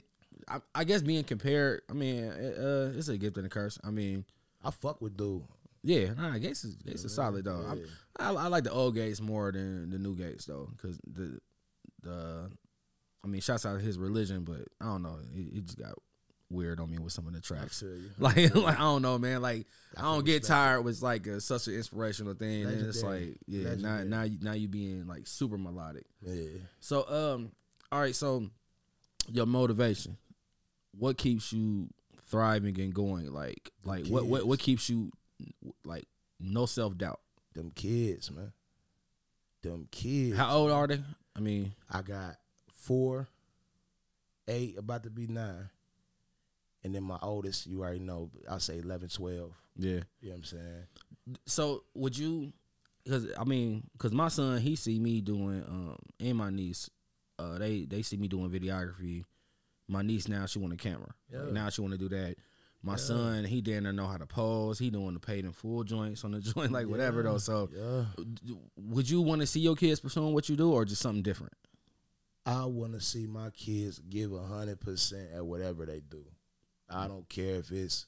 I, 0.50 0.60
I 0.74 0.84
guess 0.84 1.02
being 1.02 1.24
compared, 1.24 1.82
I 1.90 1.94
mean, 1.94 2.26
uh, 2.26 2.94
it's 2.96 3.08
a 3.08 3.18
gift 3.18 3.38
and 3.38 3.46
a 3.46 3.50
curse. 3.50 3.78
I 3.84 3.92
mean, 3.92 4.26
I 4.64 4.72
fuck 4.72 5.02
with 5.02 5.16
dude. 5.16 5.44
yeah, 5.84 6.14
nah, 6.14 6.38
Gates 6.38 6.64
is 6.64 6.76
Gates 6.76 7.04
is 7.04 7.14
solid 7.14 7.46
though. 7.46 7.74
Yeah. 7.76 7.86
I, 8.18 8.34
I 8.34 8.48
like 8.48 8.64
the 8.64 8.72
old 8.72 8.96
Gates 8.96 9.22
more 9.22 9.52
than 9.52 9.90
the 9.90 10.00
new 10.00 10.16
Gates 10.16 10.46
though, 10.46 10.70
because 10.76 11.00
the 11.06 11.40
the, 12.02 12.50
I 13.24 13.28
mean, 13.28 13.42
shouts 13.42 13.66
out 13.66 13.82
his 13.82 13.98
religion, 13.98 14.44
but 14.44 14.62
I 14.82 14.86
don't 14.86 15.04
know, 15.04 15.18
it, 15.36 15.58
it 15.58 15.66
just 15.66 15.78
got 15.78 15.94
weird 16.50 16.80
on 16.80 16.90
me 16.90 16.98
with 16.98 17.14
some 17.14 17.28
of 17.28 17.34
the 17.34 17.42
tracks. 17.42 17.84
Like, 18.18 18.56
like 18.56 18.78
I 18.78 18.82
don't 18.82 19.02
know, 19.02 19.18
man. 19.18 19.42
Like 19.42 19.68
I, 19.96 20.02
I 20.02 20.04
don't 20.14 20.26
get 20.26 20.44
tired 20.44 20.82
with 20.82 21.02
like 21.02 21.28
a, 21.28 21.40
such 21.40 21.68
an 21.68 21.76
inspirational 21.76 22.34
thing, 22.34 22.66
and 22.66 22.88
it's 22.88 23.04
like, 23.04 23.38
yeah, 23.48 23.76
now 23.76 24.04
now 24.04 24.24
you, 24.24 24.38
now 24.42 24.54
you 24.54 24.68
being 24.68 25.08
like 25.08 25.28
super 25.28 25.58
melodic. 25.58 26.06
Yeah. 26.22 26.58
So 26.80 27.08
um, 27.08 27.52
all 27.92 28.00
right. 28.00 28.16
So 28.16 28.48
your 29.32 29.46
motivation, 29.46 30.18
what 31.00 31.18
keeps 31.18 31.52
you 31.52 31.88
thriving 32.28 32.80
and 32.80 32.94
going? 32.94 33.32
Like 33.34 33.72
like 33.84 34.08
what 34.08 34.26
what 34.26 34.46
what 34.46 34.60
keeps 34.60 34.90
you 34.90 35.12
like 35.84 36.06
no 36.40 36.66
self 36.66 36.98
doubt? 36.98 37.20
Them 37.54 37.72
kids, 37.74 38.32
man. 38.32 38.52
Them 39.62 39.88
kids. 39.92 40.38
How 40.38 40.56
old 40.56 40.72
are 40.72 40.88
they? 40.88 41.00
I 41.36 41.40
mean, 41.40 41.74
I 41.90 42.02
got 42.02 42.36
four, 42.74 43.28
eight, 44.48 44.78
about 44.78 45.04
to 45.04 45.10
be 45.10 45.28
nine. 45.28 45.70
And 46.84 46.96
then 46.96 47.04
my 47.04 47.18
oldest, 47.22 47.66
you 47.68 47.82
already 47.82 48.00
know, 48.00 48.30
I'll 48.50 48.62
say 48.62 48.80
11, 48.80 49.10
12. 49.10 49.52
yeah. 49.76 49.90
You 49.90 49.96
know 49.96 50.04
what 50.22 50.36
I'm 50.36 50.44
saying? 50.46 50.86
So 51.46 51.84
would 51.94 52.18
you? 52.18 52.54
Because 53.04 53.28
I 53.38 53.44
mean, 53.44 53.84
because 53.94 54.12
my 54.14 54.28
son 54.30 54.60
he 54.60 54.76
see 54.76 55.00
me 55.00 55.22
doing 55.22 55.64
um 55.68 55.98
and 56.20 56.38
my 56.38 56.50
niece, 56.50 56.90
uh 57.38 57.58
they 57.58 57.86
they 57.86 58.02
see 58.02 58.18
me 58.18 58.28
doing 58.28 58.50
videography. 58.50 59.24
My 59.90 60.02
niece 60.04 60.28
now 60.28 60.46
she 60.46 60.60
want 60.60 60.74
a 60.74 60.78
camera. 60.78 61.14
Like, 61.32 61.52
now 61.54 61.70
she 61.70 61.82
want 61.82 61.94
to 61.94 61.98
do 61.98 62.10
that. 62.10 62.36
My 62.82 62.96
son 62.96 63.44
he 63.44 63.60
didn't 63.60 63.94
know 63.96 64.08
how 64.08 64.18
to 64.18 64.26
pose. 64.26 64.80
He 64.80 64.90
doing 64.90 65.14
the 65.14 65.20
paid 65.20 65.44
in 65.44 65.52
full 65.52 65.84
joints 65.84 66.24
on 66.24 66.32
the 66.32 66.40
joint 66.40 66.72
like 66.72 66.88
whatever 66.88 67.24
though. 67.24 67.38
So 67.40 67.70
Yeah. 67.76 68.06
would 68.78 69.10
you 69.10 69.22
want 69.22 69.42
to 69.42 69.48
see 69.48 69.60
your 69.60 69.76
kids 69.76 70.00
pursuing 70.00 70.34
what 70.34 70.48
you 70.48 70.56
do 70.56 70.72
or 70.72 70.86
just 70.86 71.02
something 71.02 71.24
different? 71.24 71.54
I 72.46 72.66
want 72.66 72.94
to 72.94 73.02
see 73.02 73.28
my 73.28 73.50
kids 73.50 74.00
give 74.00 74.32
a 74.32 74.42
hundred 74.42 74.80
percent 74.80 75.30
at 75.36 75.46
whatever 75.46 75.86
they 75.86 76.00
do. 76.00 76.24
I 76.90 77.08
don't 77.08 77.28
care 77.30 77.56
if 77.56 77.72
it's. 77.72 78.06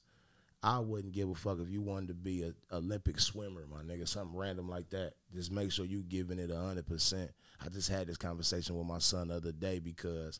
I 0.63 0.77
wouldn't 0.79 1.13
give 1.13 1.27
a 1.29 1.33
fuck 1.35 1.59
if 1.59 1.69
you 1.71 1.81
wanted 1.81 2.09
to 2.09 2.13
be 2.13 2.43
a 2.43 2.53
Olympic 2.75 3.19
swimmer, 3.19 3.65
my 3.67 3.81
nigga, 3.81 4.07
something 4.07 4.37
random 4.37 4.69
like 4.69 4.89
that. 4.91 5.13
Just 5.33 5.51
make 5.51 5.71
sure 5.71 5.85
you 5.85 6.03
giving 6.03 6.37
it 6.39 6.51
a 6.51 6.55
hundred 6.57 6.85
percent. 6.87 7.31
I 7.63 7.69
just 7.69 7.89
had 7.89 8.07
this 8.07 8.17
conversation 8.17 8.77
with 8.77 8.85
my 8.87 8.99
son 8.99 9.29
the 9.29 9.35
other 9.37 9.51
day 9.51 9.79
because 9.79 10.39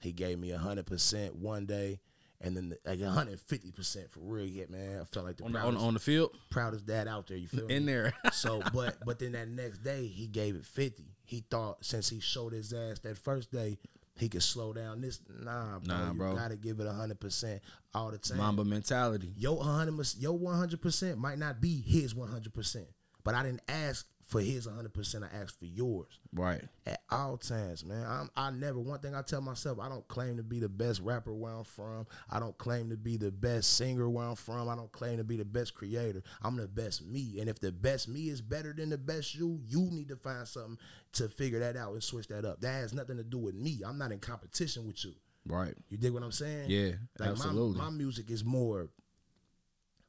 he 0.00 0.12
gave 0.12 0.38
me 0.38 0.50
a 0.52 0.58
hundred 0.58 0.86
percent 0.86 1.34
one 1.36 1.66
day, 1.66 2.00
and 2.40 2.56
then 2.56 2.70
the, 2.70 2.78
like 2.84 3.00
a 3.00 3.10
hundred 3.10 3.40
fifty 3.40 3.70
percent 3.70 4.10
for 4.10 4.20
real. 4.20 4.46
Yeah, 4.46 4.64
man, 4.68 5.00
I 5.00 5.04
felt 5.04 5.26
like 5.26 5.36
the 5.36 5.44
On 5.44 5.52
the, 5.52 5.58
on, 5.60 5.76
on 5.76 5.94
the 5.94 6.00
field? 6.00 6.36
proudest 6.50 6.86
dad 6.86 7.08
out 7.08 7.26
there. 7.26 7.36
You 7.36 7.48
feel 7.48 7.66
me? 7.66 7.74
In 7.76 7.86
there. 7.86 8.12
So, 8.32 8.60
but 8.72 8.96
but 9.04 9.18
then 9.18 9.32
that 9.32 9.48
next 9.48 9.78
day 9.78 10.06
he 10.06 10.26
gave 10.26 10.56
it 10.56 10.66
fifty. 10.66 11.14
He 11.24 11.44
thought 11.50 11.84
since 11.84 12.08
he 12.08 12.20
showed 12.20 12.52
his 12.52 12.72
ass 12.72 12.98
that 13.00 13.16
first 13.16 13.50
day, 13.50 13.78
he 14.16 14.28
could 14.28 14.42
slow 14.42 14.72
down. 14.72 15.00
This 15.00 15.20
nah, 15.42 15.78
bro. 15.78 15.96
Nah, 15.96 16.08
you 16.12 16.18
bro. 16.18 16.36
gotta 16.36 16.56
give 16.56 16.80
it 16.80 16.86
hundred 16.86 17.20
percent 17.20 17.62
all 17.94 18.10
the 18.10 18.18
time. 18.18 18.38
Mamba 18.38 18.64
mentality. 18.64 19.32
Your 19.36 19.62
hundred, 19.62 20.06
your 20.18 20.36
one 20.36 20.56
hundred 20.58 20.82
percent 20.82 21.18
might 21.18 21.38
not 21.38 21.60
be 21.60 21.80
his 21.80 22.14
one 22.14 22.28
hundred 22.28 22.52
percent. 22.52 22.86
But 23.22 23.34
I 23.34 23.42
didn't 23.42 23.62
ask 23.68 24.06
for 24.26 24.40
his 24.40 24.66
hundred 24.66 24.94
percent. 24.94 25.22
I 25.24 25.36
ask 25.36 25.58
for 25.58 25.66
yours 25.66 26.18
Right. 26.32 26.62
at 26.86 27.00
all 27.10 27.36
times, 27.36 27.84
man. 27.84 28.04
I'm, 28.06 28.30
I 28.36 28.50
never. 28.50 28.78
One 28.80 28.98
thing 29.00 29.14
I 29.14 29.22
tell 29.22 29.40
myself, 29.40 29.78
I 29.78 29.88
don't 29.88 30.06
claim 30.08 30.36
to 30.38 30.42
be 30.42 30.60
the 30.60 30.68
best 30.68 31.00
rapper 31.02 31.34
where 31.34 31.52
I'm 31.52 31.64
from. 31.64 32.06
I 32.30 32.40
don't 32.40 32.56
claim 32.56 32.90
to 32.90 32.96
be 32.96 33.16
the 33.16 33.30
best 33.30 33.76
singer 33.76 34.08
where 34.08 34.24
I'm 34.26 34.34
from. 34.36 34.68
I 34.68 34.74
don't 34.76 34.90
claim 34.92 35.18
to 35.18 35.24
be 35.24 35.36
the 35.36 35.44
best 35.44 35.74
creator. 35.74 36.22
I'm 36.42 36.56
the 36.56 36.66
best 36.68 37.04
me. 37.04 37.38
And 37.40 37.48
if 37.48 37.60
the 37.60 37.70
best 37.72 38.08
me 38.08 38.28
is 38.28 38.40
better 38.40 38.72
than 38.72 38.88
the 38.90 38.98
best 38.98 39.34
you, 39.34 39.60
you 39.66 39.88
need 39.90 40.08
to 40.08 40.16
find 40.16 40.48
something 40.48 40.78
to 41.12 41.28
figure 41.28 41.60
that 41.60 41.76
out 41.76 41.92
and 41.92 42.02
switch 42.02 42.28
that 42.28 42.44
up. 42.44 42.60
That 42.62 42.72
has 42.72 42.94
nothing 42.94 43.18
to 43.18 43.24
do 43.24 43.38
with 43.38 43.54
me. 43.54 43.82
I'm 43.86 43.98
not 43.98 44.10
in 44.12 44.18
competition 44.20 44.86
with 44.86 45.04
you. 45.04 45.12
Right. 45.46 45.74
You 45.90 45.98
dig 45.98 46.12
what 46.12 46.22
I'm 46.22 46.32
saying? 46.32 46.70
Yeah, 46.70 46.92
Like 47.18 47.28
absolutely. 47.30 47.76
My, 47.78 47.84
my 47.84 47.90
music 47.90 48.30
is 48.30 48.42
more 48.42 48.88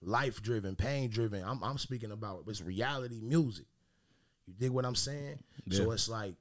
life 0.01 0.41
driven, 0.41 0.75
pain 0.75 1.09
driven. 1.09 1.43
I'm 1.43 1.61
I'm 1.63 1.77
speaking 1.77 2.11
about 2.11 2.43
it's 2.47 2.61
reality 2.61 3.19
music. 3.21 3.65
You 4.47 4.53
dig 4.57 4.71
what 4.71 4.85
I'm 4.85 4.95
saying? 4.95 5.39
So 5.71 5.91
it's 5.91 6.07
like 6.07 6.35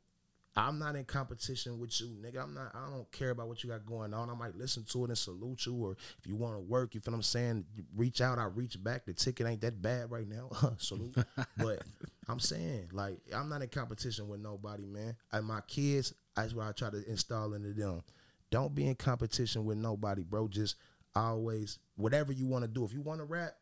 I'm 0.57 0.79
not 0.79 0.95
in 0.95 1.05
competition 1.05 1.81
with 1.81 2.01
you, 2.01 2.17
nigga. 2.23 2.43
I'm 2.43 2.55
not. 2.55 2.73
I 2.75 2.89
don't 2.89 3.11
care 3.11 3.31
about 3.31 3.49
what 3.49 3.65
you 3.65 3.71
got 3.71 3.85
going 3.85 4.15
on. 4.15 4.31
I 4.31 4.35
might 4.35 4.57
listen 4.57 4.85
to 4.91 5.05
it 5.05 5.09
and 5.09 5.19
salute 5.19 5.67
you, 5.67 5.75
or 5.75 5.93
if 5.93 6.27
you 6.27 6.37
want 6.37 6.55
to 6.55 6.61
work, 6.61 6.95
you 6.95 7.01
feel 7.01 7.13
what 7.13 7.19
I'm 7.19 7.23
saying. 7.23 7.65
Reach 7.97 8.21
out, 8.21 8.39
I 8.39 8.45
reach 8.45 8.83
back. 8.83 9.05
The 9.05 9.15
ticket 9.15 9.49
ain't 9.49 9.61
that 9.63 9.83
bad 9.83 10.13
right 10.13 10.29
now. 10.29 10.51
salute. 10.79 11.17
but 11.57 11.83
I'm 12.29 12.39
saying, 12.39 12.91
like, 12.93 13.19
I'm 13.35 13.49
not 13.49 13.63
in 13.63 13.69
competition 13.69 14.29
with 14.29 14.41
nobody, 14.41 14.85
man. 14.85 15.17
And 15.33 15.45
my 15.45 15.61
kids, 15.63 16.15
that's 16.37 16.55
what 16.55 16.67
I 16.67 16.73
try 16.73 16.91
to 16.91 17.05
install 17.11 17.55
into 17.55 17.73
them. 17.73 18.03
Don't 18.51 18.75
be 18.75 18.87
in 18.87 18.95
competition 18.95 19.65
with 19.65 19.79
nobody, 19.79 20.23
bro. 20.23 20.47
Just 20.47 20.77
always 21.17 21.81
whatever 21.97 22.33
you 22.33 22.47
want 22.47 22.63
to 22.63 22.69
do. 22.69 22.85
If 22.85 22.93
you 22.93 23.01
want 23.01 23.19
to 23.19 23.25
rap, 23.25 23.57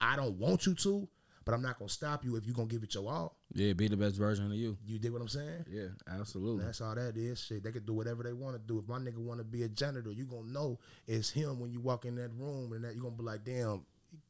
I 0.00 0.14
don't 0.14 0.38
want 0.38 0.64
you 0.66 0.74
to, 0.74 1.08
but 1.44 1.54
I'm 1.54 1.62
not 1.62 1.78
gonna 1.78 1.88
stop 1.88 2.24
you 2.24 2.36
if 2.36 2.44
you're 2.44 2.54
gonna 2.54 2.68
give 2.68 2.82
it 2.82 2.94
your 2.94 3.10
all. 3.10 3.36
Yeah, 3.52 3.72
be 3.72 3.88
the 3.88 3.96
best 3.96 4.16
version 4.16 4.46
of 4.46 4.54
you. 4.54 4.76
You 4.86 4.98
dig 4.98 5.12
what 5.12 5.22
I'm 5.22 5.28
saying? 5.28 5.64
Yeah, 5.68 5.88
absolutely. 6.08 6.64
That's 6.64 6.80
all 6.80 6.94
that 6.94 7.16
is. 7.16 7.40
Shit, 7.40 7.62
they 7.62 7.72
can 7.72 7.84
do 7.84 7.94
whatever 7.94 8.22
they 8.22 8.32
want 8.32 8.56
to 8.56 8.60
do. 8.60 8.78
If 8.78 8.88
my 8.88 8.98
nigga 8.98 9.18
want 9.18 9.40
to 9.40 9.44
be 9.44 9.62
a 9.62 9.68
janitor, 9.68 10.10
you 10.10 10.26
gonna 10.26 10.50
know 10.50 10.78
it's 11.06 11.30
him 11.30 11.60
when 11.60 11.72
you 11.72 11.80
walk 11.80 12.04
in 12.04 12.14
that 12.16 12.30
room, 12.38 12.72
and 12.72 12.84
that 12.84 12.94
you 12.94 13.02
gonna 13.02 13.14
be 13.16 13.24
like, 13.24 13.44
damn, 13.44 13.84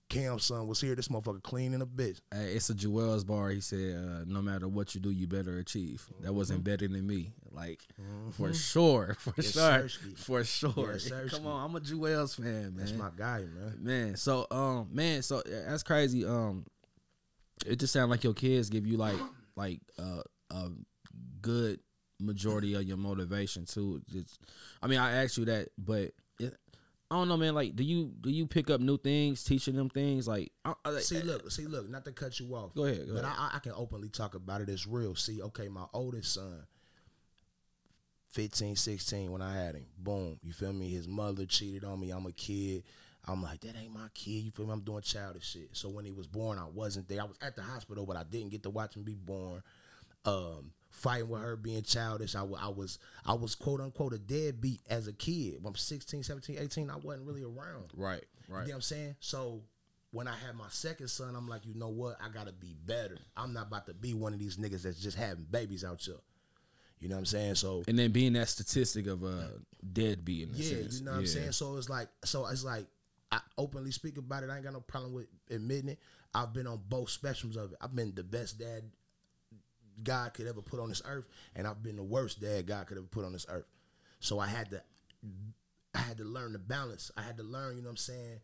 Cam 0.09 0.41
son 0.41 0.67
was 0.67 0.81
here. 0.81 0.97
This 0.97 1.09
motherfucker 1.09 1.43
cleaning 1.43 1.83
a 1.83 1.87
bitch. 1.87 2.21
Hey, 2.33 2.55
it's 2.55 2.69
a 2.69 2.75
Juelz 2.75 3.25
bar. 3.25 3.51
He 3.51 3.61
said, 3.61 3.95
uh, 3.95 4.25
"No 4.27 4.43
matter 4.43 4.67
what 4.67 4.95
you 4.95 5.01
do, 5.01 5.11
you 5.11 5.29
better 5.29 5.59
achieve." 5.59 6.05
That 6.23 6.33
wasn't 6.33 6.65
better 6.65 6.89
than 6.89 7.07
me. 7.07 7.33
Like 7.53 7.87
for 8.33 8.53
sure, 8.53 9.17
for 9.21 9.33
Yes, 9.37 9.53
sure, 9.53 9.89
for 10.17 10.45
sure. 10.45 10.93
Yes. 10.95 11.31
Come 11.31 11.47
on, 11.47 11.65
I'm 11.65 11.77
a 11.77 11.81
Juelz 11.81 12.37
fan, 12.37 12.45
man. 12.45 12.75
That's 12.77 12.93
my 12.93 13.11
guy, 13.17 13.41
man. 13.41 13.77
man. 13.79 14.17
So, 14.17 14.49
um, 14.51 14.89
man, 14.93 15.23
so 15.23 15.43
that's 15.47 15.85
crazy. 15.85 16.25
Um, 16.25 16.67
it 17.67 17.79
just 17.79 17.93
sounds 17.93 18.11
like 18.11 18.25
your 18.25 18.35
kids 18.35 18.71
give 18.71 18.87
you 18.87 18.97
like, 18.97 19.17
like, 19.57 19.81
uh, 19.99 20.23
a 20.51 20.71
good 21.43 21.81
majority 22.19 22.75
of 22.75 22.83
your 22.85 22.97
motivation 22.97 23.65
too. 23.65 24.03
Just, 24.11 24.39
I 24.83 24.87
mean, 24.87 24.99
I 24.99 25.23
asked 25.23 25.39
you 25.39 25.45
that, 25.47 25.69
but 25.79 26.13
it, 26.39 26.57
I 27.11 27.17
don't 27.17 27.29
know, 27.29 27.37
man. 27.37 27.55
Like, 27.55 27.75
do 27.75 27.83
you 27.83 28.13
do 28.21 28.31
you 28.31 28.47
pick 28.47 28.71
up 28.71 28.81
new 28.81 28.97
things, 28.97 29.43
teaching 29.43 29.75
them 29.75 29.89
things? 29.89 30.29
Like, 30.29 30.53
I, 30.65 30.75
I, 30.85 30.99
See, 30.99 31.21
look, 31.21 31.51
see, 31.51 31.67
look. 31.67 31.89
Not 31.91 32.05
to 32.05 32.13
cut 32.13 32.39
you 32.39 32.55
off. 32.55 32.73
Go 32.75 32.85
ahead, 32.85 33.09
go 33.09 33.15
but 33.15 33.25
ahead. 33.25 33.37
I, 33.37 33.57
I 33.57 33.59
can 33.59 33.73
openly 33.75 34.09
talk 34.09 34.35
about 34.37 34.61
it. 34.61 34.69
It's 34.69 34.87
real. 34.87 35.17
See, 35.17 35.43
okay, 35.43 35.69
my 35.69 35.87
oldest 35.93 36.35
son, 36.35 36.67
15, 38.31 38.77
16, 38.77 39.33
when 39.33 39.43
I 39.43 39.55
had 39.57 39.75
him, 39.75 39.87
boom. 39.99 40.39
You 40.45 40.53
feel 40.53 40.73
me? 40.73 40.89
His 40.91 41.09
mother 41.09 41.47
cheated 41.47 41.85
on 41.85 41.99
me. 41.99 42.11
I'm 42.11 42.27
a 42.27 42.33
kid. 42.33 42.85
I'm 43.27 43.43
like, 43.43 43.61
that 43.61 43.77
ain't 43.77 43.93
my 43.93 44.09
kid. 44.15 44.31
You 44.45 44.51
feel 44.51 44.67
me? 44.67 44.73
I'm 44.73 44.81
doing 44.81 45.03
childish 45.03 45.51
shit. 45.53 45.69
So 45.73 45.89
when 45.89 46.05
he 46.05 46.11
was 46.13 46.27
born, 46.27 46.59
I 46.59 46.65
wasn't 46.67 47.09
there. 47.09 47.21
I 47.21 47.25
was 47.25 47.37
at 47.43 47.55
the 47.57 47.63
hospital, 47.63 48.07
but 48.07 48.17
I 48.17 48.23
didn't 48.25 48.51
get 48.51 48.63
to 48.65 48.71
watch 48.71 48.97
him 48.97 49.03
be 49.03 49.15
born. 49.15 49.63
Um, 50.25 50.73
fighting 50.91 51.29
with 51.29 51.41
her 51.41 51.57
being 51.57 51.83
childish. 51.83 52.35
I, 52.35 52.41
I 52.43 52.69
was 52.69 52.99
I 53.25 53.33
was 53.35 53.55
quote 53.55 53.81
unquote 53.81 54.13
a 54.13 54.19
deadbeat 54.19 54.81
as 54.91 55.07
a 55.07 55.13
kid. 55.13 55.63
When 55.63 55.71
I'm 55.73 55.77
16, 55.77 56.23
17, 56.25 56.57
18, 56.59 56.91
I 56.91 56.97
wasn't 56.97 57.27
really 57.27 57.43
around. 57.43 57.91
right, 57.97 58.25
You 58.49 58.55
right. 58.55 58.63
know 58.67 58.71
what 58.71 58.75
I'm 58.77 58.81
saying? 58.83 59.17
So 59.21 59.63
when 60.11 60.27
I 60.29 60.35
had 60.35 60.57
my 60.57 60.67
second 60.71 61.09
son, 61.09 61.37
I'm 61.37 61.49
like, 61.49 61.65
you 61.65 61.75
know 61.75 61.89
what? 61.89 62.17
I 62.23 62.29
gotta 62.29 62.53
be 62.53 62.75
better. 62.85 63.17
I'm 63.37 63.53
not 63.55 63.69
about 63.69 63.87
to 63.87 63.95
be 63.95 64.13
one 64.13 64.33
of 64.35 64.39
these 64.41 64.57
niggas 64.57 64.83
that's 64.83 65.01
just 65.01 65.17
having 65.17 65.47
babies 65.51 65.85
out 65.85 66.03
here. 66.03 66.17
You 66.99 67.09
know 67.09 67.15
what 67.15 67.21
I'm 67.21 67.27
saying? 67.27 67.55
So 67.55 67.83
And 67.89 67.99
then 67.99 68.11
being 68.13 68.35
that 68.35 68.49
statistic 68.51 69.07
of 69.07 69.23
a 69.23 69.53
deadbeat 69.93 70.49
in 70.49 70.55
a 70.55 70.59
yeah, 70.59 70.69
sense. 70.83 70.99
you 70.99 71.05
know 71.07 71.13
what 71.13 71.19
I'm 71.21 71.27
saying? 71.27 71.53
So 71.53 71.77
it's 71.77 71.89
like 71.89 72.09
so 72.25 72.47
it's 72.47 72.65
like 72.65 72.87
I 73.33 73.41
openly 73.59 73.91
speak 73.93 74.19
about 74.19 74.43
it. 74.43 74.51
I 74.51 74.57
ain't 74.57 74.65
got 74.65 74.73
no 74.73 74.81
problem 74.81 75.13
with 75.13 75.27
admitting 75.51 75.91
it. 75.91 75.99
I've 76.35 76.53
been 76.53 76.67
on 76.67 76.81
both 76.89 77.09
spectrums 77.09 77.57
of 77.57 77.73
it. 77.73 77.79
I've 77.81 77.95
been 77.95 78.13
the 78.15 78.25
best 78.25 78.59
dad 78.59 78.83
God 80.03 80.33
could 80.35 80.47
ever 80.47 80.63
put 80.63 80.81
on 80.81 80.89
this 80.89 81.03
earth, 81.05 81.27
and 81.55 81.67
I've 81.67 81.83
been 81.83 81.97
the 81.97 82.03
worst 82.03 82.41
dad 82.41 82.67
God 82.67 82.87
could 82.87 82.97
ever 82.97 83.07
put 83.07 83.25
on 83.25 83.33
this 83.33 83.47
earth. 83.49 83.67
So 84.21 84.39
I 84.39 84.47
had 84.47 84.71
to 84.71 84.83
I 85.95 85.99
had 85.99 86.19
to 86.19 86.25
learn 86.25 86.53
the 86.53 86.59
balance. 86.59 87.11
I 87.17 87.23
had 87.23 87.37
to 87.39 87.43
learn, 87.43 87.77
you 87.77 87.83
know 87.83 87.89
what 87.89 87.93
I'm 87.93 87.97
saying? 87.99 88.41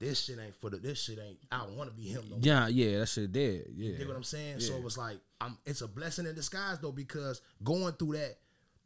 This 0.00 0.24
shit 0.24 0.38
ain't 0.38 0.54
for 0.54 0.70
the 0.70 0.76
this 0.78 1.02
shit 1.02 1.18
ain't 1.18 1.38
I 1.52 1.58
don't 1.58 1.76
wanna 1.76 1.90
be 1.90 2.04
him 2.04 2.22
no 2.24 2.36
more. 2.36 2.38
Yeah, 2.42 2.68
yeah, 2.68 3.00
that 3.00 3.06
shit 3.08 3.32
dead. 3.32 3.64
Yeah. 3.74 3.90
You 3.92 3.98
get 3.98 4.08
what 4.08 4.16
I'm 4.16 4.22
saying? 4.24 4.60
So 4.60 4.72
Yeah. 4.72 4.78
it 4.78 4.84
was 4.84 4.96
like 4.98 5.18
I'm 5.40 5.58
it's 5.66 5.82
a 5.82 5.88
blessing 5.88 6.26
in 6.26 6.34
disguise 6.34 6.78
though, 6.80 6.92
because 6.92 7.40
going 7.62 7.92
through 7.94 8.14
that 8.14 8.38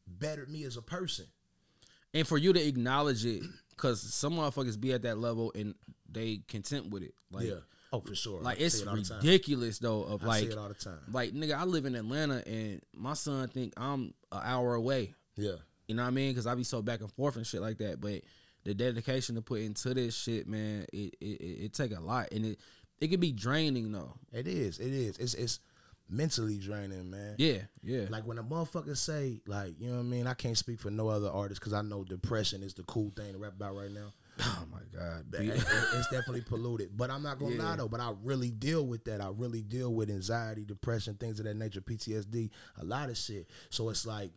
bettered 0.06 0.48
me 0.50 0.64
as 0.64 0.76
a 0.76 0.82
person. 0.82 1.26
and 2.14 2.26
for 2.26 2.36
you 2.38 2.52
to 2.52 2.60
acknowledge 2.66 3.24
it, 3.24 3.42
because 3.76 4.00
some 4.00 4.34
motherfuckers 4.34 4.80
be 4.80 4.92
at 4.92 5.02
that 5.02 5.18
level 5.18 5.52
and 5.54 5.74
they 6.10 6.40
content 6.48 6.90
with 6.90 7.02
it. 7.02 7.14
Like, 7.30 7.46
yeah. 7.46 7.54
Oh, 7.92 8.00
for 8.00 8.14
sure. 8.14 8.40
like 8.40 8.58
it's 8.58 8.80
it 8.80 8.88
all 8.88 8.96
the 8.96 9.02
time. 9.02 9.18
ridiculous 9.18 9.78
though. 9.78 10.02
Of 10.04 10.22
I 10.22 10.26
like, 10.26 10.40
see 10.44 10.50
it 10.50 10.56
all 10.56 10.68
the 10.68 10.74
time. 10.74 11.00
like 11.12 11.32
nigga, 11.32 11.58
I 11.58 11.64
live 11.64 11.84
in 11.84 11.94
Atlanta 11.94 12.42
and 12.46 12.80
my 12.94 13.12
son 13.12 13.48
think 13.48 13.74
I'm 13.76 14.14
an 14.32 14.40
hour 14.42 14.74
away. 14.74 15.14
Yeah. 15.36 15.56
You 15.88 15.96
know 15.96 16.02
what 16.02 16.08
I 16.08 16.12
mean? 16.12 16.30
Because 16.30 16.46
I 16.46 16.54
be 16.54 16.64
so 16.64 16.80
back 16.80 17.00
and 17.00 17.12
forth 17.12 17.36
and 17.36 17.46
shit 17.46 17.60
like 17.60 17.78
that. 17.78 18.00
But 18.00 18.22
the 18.64 18.72
dedication 18.72 19.34
to 19.34 19.42
put 19.42 19.60
into 19.60 19.92
this 19.92 20.16
shit, 20.16 20.46
man, 20.46 20.86
it 20.92 21.14
it, 21.20 21.40
it, 21.40 21.64
it 21.64 21.74
take 21.74 21.94
a 21.94 22.00
lot, 22.00 22.28
and 22.32 22.46
it 22.46 22.60
it 23.00 23.08
can 23.08 23.20
be 23.20 23.32
draining 23.32 23.92
though. 23.92 24.14
It 24.32 24.46
is. 24.46 24.78
It 24.78 24.92
is. 24.92 25.18
It's 25.18 25.34
it's 25.34 25.60
mentally 26.12 26.58
draining, 26.58 27.10
man. 27.10 27.34
Yeah, 27.38 27.58
yeah. 27.82 28.04
Like 28.10 28.26
when 28.26 28.38
a 28.38 28.44
motherfucker 28.44 28.96
say, 28.96 29.40
like, 29.46 29.74
you 29.80 29.88
know 29.88 29.94
what 29.96 30.00
I 30.00 30.04
mean? 30.04 30.26
I 30.26 30.34
can't 30.34 30.56
speak 30.58 30.78
for 30.80 30.90
no 30.90 31.08
other 31.08 31.30
artist 31.30 31.60
because 31.60 31.72
I 31.72 31.82
know 31.82 32.04
depression 32.04 32.62
is 32.62 32.74
the 32.74 32.82
cool 32.84 33.10
thing 33.16 33.32
to 33.32 33.38
rap 33.38 33.54
about 33.56 33.74
right 33.76 33.90
now. 33.90 34.12
oh 34.40 34.64
my 34.72 34.78
god, 34.98 35.26
It- 35.34 35.40
Be- 35.40 35.48
it- 35.48 35.64
it's 35.94 36.08
definitely 36.10 36.40
polluted. 36.42 36.96
But 36.96 37.10
I'm 37.10 37.22
not 37.22 37.38
gonna 37.38 37.56
lie 37.56 37.76
though. 37.76 37.88
But 37.88 38.00
I 38.00 38.12
really 38.22 38.50
deal 38.50 38.86
with 38.86 39.04
that. 39.04 39.20
I 39.20 39.30
really 39.34 39.62
deal 39.62 39.92
with 39.92 40.08
anxiety, 40.10 40.64
depression, 40.64 41.14
things 41.16 41.38
of 41.38 41.44
that 41.46 41.56
nature, 41.56 41.80
PTSD, 41.80 42.50
a 42.80 42.84
lot 42.84 43.10
of 43.10 43.16
shit. 43.18 43.48
So 43.70 43.88
it's 43.90 44.06
like, 44.06 44.30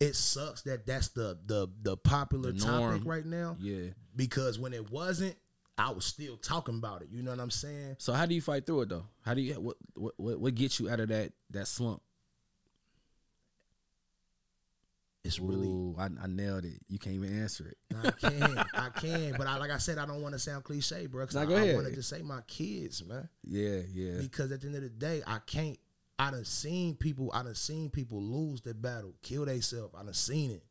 it 0.00 0.14
sucks 0.16 0.62
that 0.62 0.86
that's 0.86 1.08
the 1.08 1.38
the 1.46 1.68
the 1.82 1.96
popular 1.96 2.52
The 2.52 2.60
topic 2.60 3.02
right 3.04 3.24
now. 3.26 3.56
yeah. 3.60 3.86
Because 4.16 4.58
when 4.60 4.72
it 4.72 4.90
wasn't, 4.92 5.34
I 5.76 5.90
was 5.90 6.04
still 6.04 6.36
talking 6.36 6.76
about 6.78 7.02
it. 7.02 7.08
You 7.10 7.22
know 7.22 7.32
what 7.32 7.40
I'm 7.40 7.50
saying? 7.50 7.96
So 7.98 8.12
how 8.12 8.26
do 8.26 8.34
you 8.34 8.40
fight 8.40 8.64
through 8.66 8.82
it 8.82 8.88
though? 8.90 9.06
How 9.22 9.34
do 9.34 9.40
you 9.40 9.54
what 9.54 9.76
what 9.94 10.14
what, 10.16 10.40
what 10.40 10.54
gets 10.54 10.78
you 10.78 10.88
out 10.88 11.00
of 11.00 11.08
that 11.08 11.32
that 11.50 11.66
slump? 11.66 12.00
It's 15.24 15.40
really 15.40 15.68
Ooh, 15.68 15.96
I, 15.98 16.04
I 16.22 16.26
nailed 16.26 16.66
it. 16.66 16.80
You 16.86 16.98
can't 16.98 17.16
even 17.16 17.40
answer 17.40 17.66
it. 17.66 17.78
I 17.96 18.10
can, 18.20 18.64
I 18.74 18.88
can, 18.90 19.34
but 19.38 19.46
I 19.46 19.56
like 19.56 19.70
I 19.70 19.78
said, 19.78 19.96
I 19.96 20.04
don't 20.04 20.20
want 20.20 20.34
to 20.34 20.38
sound 20.38 20.64
cliche, 20.64 21.06
bro. 21.06 21.24
'cause 21.24 21.34
Nah, 21.34 21.42
I, 21.42 21.46
go 21.46 21.54
ahead. 21.56 21.70
I 21.70 21.74
wanted 21.74 21.94
to 21.94 22.02
say 22.02 22.20
my 22.20 22.42
kids, 22.46 23.02
man, 23.04 23.26
Yeah, 23.42 23.80
yeah. 23.90 24.18
because 24.20 24.52
at 24.52 24.60
the 24.60 24.66
end 24.66 24.76
of 24.76 24.82
the 24.82 24.90
day, 24.90 25.22
I 25.26 25.38
can't. 25.46 25.78
I 26.18 26.30
done 26.30 26.44
seen 26.44 26.94
people. 26.94 27.30
I 27.34 27.42
done 27.42 27.54
seen 27.54 27.88
people 27.90 28.22
lose 28.22 28.60
their 28.60 28.74
battle, 28.74 29.14
kill 29.22 29.46
themselves. 29.46 29.94
I 29.98 30.04
done 30.04 30.12
seen 30.14 30.50
it. 30.50 30.62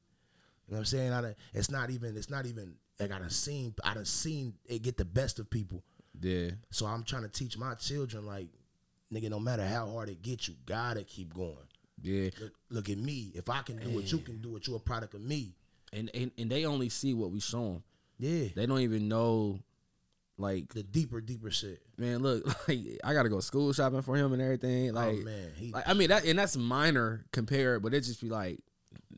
You 0.67 0.73
know 0.73 0.75
what 0.75 0.77
I'm 0.79 0.85
saying? 0.85 1.11
I 1.11 1.21
done, 1.21 1.35
it's 1.53 1.71
not 1.71 1.89
even. 1.89 2.15
It's 2.15 2.29
not 2.29 2.45
even. 2.45 2.75
Like 2.99 3.11
I 3.11 3.19
done 3.19 3.29
seen. 3.29 3.73
I 3.83 3.93
done 3.93 4.05
seen 4.05 4.53
it 4.65 4.81
get 4.81 4.97
the 4.97 5.05
best 5.05 5.39
of 5.39 5.49
people. 5.49 5.83
Yeah. 6.21 6.51
So 6.69 6.85
I'm 6.85 7.03
trying 7.03 7.23
to 7.23 7.29
teach 7.29 7.57
my 7.57 7.73
children, 7.75 8.25
like, 8.25 8.47
nigga, 9.11 9.29
no 9.29 9.39
matter 9.39 9.65
how 9.65 9.89
hard 9.89 10.09
it 10.09 10.21
gets, 10.21 10.47
you 10.47 10.55
gotta 10.65 11.03
keep 11.03 11.33
going. 11.33 11.55
Yeah. 12.01 12.29
Look, 12.39 12.53
look 12.69 12.89
at 12.89 12.97
me. 12.97 13.31
If 13.33 13.49
I 13.49 13.61
can 13.61 13.77
do 13.77 13.89
what 13.89 14.11
you 14.11 14.19
can 14.19 14.39
do, 14.41 14.55
it, 14.55 14.67
you're 14.67 14.77
a 14.77 14.79
product 14.79 15.13
of 15.15 15.21
me. 15.21 15.55
And, 15.91 16.09
and 16.13 16.31
and 16.37 16.49
they 16.49 16.65
only 16.65 16.89
see 16.89 17.13
what 17.13 17.31
we 17.31 17.39
show 17.39 17.63
them. 17.63 17.83
Yeah. 18.19 18.47
They 18.55 18.65
don't 18.65 18.79
even 18.79 19.07
know 19.07 19.59
like 20.37 20.73
The 20.73 20.81
deeper, 20.83 21.21
deeper 21.21 21.51
shit. 21.51 21.81
man, 21.97 22.19
look, 22.23 22.45
like 22.67 22.79
I 23.03 23.13
gotta 23.13 23.29
go 23.29 23.39
school 23.39 23.71
shopping 23.73 24.01
for 24.01 24.15
him 24.15 24.33
and 24.33 24.41
everything. 24.41 24.89
Oh, 24.91 24.93
like, 24.93 25.17
oh 25.19 25.23
man, 25.23 25.51
he, 25.55 25.71
like 25.71 25.87
I 25.87 25.93
mean 25.93 26.09
that 26.09 26.25
and 26.25 26.37
that's 26.37 26.57
minor 26.57 27.25
compared, 27.31 27.83
but 27.83 27.93
it 27.93 28.01
just 28.01 28.21
be 28.21 28.29
like, 28.29 28.59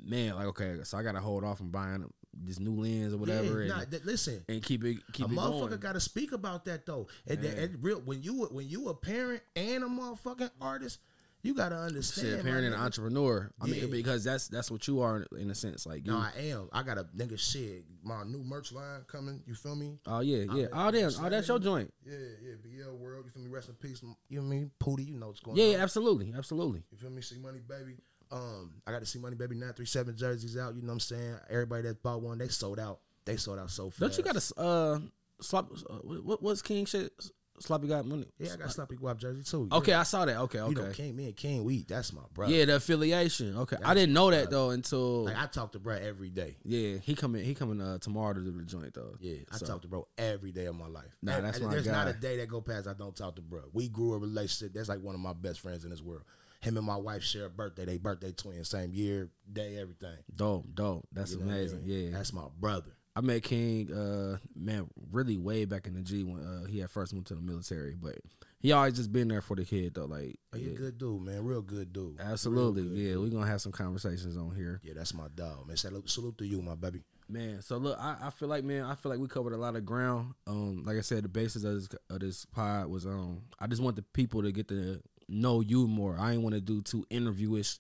man, 0.03 0.35
like 0.35 0.47
okay, 0.47 0.77
so 0.83 0.97
I 0.97 1.03
gotta 1.03 1.19
hold 1.21 1.43
off 1.43 1.57
from 1.59 1.71
buying 1.71 2.05
this 2.43 2.59
new 2.59 2.73
lens 2.75 3.13
or 3.13 3.17
whatever 3.17 3.63
Yeah, 3.63 3.73
and, 3.73 3.81
nah, 3.81 3.85
th- 3.85 4.03
listen, 4.03 4.43
and 4.49 4.61
keep 4.61 4.83
it 4.83 4.97
keep 5.13 5.27
a 5.27 5.29
it 5.29 5.35
motherfucker 5.35 5.79
got 5.79 5.93
to 5.93 5.99
speak 5.99 6.31
about 6.31 6.65
that 6.65 6.85
though. 6.85 7.07
And 7.27 7.43
Yeah. 7.43 7.49
and 7.51 7.83
real 7.83 7.99
when 8.01 8.21
you 8.21 8.45
when 8.45 8.67
you 8.67 8.89
a 8.89 8.93
parent 8.93 9.41
and 9.55 9.83
a 9.83 9.87
motherfucking 9.87 10.51
artist, 10.59 10.99
you 11.43 11.53
got 11.53 11.69
to 11.69 11.77
understand. 11.77 12.27
Shit, 12.27 12.37
my 12.43 12.49
parent 12.49 12.65
and 12.65 12.75
entrepreneur. 12.75 13.51
I 13.61 13.67
Yeah. 13.67 13.81
mean, 13.83 13.91
because 13.91 14.23
that's 14.23 14.47
that's 14.47 14.71
what 14.71 14.87
you 14.87 15.01
are 15.01 15.25
in 15.37 15.49
a 15.51 15.55
sense. 15.55 15.85
Like, 15.85 16.05
you, 16.05 16.11
No, 16.11 16.17
I 16.17 16.31
am. 16.37 16.69
I 16.73 16.81
got 16.83 16.97
a 16.97 17.03
nigga 17.15 17.37
shit. 17.39 17.85
My 18.03 18.23
new 18.23 18.43
merch 18.43 18.71
line 18.71 19.01
coming. 19.07 19.43
You 19.45 19.53
feel 19.55 19.75
me? 19.75 19.99
oh 20.07 20.21
yeah, 20.21 20.43
yeah. 20.55 20.67
Oh 20.73 20.89
damn, 20.91 21.11
oh 21.21 21.29
that's 21.29 21.47
your 21.47 21.59
joint. 21.59 21.93
Yeah, 22.05 22.17
yeah. 22.41 22.53
BL 22.63 22.95
World. 22.97 23.25
You 23.25 23.31
feel 23.31 23.43
me? 23.43 23.49
Rest 23.49 23.69
in 23.69 23.75
peace. 23.75 24.01
You 24.27 24.41
know 24.41 24.45
I 24.47 24.49
mean? 24.49 24.71
Pootie. 24.79 25.07
You 25.07 25.17
know 25.17 25.27
what's 25.27 25.39
going 25.39 25.57
Yeah, 25.57 25.65
on. 25.65 25.71
yeah, 25.71 25.77
absolutely, 25.83 26.33
absolutely. 26.35 26.83
You 26.91 26.97
feel 26.97 27.11
me? 27.11 27.21
C 27.21 27.37
Money 27.37 27.59
Baby. 27.67 27.97
Um, 28.35 28.73
I 28.85 28.91
got 28.91 28.99
to 28.99 29.05
see 29.05 29.19
Money 29.19 29.35
Baby 29.35 29.55
937 29.55 30.17
jerseys 30.17 30.57
out. 30.57 30.75
You 30.75 30.81
know 30.81 30.87
what 30.87 30.93
I'm 30.93 30.99
saying? 30.99 31.35
Everybody 31.49 31.83
that 31.83 32.03
bought 32.03 32.21
one, 32.21 32.37
they 32.37 32.49
sold 32.49 32.79
out. 32.79 32.99
They 33.25 33.37
sold 33.37 33.59
out 33.59 33.71
so 33.71 33.89
fast. 33.89 33.99
Don't 33.99 34.17
you 34.17 34.23
got 34.23 34.35
to 34.41 34.59
uh 34.61 34.99
slop? 35.41 35.71
Uh, 35.89 35.93
what 35.95 36.43
what's 36.43 36.61
King 36.61 36.85
shit? 36.85 37.11
Sloppy 37.57 37.87
got 37.87 38.05
money. 38.05 38.25
Yeah, 38.37 38.51
I 38.53 38.57
got 38.57 38.71
Sloppy 38.73 38.97
Guap 38.97 39.17
jersey 39.17 39.41
too. 39.49 39.69
Okay. 39.71 39.93
I 39.93 40.03
saw 40.03 40.25
that. 40.25 40.35
Okay, 40.39 40.57
You 40.57 40.65
okay. 40.65 40.73
know, 40.81 40.91
King, 40.91 41.15
me 41.15 41.27
and 41.27 41.35
King, 41.37 41.63
we 41.63 41.83
that's 41.83 42.11
my 42.11 42.21
brother. 42.33 42.53
yeah, 42.53 42.65
the 42.65 42.75
affiliation. 42.75 43.55
Okay, 43.59 43.77
I 43.83 43.93
didn't 43.93 44.13
know 44.13 44.29
that 44.29 44.49
though 44.49 44.71
until 44.71 45.23
Like 45.23 45.37
I 45.37 45.45
talk 45.45 45.71
to 45.71 45.79
bro 45.79 45.95
every 45.95 46.29
day. 46.29 46.57
yeah. 46.65 46.97
He 46.97 47.15
coming. 47.15 47.45
He 47.45 47.55
coming 47.55 47.79
uh, 47.79 47.97
tomorrow 47.99 48.33
to 48.33 48.41
do 48.41 48.51
the 48.51 48.63
joint 48.63 48.93
though. 48.93 49.15
Yeah, 49.21 49.37
I 49.53 49.55
So, 49.57 49.65
talk 49.67 49.81
to 49.83 49.87
bro 49.87 50.05
every 50.17 50.51
day 50.51 50.65
of 50.65 50.75
my 50.75 50.87
life. 50.87 51.15
Nah, 51.21 51.39
that's 51.39 51.57
and 51.59 51.67
my 51.67 51.71
There's 51.71 51.87
not 51.87 52.09
a 52.09 52.13
day 52.13 52.35
that 52.37 52.49
go 52.49 52.59
past 52.59 52.87
I 52.87 52.93
don't 52.93 53.15
talk 53.15 53.37
to 53.37 53.41
bro. 53.41 53.61
We 53.71 53.87
grew 53.87 54.13
a 54.15 54.17
relationship. 54.17 54.73
That's 54.75 54.89
like 54.89 54.99
one 55.01 55.15
of 55.15 55.21
my 55.21 55.31
best 55.33 55.61
friends 55.61 55.85
in 55.85 55.91
this 55.91 56.01
world. 56.01 56.23
Him 56.65 56.77
and 56.77 56.85
my 56.85 56.95
wife 56.97 57.23
share 57.23 57.45
a 57.45 57.49
birthday. 57.49 57.85
They 57.85 57.97
birthday 57.97 58.31
twins, 58.31 58.69
same 58.69 58.93
year, 58.93 59.29
day, 59.51 59.77
everything. 59.77 60.17
dope, 60.35 60.65
dope. 60.73 61.07
That's 61.11 61.33
You 61.33 61.39
I 61.41 61.43
amazing. 61.43 61.85
mean? 61.85 62.05
Yeah, 62.11 62.17
that's 62.17 62.33
my 62.33 62.45
brother. 62.59 62.91
I 63.15 63.21
met 63.21 63.43
King, 63.43 63.93
uh, 63.93 64.37
man, 64.55 64.87
really 65.11 65.37
way 65.37 65.63
back 65.63 65.87
in 65.87 65.93
the 65.93 66.01
G 66.01 66.23
when 66.23 66.41
uh, 66.43 66.65
he 66.67 66.79
had 66.79 66.89
first 66.91 67.13
moved 67.13 67.27
to 67.27 67.35
the 67.35 67.41
military, 67.41 67.95
but 67.95 68.17
he 68.59 68.73
always 68.73 68.95
just 68.95 69.13
been 69.13 69.29
there 69.29 69.41
for 69.41 69.55
the 69.55 69.63
kid 69.63 69.93
though. 69.93 70.03
Like, 70.05 70.37
Oh, 70.53 70.57
you 70.57 70.71
yeah, 70.71 70.77
good 70.77 70.97
dude, 70.97 71.21
man. 71.21 71.45
Real 71.45 71.61
good 71.61 71.93
dude. 71.93 72.19
absolutely, 72.19 72.81
good 72.83 72.97
yeah. 72.97 73.13
dude. 73.13 73.23
We 73.23 73.29
gonna 73.29 73.47
have 73.47 73.61
some 73.61 73.71
conversations 73.71 74.35
on 74.35 74.53
here. 74.53 74.81
Yeah, 74.83 74.93
that's 74.97 75.13
my 75.13 75.27
dog, 75.33 75.65
man. 75.67 75.77
Salute, 75.77 76.09
salute 76.09 76.37
to 76.39 76.45
you, 76.45 76.61
my 76.61 76.75
baby. 76.75 77.03
Man, 77.29 77.61
so 77.61 77.77
look, 77.77 77.97
I, 77.99 78.17
I 78.21 78.29
feel 78.31 78.49
like 78.49 78.63
man, 78.65 78.83
I 78.83 78.95
feel 78.95 79.11
like 79.11 79.19
we 79.19 79.27
covered 79.27 79.53
a 79.53 79.57
lot 79.57 79.75
of 79.77 79.85
ground. 79.85 80.33
Um, 80.45 80.83
like 80.85 80.97
I 80.97 81.01
said, 81.01 81.23
the 81.23 81.29
basis 81.29 81.63
of 81.63 81.73
this, 81.75 81.87
of 82.09 82.19
this 82.19 82.45
pod 82.45 82.87
was 82.87 83.05
um, 83.05 83.43
I 83.59 83.67
just 83.67 83.81
want 83.81 83.95
the 83.95 84.01
people 84.03 84.43
to 84.43 84.51
get 84.51 84.67
to 84.67 85.01
know 85.27 85.61
you 85.61 85.87
more. 85.87 86.17
I 86.19 86.33
ain't 86.33 86.41
want 86.41 86.55
to 86.55 86.61
do 86.61 86.81
too 86.81 87.05
interviewish, 87.09 87.79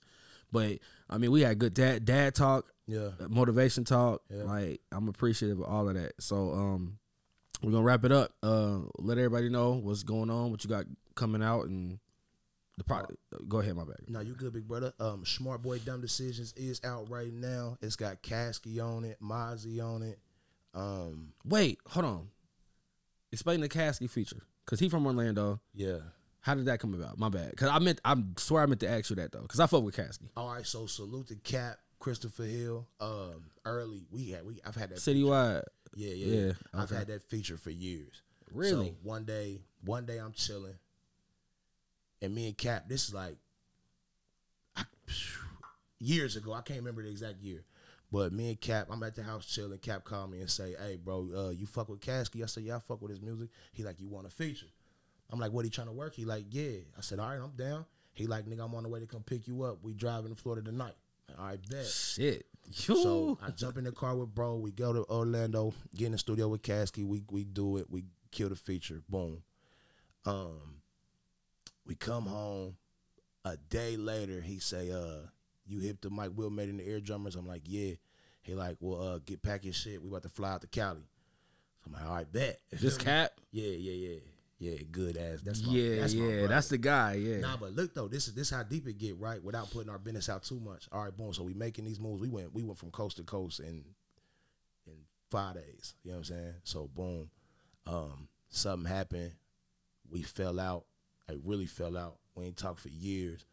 but 0.51 0.79
I 1.09 1.17
mean, 1.17 1.31
we 1.31 1.41
had 1.41 1.59
good 1.59 1.73
dad 1.73 2.05
dad 2.05 2.35
talk, 2.35 2.65
Yeah. 2.87 3.09
motivation 3.29 3.83
talk. 3.83 4.21
Yeah. 4.29 4.43
Like 4.43 4.81
I'm 4.91 5.07
appreciative 5.07 5.59
of 5.59 5.65
all 5.65 5.87
of 5.89 5.95
that. 5.95 6.13
So 6.19 6.51
um, 6.53 6.97
we're 7.61 7.71
gonna 7.71 7.83
wrap 7.83 8.03
it 8.05 8.11
up. 8.11 8.33
Uh, 8.43 8.79
let 8.97 9.17
everybody 9.17 9.49
know 9.49 9.73
what's 9.73 10.03
going 10.03 10.29
on, 10.29 10.51
what 10.51 10.63
you 10.63 10.69
got 10.69 10.85
coming 11.15 11.41
out, 11.43 11.65
and 11.67 11.99
the 12.77 12.83
product. 12.83 13.15
Go 13.47 13.59
ahead, 13.59 13.75
my 13.75 13.85
bad. 13.85 13.97
No, 14.07 14.19
you 14.19 14.33
good, 14.33 14.51
big 14.51 14.67
brother. 14.67 14.91
Um, 14.99 15.23
Smart 15.25 15.61
Boy 15.61 15.79
Dumb 15.79 16.01
Decisions 16.01 16.53
is 16.57 16.81
out 16.83 17.09
right 17.09 17.31
now. 17.31 17.77
It's 17.81 17.95
got 17.95 18.21
Kasky 18.21 18.83
on 18.83 19.05
it, 19.05 19.17
Mozzy 19.23 19.81
on 19.81 20.01
it. 20.03 20.19
Um, 20.73 21.31
Wait, 21.45 21.79
hold 21.87 22.05
on. 22.05 22.27
Explain 23.31 23.61
the 23.61 23.69
Kasky 23.69 24.09
feature, 24.09 24.43
cause 24.65 24.79
he 24.79 24.89
from 24.89 25.05
Orlando. 25.05 25.59
yeah. 25.73 25.99
How 26.45 26.53
did 26.53 26.65
that 26.65 26.79
come 26.79 26.93
about? 26.93 27.17
My 27.17 27.29
bad. 27.29 27.57
Cause 27.57 27.69
I 27.69 27.79
meant 27.79 27.99
I 28.05 28.15
swear 28.37 28.61
I 28.61 28.67
meant 28.67 28.81
to 28.81 28.87
ask 28.87 29.09
you 29.09 29.15
that 29.15 29.31
though. 29.31 29.41
Cause 29.47 29.59
I 29.59 29.65
fuck 29.65 29.81
with 29.81 29.95
Kasky. 29.95 30.29
All 30.37 30.53
right, 30.53 30.63
so 30.63 30.85
salute 30.85 31.29
to 31.29 31.35
Cap, 31.37 31.79
Christopher 31.97 32.43
Hill. 32.43 32.87
Um, 32.99 33.45
early 33.65 34.05
we 34.11 34.29
had 34.29 34.45
we 34.45 34.59
I've 34.63 34.75
had 34.75 34.91
that 34.91 34.99
Citywide. 34.99 35.63
Yeah, 35.95 36.13
yeah. 36.13 36.45
Yeah, 36.45 36.51
I've 36.71 36.91
had 36.91 37.07
that 37.07 37.23
feature 37.23 37.57
for 37.57 37.71
years. 37.71 38.21
Really? 38.53 38.89
So 38.89 38.95
one 39.01 39.23
day, 39.23 39.61
one 39.83 40.05
day 40.05 40.19
I'm 40.19 40.33
chilling, 40.33 40.75
and 42.21 42.35
me 42.35 42.45
and 42.45 42.55
Cap, 42.55 42.87
this 42.87 43.07
is 43.07 43.13
like 43.15 43.37
I, 44.75 44.83
years 45.99 46.35
ago. 46.35 46.53
I 46.53 46.61
can't 46.61 46.77
remember 46.77 47.01
the 47.01 47.09
exact 47.09 47.41
year, 47.41 47.63
but 48.11 48.31
me 48.31 48.49
and 48.49 48.61
Cap, 48.61 48.89
I'm 48.91 49.01
at 49.01 49.15
the 49.15 49.23
house 49.23 49.47
chilling. 49.47 49.79
Cap 49.79 50.03
called 50.03 50.29
me 50.29 50.41
and 50.41 50.51
say, 50.51 50.75
"Hey, 50.79 50.99
bro, 51.03 51.27
uh, 51.35 51.49
you 51.49 51.65
fuck 51.65 51.89
with 51.89 52.01
Kasky?" 52.01 52.43
I 52.43 52.45
said, 52.45 52.65
"Yeah, 52.65 52.75
I 52.75 52.79
fuck 52.79 53.01
with 53.01 53.09
his 53.09 53.21
music." 53.21 53.49
He 53.73 53.83
like, 53.83 53.99
"You 53.99 54.09
want 54.09 54.27
a 54.27 54.29
feature?" 54.29 54.67
I'm 55.29 55.39
like, 55.39 55.51
"What 55.51 55.65
he 55.65 55.71
trying 55.71 55.87
to 55.87 55.93
work?" 55.93 56.15
He 56.15 56.25
like, 56.25 56.45
"Yeah." 56.49 56.79
I 56.97 57.01
said, 57.01 57.19
"All 57.19 57.29
right, 57.29 57.39
I'm 57.41 57.51
down." 57.51 57.85
He 58.13 58.27
like, 58.27 58.45
"Nigga, 58.45 58.63
I'm 58.63 58.75
on 58.75 58.83
the 58.83 58.89
way 58.89 58.99
to 58.99 59.05
come 59.07 59.23
pick 59.23 59.47
you 59.47 59.63
up. 59.63 59.79
We 59.81 59.93
driving 59.93 60.29
to 60.33 60.35
Florida 60.35 60.69
tonight." 60.69 60.95
All 61.37 61.45
right, 61.45 61.59
bet. 61.69 61.85
Shit. 61.85 62.45
So 62.71 63.37
I 63.41 63.51
jump 63.51 63.77
in 63.77 63.83
the 63.83 63.91
car 63.91 64.15
with 64.15 64.33
bro. 64.33 64.55
We 64.55 64.71
go 64.71 64.93
to 64.93 65.03
Orlando, 65.09 65.73
get 65.95 66.07
in 66.07 66.11
the 66.13 66.17
studio 66.17 66.47
with 66.47 66.61
Kasky. 66.61 67.05
We 67.05 67.23
we 67.29 67.43
do 67.43 67.77
it. 67.77 67.89
We 67.89 68.05
kill 68.31 68.49
the 68.49 68.55
feature. 68.55 69.01
Boom. 69.09 69.43
Um, 70.25 70.81
we 71.85 71.95
come 71.95 72.25
home. 72.25 72.77
A 73.43 73.57
day 73.57 73.95
later, 73.97 74.41
he 74.41 74.59
say, 74.59 74.91
"Uh, 74.91 75.27
you 75.67 75.79
hit 75.79 76.01
the 76.01 76.09
Mike 76.09 76.31
Will 76.33 76.49
made 76.49 76.69
in 76.69 76.77
the 76.77 76.83
EarDrummers." 76.83 77.35
I'm 77.35 77.47
like, 77.47 77.63
"Yeah." 77.65 77.93
He 78.41 78.55
like, 78.55 78.77
"Well, 78.79 79.01
uh, 79.01 79.19
get 79.19 79.41
pack 79.41 79.63
your 79.63 79.73
shit. 79.73 80.01
We 80.01 80.09
about 80.09 80.23
to 80.23 80.29
fly 80.29 80.51
out 80.51 80.61
to 80.61 80.67
Cali." 80.67 81.07
So 81.83 81.87
I'm 81.87 81.93
like, 81.93 82.05
"All 82.05 82.15
right, 82.15 82.31
bet." 82.31 82.59
Just 82.75 82.99
Cap. 82.99 83.39
Yeah, 83.51 83.69
yeah, 83.69 84.09
yeah, 84.09 84.19
yeah. 84.59 84.77
Good 84.91 85.17
ass. 85.17 85.41
That's 85.43 85.65
my, 85.65 85.73
Yeah, 85.73 86.01
that's 86.01 86.13
yeah. 86.13 86.25
brother. 86.25 86.47
That's 86.47 86.69
the 86.69 86.77
guy. 86.77 87.13
Yeah. 87.15 87.39
Nah, 87.39 87.57
but 87.57 87.73
look 87.73 87.93
though, 87.93 88.07
this 88.07 88.27
is 88.27 88.33
this 88.33 88.49
how 88.49 88.63
deep 88.63 88.87
it 88.87 88.97
get, 88.97 89.17
right? 89.19 89.43
Without 89.43 89.69
putting 89.71 89.89
our 89.89 89.99
business 89.99 90.29
out 90.29 90.43
too 90.43 90.59
much. 90.59 90.87
All 90.91 91.03
right, 91.03 91.15
boom. 91.15 91.33
So 91.33 91.43
we 91.43 91.53
making 91.53 91.85
these 91.85 91.99
moves. 91.99 92.21
We 92.21 92.29
went 92.29 92.53
we 92.53 92.63
went 92.63 92.77
from 92.77 92.91
coast 92.91 93.17
to 93.17 93.23
coast 93.23 93.59
in 93.59 93.83
in 94.87 94.93
five 95.29 95.55
days. 95.55 95.95
You 96.03 96.11
know 96.11 96.17
what 96.17 96.29
I'm 96.29 96.35
saying? 96.35 96.53
So 96.63 96.89
boom. 96.93 97.29
Um, 97.85 98.27
something 98.49 98.89
happened. 98.89 99.33
We 100.09 100.21
fell 100.23 100.59
out. 100.59 100.85
I 101.29 101.33
really 101.43 101.65
fell 101.65 101.97
out. 101.97 102.17
We 102.35 102.45
ain't 102.45 102.57
talked 102.57 102.79
for 102.79 102.89
years. 102.89 103.45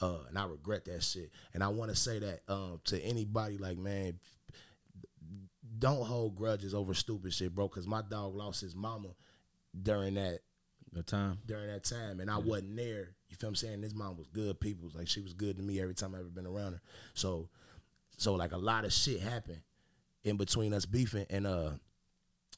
Uh, 0.00 0.18
and 0.28 0.36
I 0.36 0.46
regret 0.46 0.84
that 0.86 1.02
shit. 1.02 1.30
And 1.54 1.62
I 1.62 1.68
want 1.68 1.90
to 1.90 1.96
say 1.96 2.18
that 2.18 2.40
um, 2.48 2.80
to 2.86 3.00
anybody, 3.00 3.58
like 3.58 3.78
man, 3.78 4.18
don't 5.78 6.04
hold 6.04 6.34
grudges 6.34 6.74
over 6.74 6.94
stupid 6.94 7.32
shit, 7.32 7.54
bro. 7.54 7.68
Cause 7.68 7.86
my 7.86 8.02
dog 8.02 8.34
lost 8.34 8.60
his 8.60 8.74
mama 8.74 9.08
during 9.80 10.14
that 10.14 10.40
the 10.92 11.02
time. 11.02 11.38
during 11.46 11.68
that 11.68 11.84
time, 11.84 12.20
and 12.20 12.30
I 12.30 12.38
wasn't 12.38 12.76
there. 12.76 13.14
You 13.28 13.36
feel 13.36 13.48
what 13.48 13.50
I'm 13.50 13.56
saying? 13.56 13.80
This 13.80 13.94
mom 13.94 14.16
was 14.16 14.26
good 14.28 14.60
people. 14.60 14.90
Like 14.94 15.08
she 15.08 15.20
was 15.20 15.32
good 15.32 15.56
to 15.56 15.62
me 15.62 15.80
every 15.80 15.94
time 15.94 16.14
I 16.14 16.18
ever 16.18 16.28
been 16.28 16.46
around 16.46 16.74
her. 16.74 16.80
So, 17.14 17.48
so 18.18 18.34
like 18.34 18.52
a 18.52 18.58
lot 18.58 18.84
of 18.84 18.92
shit 18.92 19.20
happened 19.20 19.62
in 20.24 20.36
between 20.36 20.74
us 20.74 20.84
beefing, 20.86 21.26
and 21.30 21.46
uh, 21.46 21.70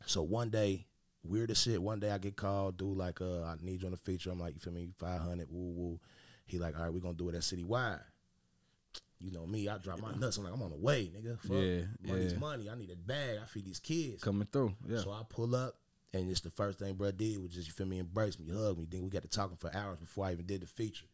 so 0.07 0.23
one 0.23 0.51
day, 0.51 0.87
weird 1.23 1.51
as 1.51 1.61
shit. 1.61 1.81
One 1.81 2.01
day 2.01 2.11
I 2.11 2.19
get 2.19 2.37
called, 2.37 2.77
dude, 2.77 2.97
like 2.97 3.21
uh, 3.21 3.43
I 3.45 3.55
need 3.61 3.83
you 3.83 3.87
on 3.87 3.93
the 3.93 3.99
feature. 3.99 4.31
I'm 4.31 4.41
like, 4.41 4.55
you 4.55 4.61
feel 4.61 4.73
me? 4.73 4.89
Five 4.99 5.21
hundred, 5.21 5.49
woo 5.51 5.73
woo. 5.73 6.01
He 6.47 6.59
like, 6.59 6.77
all 6.77 6.83
right, 6.83 6.93
we 6.93 7.01
gonna 7.01 7.15
do 7.15 7.29
it 7.29 7.35
at 7.35 7.43
Citywide. 7.43 8.01
You 9.21 9.31
know 9.31 9.47
me, 9.47 9.69
I 9.69 9.79
drop 9.79 10.01
my 10.01 10.13
nuts. 10.13 10.37
I'm 10.37 10.45
like, 10.45 10.53
I'm 10.53 10.63
on 10.63 10.71
the 10.71 10.77
way, 10.77 11.11
nigga. 11.17 11.39
Fuck. 11.41 11.53
Yeah, 11.53 12.13
money's 12.13 12.33
yeah. 12.33 12.39
money. 12.39 12.69
I 12.69 12.75
need 12.75 12.91
a 12.91 12.97
bag. 12.97 13.39
I 13.43 13.47
feed 13.47 13.65
these 13.65 13.79
kids. 13.79 14.23
Coming 14.23 14.49
through. 14.53 14.75
Yeah. 14.87 14.99
So 14.99 15.13
I 15.13 15.23
pull 15.27 15.55
up, 15.55 15.77
and 16.15 16.31
it's 16.31 16.41
the 16.41 16.51
first 16.51 16.79
thing 16.79 16.95
bro 16.95 17.11
did 17.11 17.43
was 17.43 17.53
just 17.53 17.67
you 17.67 17.73
feel 17.73 17.87
me, 17.87 17.99
embrace 17.99 18.39
me, 18.39 18.51
hug 18.51 18.79
me. 18.79 18.87
Then 18.89 19.03
we 19.03 19.11
got 19.11 19.23
to 19.23 19.29
talking 19.29 19.57
for 19.57 19.75
hours 19.75 19.99
before 19.99 20.27
I 20.27 20.33
even 20.33 20.47
did 20.47 20.63
the 20.63 20.67
feature. 20.67 21.07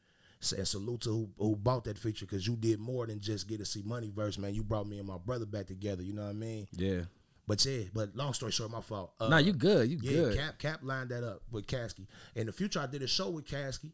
So, 0.42 0.56
and 0.56 0.66
salute 0.66 1.02
to 1.02 1.10
who, 1.10 1.28
who 1.36 1.56
bought 1.56 1.84
that 1.84 1.98
feature 1.98 2.24
because 2.24 2.46
you 2.46 2.56
did 2.56 2.78
more 2.80 3.06
than 3.06 3.20
just 3.20 3.46
get 3.46 3.58
to 3.58 3.64
see 3.64 3.82
money 3.82 4.10
verse, 4.14 4.38
man. 4.38 4.54
You 4.54 4.62
brought 4.62 4.86
me 4.86 4.98
and 4.98 5.06
my 5.06 5.18
brother 5.18 5.44
back 5.44 5.66
together. 5.66 6.02
You 6.02 6.14
know 6.14 6.22
what 6.22 6.30
I 6.30 6.34
mean? 6.34 6.68
yeah. 6.72 7.02
But 7.46 7.64
yeah, 7.64 7.82
but 7.92 8.14
long 8.14 8.32
story 8.32 8.52
short, 8.52 8.70
my 8.70 8.80
fault. 8.80 9.12
Uh, 9.18 9.26
nah, 9.26 9.38
you 9.38 9.52
good. 9.52 9.90
You 9.90 9.98
yeah, 10.00 10.12
good. 10.12 10.36
Cap 10.36 10.58
Cap 10.58 10.80
lined 10.84 11.10
that 11.10 11.24
up 11.24 11.42
with 11.50 11.66
Kasky. 11.66 12.06
In 12.36 12.46
the 12.46 12.52
future, 12.52 12.78
I 12.78 12.86
did 12.86 13.02
a 13.02 13.08
show 13.08 13.28
with 13.28 13.44
Kasky 13.44 13.90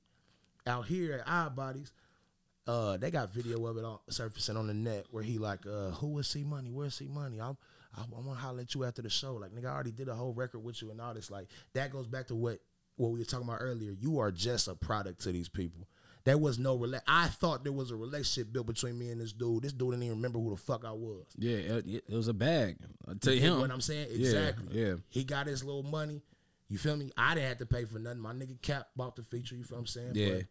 out 0.66 0.84
here 0.84 1.14
at 1.14 1.26
Oddbody's. 1.26 1.90
Uh, 2.66 2.98
they 2.98 3.11
got 3.11 3.32
video 3.32 3.64
of 3.64 3.78
it 3.78 3.84
on 3.84 3.98
surfacing 4.11 4.59
on 4.59 4.66
the 4.66 4.74
net 4.74 5.07
where 5.11 5.22
he 5.22 5.38
like, 5.38 5.64
uh, 5.64 5.90
who 5.92 6.18
is 6.18 6.26
C 6.26 6.44
Money? 6.44 6.70
Where's 6.70 6.96
C 6.96 7.09
Money? 7.09 7.40
I'm, 7.40 7.57
I, 7.97 8.03
I 8.03 8.20
want 8.20 8.26
to 8.38 8.42
holler 8.44 8.61
at 8.61 8.74
you 8.74 8.84
after 8.84 9.03
the 9.03 9.11
show. 9.11 9.34
Like, 9.34 9.53
nigga, 9.53 9.66
I 9.66 9.74
already 9.74 9.92
did 9.92 10.09
a 10.09 10.14
whole 10.14 10.32
record 10.32 10.61
with 10.61 10.80
you 10.82 10.90
and 10.90 11.01
all 11.01 11.14
this. 11.14 11.30
Like, 11.30 11.49
that 11.74 11.90
goes 11.92 12.07
back 12.07 12.26
to 12.28 12.34
what 12.34 12.61
what 12.97 13.11
we 13.11 13.18
were 13.18 13.24
talking 13.24 13.47
about 13.47 13.59
earlier. 13.61 13.92
You 14.01 14.18
are 14.20 14.30
just 14.30 14.68
a 14.68 14.74
product 14.74 15.20
to 15.22 15.32
these 15.32 15.49
people. 15.49 15.86
There 16.24 16.38
was 16.38 16.59
no 16.59 16.76
rela- 16.76 17.03
I 17.07 17.28
thought 17.28 17.62
there 17.62 17.72
was 17.72 17.90
a 17.92 17.97
relationship 17.97 18.53
built 18.53 18.66
between 18.66 18.99
me 18.99 19.11
and 19.11 19.20
this 19.20 19.32
dude. 19.32 19.62
This 19.62 19.72
dude 19.72 19.90
didn't 19.92 20.03
even 20.05 20.16
remember 20.16 20.38
who 20.40 20.51
the 20.51 20.57
fuck 20.57 20.84
I 20.84 20.90
was. 20.92 21.24
Yeah, 21.38 21.57
it, 21.59 21.86
it 22.09 22.14
was 22.14 22.26
a 22.28 22.34
bag 22.34 22.78
to 23.20 23.32
You 23.34 23.40
get 23.40 23.47
him. 23.49 23.61
what 23.61 23.70
I'm 23.70 23.80
saying? 23.80 24.09
Exactly. 24.11 24.66
yeah. 24.80 24.94
He 25.09 25.22
got 25.24 25.47
his 25.47 25.62
little 25.62 25.84
money. 25.84 26.22
You 26.68 26.78
feel 26.78 26.97
me? 26.97 27.12
I 27.16 27.34
didn't 27.34 27.49
have 27.51 27.59
to 27.59 27.66
pay 27.66 27.84
for 27.84 28.01
nothing. 28.01 28.18
My 28.18 28.32
nigga 28.32 28.61
Cap 28.61 28.88
bought 28.97 29.14
the 29.14 29.22
feature. 29.22 29.55
You 29.55 29.62
feel 29.62 29.76
what 29.76 29.82
I'm 29.82 29.86
saying? 29.86 30.11
Yeah. 30.14 30.34
But 30.34 30.42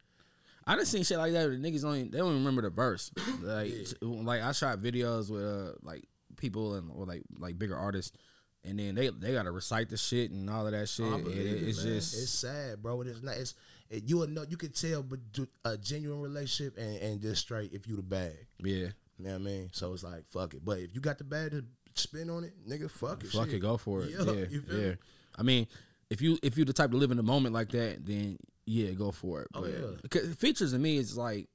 I 0.68 0.76
done 0.78 0.86
seen 0.86 1.04
shit 1.04 1.18
like 1.18 1.34
that. 1.34 1.48
where 1.50 1.58
The 1.58 1.58
niggas 1.58 1.82
don't 1.82 2.10
they 2.12 2.18
don't 2.20 2.28
even 2.30 2.38
remember 2.40 2.62
the 2.62 2.70
verse. 2.70 3.12
Like 3.42 3.74
like 4.02 4.42
I 4.44 4.52
shot 4.54 4.80
videos 4.80 5.30
with 5.30 5.44
uh, 5.44 5.74
like 5.84 6.06
people 6.38 6.76
and 6.76 6.92
or 6.94 7.06
like 7.06 7.24
like 7.38 7.58
bigger 7.60 7.76
artists, 7.76 8.16
and 8.64 8.80
then 8.80 8.96
they 8.96 9.10
they 9.10 9.34
gotta 9.34 9.52
recite 9.52 9.90
the 9.90 9.98
shit 9.98 10.32
and 10.32 10.50
all 10.50 10.66
of 10.66 10.72
that 10.72 10.88
shit. 10.90 11.06
I 11.06 11.16
and 11.16 11.24
believe 11.24 11.40
it- 11.40 11.64
it, 11.64 11.68
it's 11.70 11.84
man. 11.84 11.94
just 11.94 12.14
it's 12.22 12.32
sad, 12.32 12.82
bro. 12.82 13.02
It 13.02 13.08
is 13.08 13.24
not. 13.24 13.36
It's 13.38 13.54
it, 13.90 14.04
you 14.08 14.26
know. 14.28 14.46
You 14.50 14.58
can 14.58 14.72
tell, 14.72 15.04
but 15.04 15.20
a 15.64 15.78
genuine 15.78 16.22
relationship 16.22 16.78
and, 16.78 16.98
and 16.98 17.22
just 17.22 17.42
straight 17.42 17.72
if 17.74 17.88
you 17.88 17.96
the 17.96 18.02
bag. 18.04 18.34
yeah. 18.60 18.88
You 19.18 19.28
know 19.28 19.32
what 19.32 19.42
I 19.42 19.44
mean? 19.44 19.70
So 19.72 19.94
it's 19.94 20.04
like 20.04 20.26
fuck 20.28 20.54
it. 20.56 20.66
But 20.66 20.80
if 20.80 20.94
you 20.94 21.00
got 21.00 21.18
the 21.18 21.24
bag 21.24 21.52
to 21.52 21.64
spin 21.94 22.30
on 22.30 22.44
it, 22.44 22.54
nigga, 22.68 22.92
fuck 22.92 23.24
it. 23.24 23.30
Fuck 23.30 23.46
shit. 23.46 23.56
it, 23.56 23.60
go 23.60 23.78
for 23.78 24.02
it. 24.04 24.10
Yeah, 24.18 24.26
Yeah, 24.26 24.46
you 24.50 24.62
feel 24.62 24.78
yeah. 24.82 24.90
me? 24.90 24.96
I 25.38 25.44
mean, 25.44 25.68
if 26.10 26.22
you 26.22 26.38
if 26.44 26.58
you 26.58 26.66
the 26.66 26.74
type 26.74 26.92
to 26.92 26.98
live 26.98 27.12
in 27.12 27.18
the 27.18 27.24
moment 27.24 27.54
like 27.56 27.70
that, 27.70 28.06
then 28.06 28.38
yeah, 28.66 28.92
go 28.92 29.12
for 29.12 29.44
it. 29.44 29.48
Oh, 29.54 29.62
But- 29.62 30.14
yeah. 30.14 30.34
features 30.34 30.74
to 30.74 30.80
me 30.80 30.98
is 30.98 31.16
like, 31.16 31.48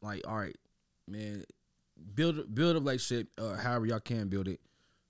like 0.00 0.24
all 0.28 0.36
right, 0.36 0.56
man, 1.08 1.44
build 2.14 2.54
build 2.54 2.76
a 2.76 2.80
relationship, 2.80 3.28
uh, 3.38 3.56
however 3.56 3.86
y'all 3.86 4.00
can 4.00 4.28
build 4.28 4.48
it. 4.48 4.60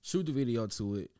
Shoot 0.01 0.25
the 0.25 0.31
video 0.31 0.67
to 0.67 0.95
it, 0.95 1.11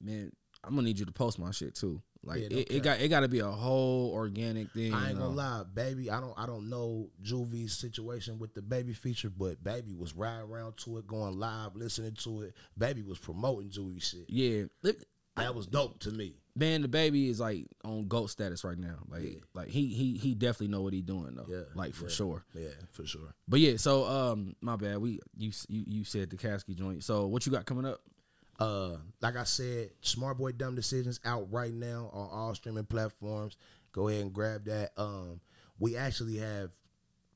man. 0.00 0.32
I'm 0.62 0.74
gonna 0.74 0.86
need 0.86 0.98
you 0.98 1.06
to 1.06 1.12
post 1.12 1.38
my 1.38 1.50
shit 1.50 1.74
too. 1.74 2.02
Like 2.22 2.40
Yeah, 2.40 2.58
it, 2.58 2.70
it 2.70 2.82
got 2.82 3.00
it 3.00 3.08
got 3.08 3.20
to 3.20 3.28
be 3.28 3.40
a 3.40 3.50
whole 3.50 4.10
organic 4.12 4.70
thing. 4.72 4.94
I 4.94 5.10
ain't 5.10 5.18
gonna 5.18 5.30
know? 5.30 5.36
lie, 5.36 5.62
baby. 5.74 6.10
I 6.10 6.20
don't 6.20 6.32
I 6.38 6.46
don't 6.46 6.70
know 6.70 7.10
Juvie's 7.22 7.74
situation 7.76 8.38
with 8.38 8.54
the 8.54 8.62
baby 8.62 8.94
feature, 8.94 9.30
but 9.30 9.62
baby 9.62 9.92
was 9.94 10.14
riding 10.14 10.50
around 10.50 10.76
to 10.78 10.98
it, 10.98 11.06
going 11.06 11.38
live, 11.38 11.76
listening 11.76 12.14
to 12.22 12.42
it. 12.42 12.54
Baby 12.78 13.02
was 13.02 13.18
promoting 13.18 13.68
Juvie 13.68 14.02
shit. 14.02 14.24
Yeah, 14.28 14.64
That 15.36 15.54
was 15.54 15.66
dope 15.66 15.98
to 16.00 16.10
me. 16.10 16.36
Man, 16.56 16.82
the 16.82 16.88
baby 16.88 17.28
is 17.28 17.40
like 17.40 17.66
on 17.84 18.08
goat 18.08 18.30
status 18.30 18.64
right 18.64 18.78
now. 18.78 18.96
Like 19.08 19.42
like 19.54 19.68
he 19.68 19.88
he 19.88 20.16
he 20.16 20.34
definitely 20.34 20.68
know 20.68 20.82
what 20.82 20.92
he 20.92 21.02
doing 21.02 21.34
though. 21.34 21.46
Yeah, 21.48 21.64
like 21.74 21.94
for 21.94 22.04
yeah. 22.04 22.10
sure. 22.10 22.44
Yeah, 22.54 22.68
for 22.90 23.06
sure. 23.06 23.34
But 23.48 23.60
yeah, 23.60 23.76
so 23.76 24.04
um, 24.04 24.54
my 24.60 24.76
bad. 24.76 24.98
We 24.98 25.20
you 25.36 25.52
you 25.68 25.84
you 25.86 26.04
said 26.04 26.30
the 26.30 26.36
Kasky 26.36 26.74
joint. 26.74 27.04
So 27.04 27.26
what 27.26 27.44
you 27.46 27.52
got 27.52 27.66
coming 27.66 27.86
up? 27.86 28.00
Uh, 28.58 28.96
like 29.20 29.36
I 29.36 29.44
said, 29.44 29.90
Smart 30.00 30.38
Boy 30.38 30.52
Dumb 30.52 30.76
Decisions 30.76 31.18
out 31.24 31.50
right 31.50 31.74
now 31.74 32.10
on 32.12 32.28
all 32.30 32.54
streaming 32.54 32.84
platforms. 32.84 33.56
Go 33.92 34.08
ahead 34.08 34.22
and 34.22 34.32
grab 34.32 34.64
that. 34.66 34.92
Um, 34.96 35.40
we 35.78 35.96
actually 35.96 36.36
have 36.36 36.70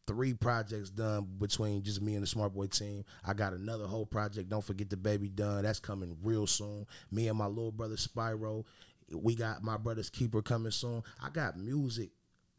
three 0.09 0.33
projects 0.33 0.89
done 0.91 1.29
between 1.39 1.83
just 1.83 2.01
me 2.01 2.15
and 2.15 2.23
the 2.23 2.27
Smart 2.27 2.55
Boy 2.55 2.67
team. 2.67 3.05
I 3.25 3.35
got 3.35 3.53
another 3.53 3.87
whole 3.87 4.07
project. 4.07 4.49
Don't 4.49 4.65
forget 4.65 4.89
the 4.89 4.97
baby 4.97 5.29
done. 5.29 5.63
That's 5.65 5.79
coming 5.79 6.17
real 6.23 6.47
soon. 6.47 6.87
Me 7.11 7.29
and 7.29 7.37
my 7.37 7.47
little 7.47 7.71
brother 7.71 7.97
Spyro. 7.97 8.65
We 9.13 9.35
got 9.35 9.63
my 9.63 9.77
brother's 9.77 10.11
keeper 10.11 10.43
coming 10.43 10.73
soon. 10.73 11.03
I 11.23 11.31
got 11.31 11.57
music. 11.59 12.11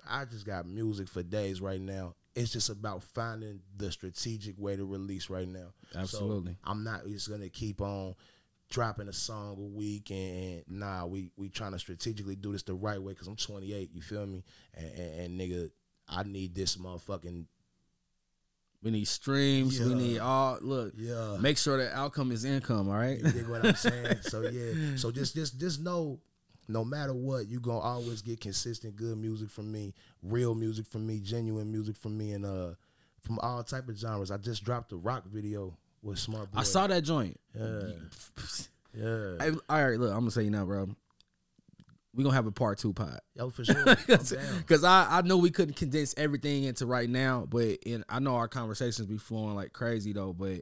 I 0.10 0.26
just 0.26 0.46
got 0.46 0.66
music 0.66 1.08
for 1.08 1.22
days 1.24 1.62
right 1.62 1.82
now. 1.82 2.16
It's 2.36 2.52
just 2.52 2.70
about 2.70 3.04
finding 3.04 3.60
the 3.76 3.92
strategic 3.92 4.58
way 4.58 4.76
to 4.76 4.86
release 4.86 5.30
right 5.30 5.48
now. 5.48 5.74
So, 5.92 6.00
Absolutely. 6.00 6.56
I'm 6.64 6.84
not 6.84 7.06
just 7.06 7.30
gonna 7.30 7.50
keep 7.50 7.82
on 7.82 8.16
dropping 8.70 9.08
a 9.10 9.14
song 9.14 9.58
a 9.58 9.78
week 9.78 10.12
and, 10.12 10.64
and 10.68 10.80
nah, 10.80 11.06
we 11.06 11.32
we 11.36 11.50
trying 11.50 11.72
to 11.74 11.80
strategically 11.80 12.36
do 12.36 12.52
this 12.52 12.64
the 12.64 12.74
right 12.74 13.02
way 13.02 13.14
because 13.14 13.28
I'm 13.28 13.36
28. 13.36 13.90
You 13.94 14.02
feel 14.02 14.26
me? 14.26 14.44
And, 14.76 14.92
and, 14.94 15.20
and 15.22 15.40
nigga, 15.40 15.70
I 16.08 16.24
need 16.24 16.56
this 16.56 16.78
motherfucking 16.78 17.46
We 18.82 18.92
need 18.92 19.08
streams. 19.08 19.80
We 19.80 19.94
need 19.94 20.20
all 20.20 20.60
look. 20.62 20.94
yeah. 20.98 21.38
Make 21.40 21.58
sure 21.58 21.78
the 21.78 21.94
outcome 21.96 22.32
is 22.32 22.46
income. 22.46 22.88
All 22.90 22.96
right. 22.96 23.18
You 23.20 23.32
dig 23.32 23.48
what 23.48 23.66
I'm 23.66 23.76
saying? 23.76 24.20
So 24.22 24.42
yeah. 24.44 24.96
So 24.96 25.12
just 25.12 25.36
just 25.36 25.60
just 25.60 25.82
know, 25.82 26.20
no 26.70 26.86
matter 26.86 27.14
what, 27.14 27.48
you 27.48 27.60
gonna 27.60 27.80
always 27.80 28.22
get 28.22 28.40
consistent 28.40 28.96
good 28.96 29.18
music 29.18 29.50
from 29.50 29.72
me, 29.72 29.94
real 30.22 30.54
music 30.54 30.86
from 30.86 31.06
me, 31.06 31.20
genuine 31.20 31.72
music 31.72 31.98
from 31.98 32.18
me, 32.18 32.32
and 32.32 32.46
uh 32.46 32.72
from 33.22 33.40
all 33.40 33.64
type 33.64 33.90
of 33.90 33.98
genres. 33.98 34.32
I 34.32 34.38
just 34.38 34.64
dropped 34.64 34.94
a 34.94 34.96
rock 34.96 35.26
video 35.26 35.76
with 36.02 36.20
Smart 36.20 36.52
Boy. 36.52 36.60
I 36.60 36.64
saw 36.64 36.88
that 36.88 37.04
joint. 37.04 37.38
Yeah. 37.58 37.82
Yeah. 38.94 39.36
Hey, 39.40 39.52
all 39.70 39.88
right, 39.88 40.00
look, 40.00 40.12
I'm 40.12 40.20
gonna 40.20 40.32
say 40.32 40.44
you 40.44 40.50
now, 40.50 40.66
bro. 40.66 40.90
We 42.16 42.24
gonna 42.24 42.36
have 42.36 42.48
a 42.48 42.52
part 42.52 42.80
two 42.80 42.92
pod. 42.92 43.20
Yo, 43.36 43.50
for 43.52 43.64
sure. 43.64 43.78
I'm. 43.88 44.64
Cause 44.66 44.84
I, 44.84 45.08
I 45.10 45.22
know 45.22 45.38
we 45.38 45.52
couldn't 45.52 45.76
condense 45.76 46.16
everything 46.18 46.64
into 46.64 46.88
right 46.88 47.08
now, 47.08 47.46
but 47.48 47.78
in 47.86 48.04
I 48.10 48.18
know 48.20 48.36
our 48.36 48.48
conversations 48.48 49.08
be 49.08 49.18
flowing 49.20 49.56
like 49.56 49.74
crazy 49.74 50.12
though. 50.12 50.34
But 50.34 50.62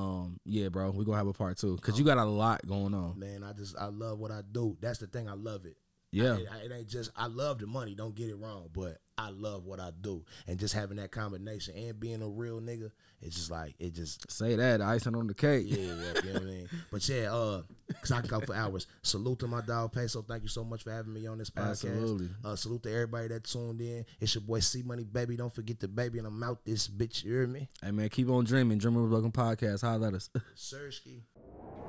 um, 0.00 0.40
yeah, 0.46 0.68
bro, 0.68 0.90
we're 0.90 1.04
gonna 1.04 1.18
have 1.18 1.26
a 1.26 1.32
part 1.32 1.58
two 1.58 1.76
because 1.76 1.98
you 1.98 2.04
got 2.04 2.16
a 2.16 2.24
lot 2.24 2.66
going 2.66 2.94
on. 2.94 3.18
Man, 3.18 3.44
I 3.44 3.52
just 3.52 3.76
I 3.78 3.86
love 3.86 4.18
what 4.18 4.30
I 4.30 4.40
do. 4.50 4.76
That's 4.80 4.98
the 4.98 5.06
thing. 5.06 5.28
I 5.28 5.34
love 5.34 5.66
it. 5.66 5.76
Yeah, 6.12 6.36
It, 6.36 6.48
it 6.64 6.72
ain't 6.72 6.88
just 6.88 7.10
I 7.16 7.26
love 7.28 7.58
the 7.60 7.66
money. 7.66 7.94
Don't 7.94 8.14
get 8.14 8.28
it 8.28 8.36
wrong, 8.36 8.68
but 8.74 8.98
I 9.16 9.30
love 9.30 9.64
what 9.66 9.78
I 9.80 9.90
do, 10.00 10.24
and 10.48 10.58
just 10.58 10.74
having 10.74 10.96
that 10.96 11.10
combination 11.12 11.74
and 11.76 12.00
being 12.00 12.22
a 12.22 12.26
real 12.28 12.58
nigga, 12.60 12.90
it's 13.20 13.36
just 13.36 13.50
like 13.50 13.74
it 13.78 13.94
just 13.94 14.30
say 14.32 14.56
that 14.56 14.80
icing 14.80 15.14
on 15.14 15.26
the 15.26 15.34
cake. 15.34 15.66
yeah, 15.68 15.76
yeah, 15.76 15.84
you 15.84 15.92
know 15.94 16.32
what 16.32 16.42
I 16.42 16.44
mean. 16.46 16.68
But 16.90 17.08
yeah, 17.08 17.32
uh, 17.32 17.62
cause 18.00 18.10
I 18.10 18.20
can 18.20 18.28
go 18.30 18.40
for 18.40 18.54
hours. 18.54 18.86
Salute 19.02 19.38
to 19.40 19.46
my 19.46 19.60
dog 19.60 19.92
Peso. 19.92 20.22
Thank 20.22 20.42
you 20.42 20.48
so 20.48 20.64
much 20.64 20.82
for 20.82 20.90
having 20.90 21.12
me 21.12 21.26
on 21.28 21.38
this 21.38 21.50
podcast. 21.50 21.70
Absolutely. 21.84 22.30
Uh, 22.44 22.56
salute 22.56 22.82
to 22.84 22.92
everybody 22.92 23.28
that 23.28 23.44
tuned 23.44 23.80
in. 23.80 24.04
It's 24.20 24.34
your 24.34 24.42
boy 24.42 24.60
C 24.60 24.82
Money 24.82 25.04
Baby. 25.04 25.36
Don't 25.36 25.54
forget 25.54 25.78
the 25.78 25.86
baby, 25.88 26.18
and 26.18 26.26
I'm 26.26 26.42
out 26.42 26.64
this 26.64 26.88
bitch. 26.88 27.22
You 27.22 27.32
hear 27.32 27.46
me? 27.46 27.68
Hey 27.84 27.90
man, 27.92 28.08
keep 28.08 28.28
on 28.30 28.44
dreaming. 28.44 28.78
Dreaming 28.78 29.02
with 29.02 29.10
Broken 29.12 29.30
Podcast. 29.32 29.82
Holla 29.82 30.08
at 30.08 30.14
us. 30.14 30.30
Sersky. 30.56 31.20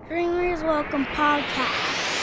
Dreamers 0.07 0.61
Welcome 0.61 1.05
Podcast. 1.05 2.20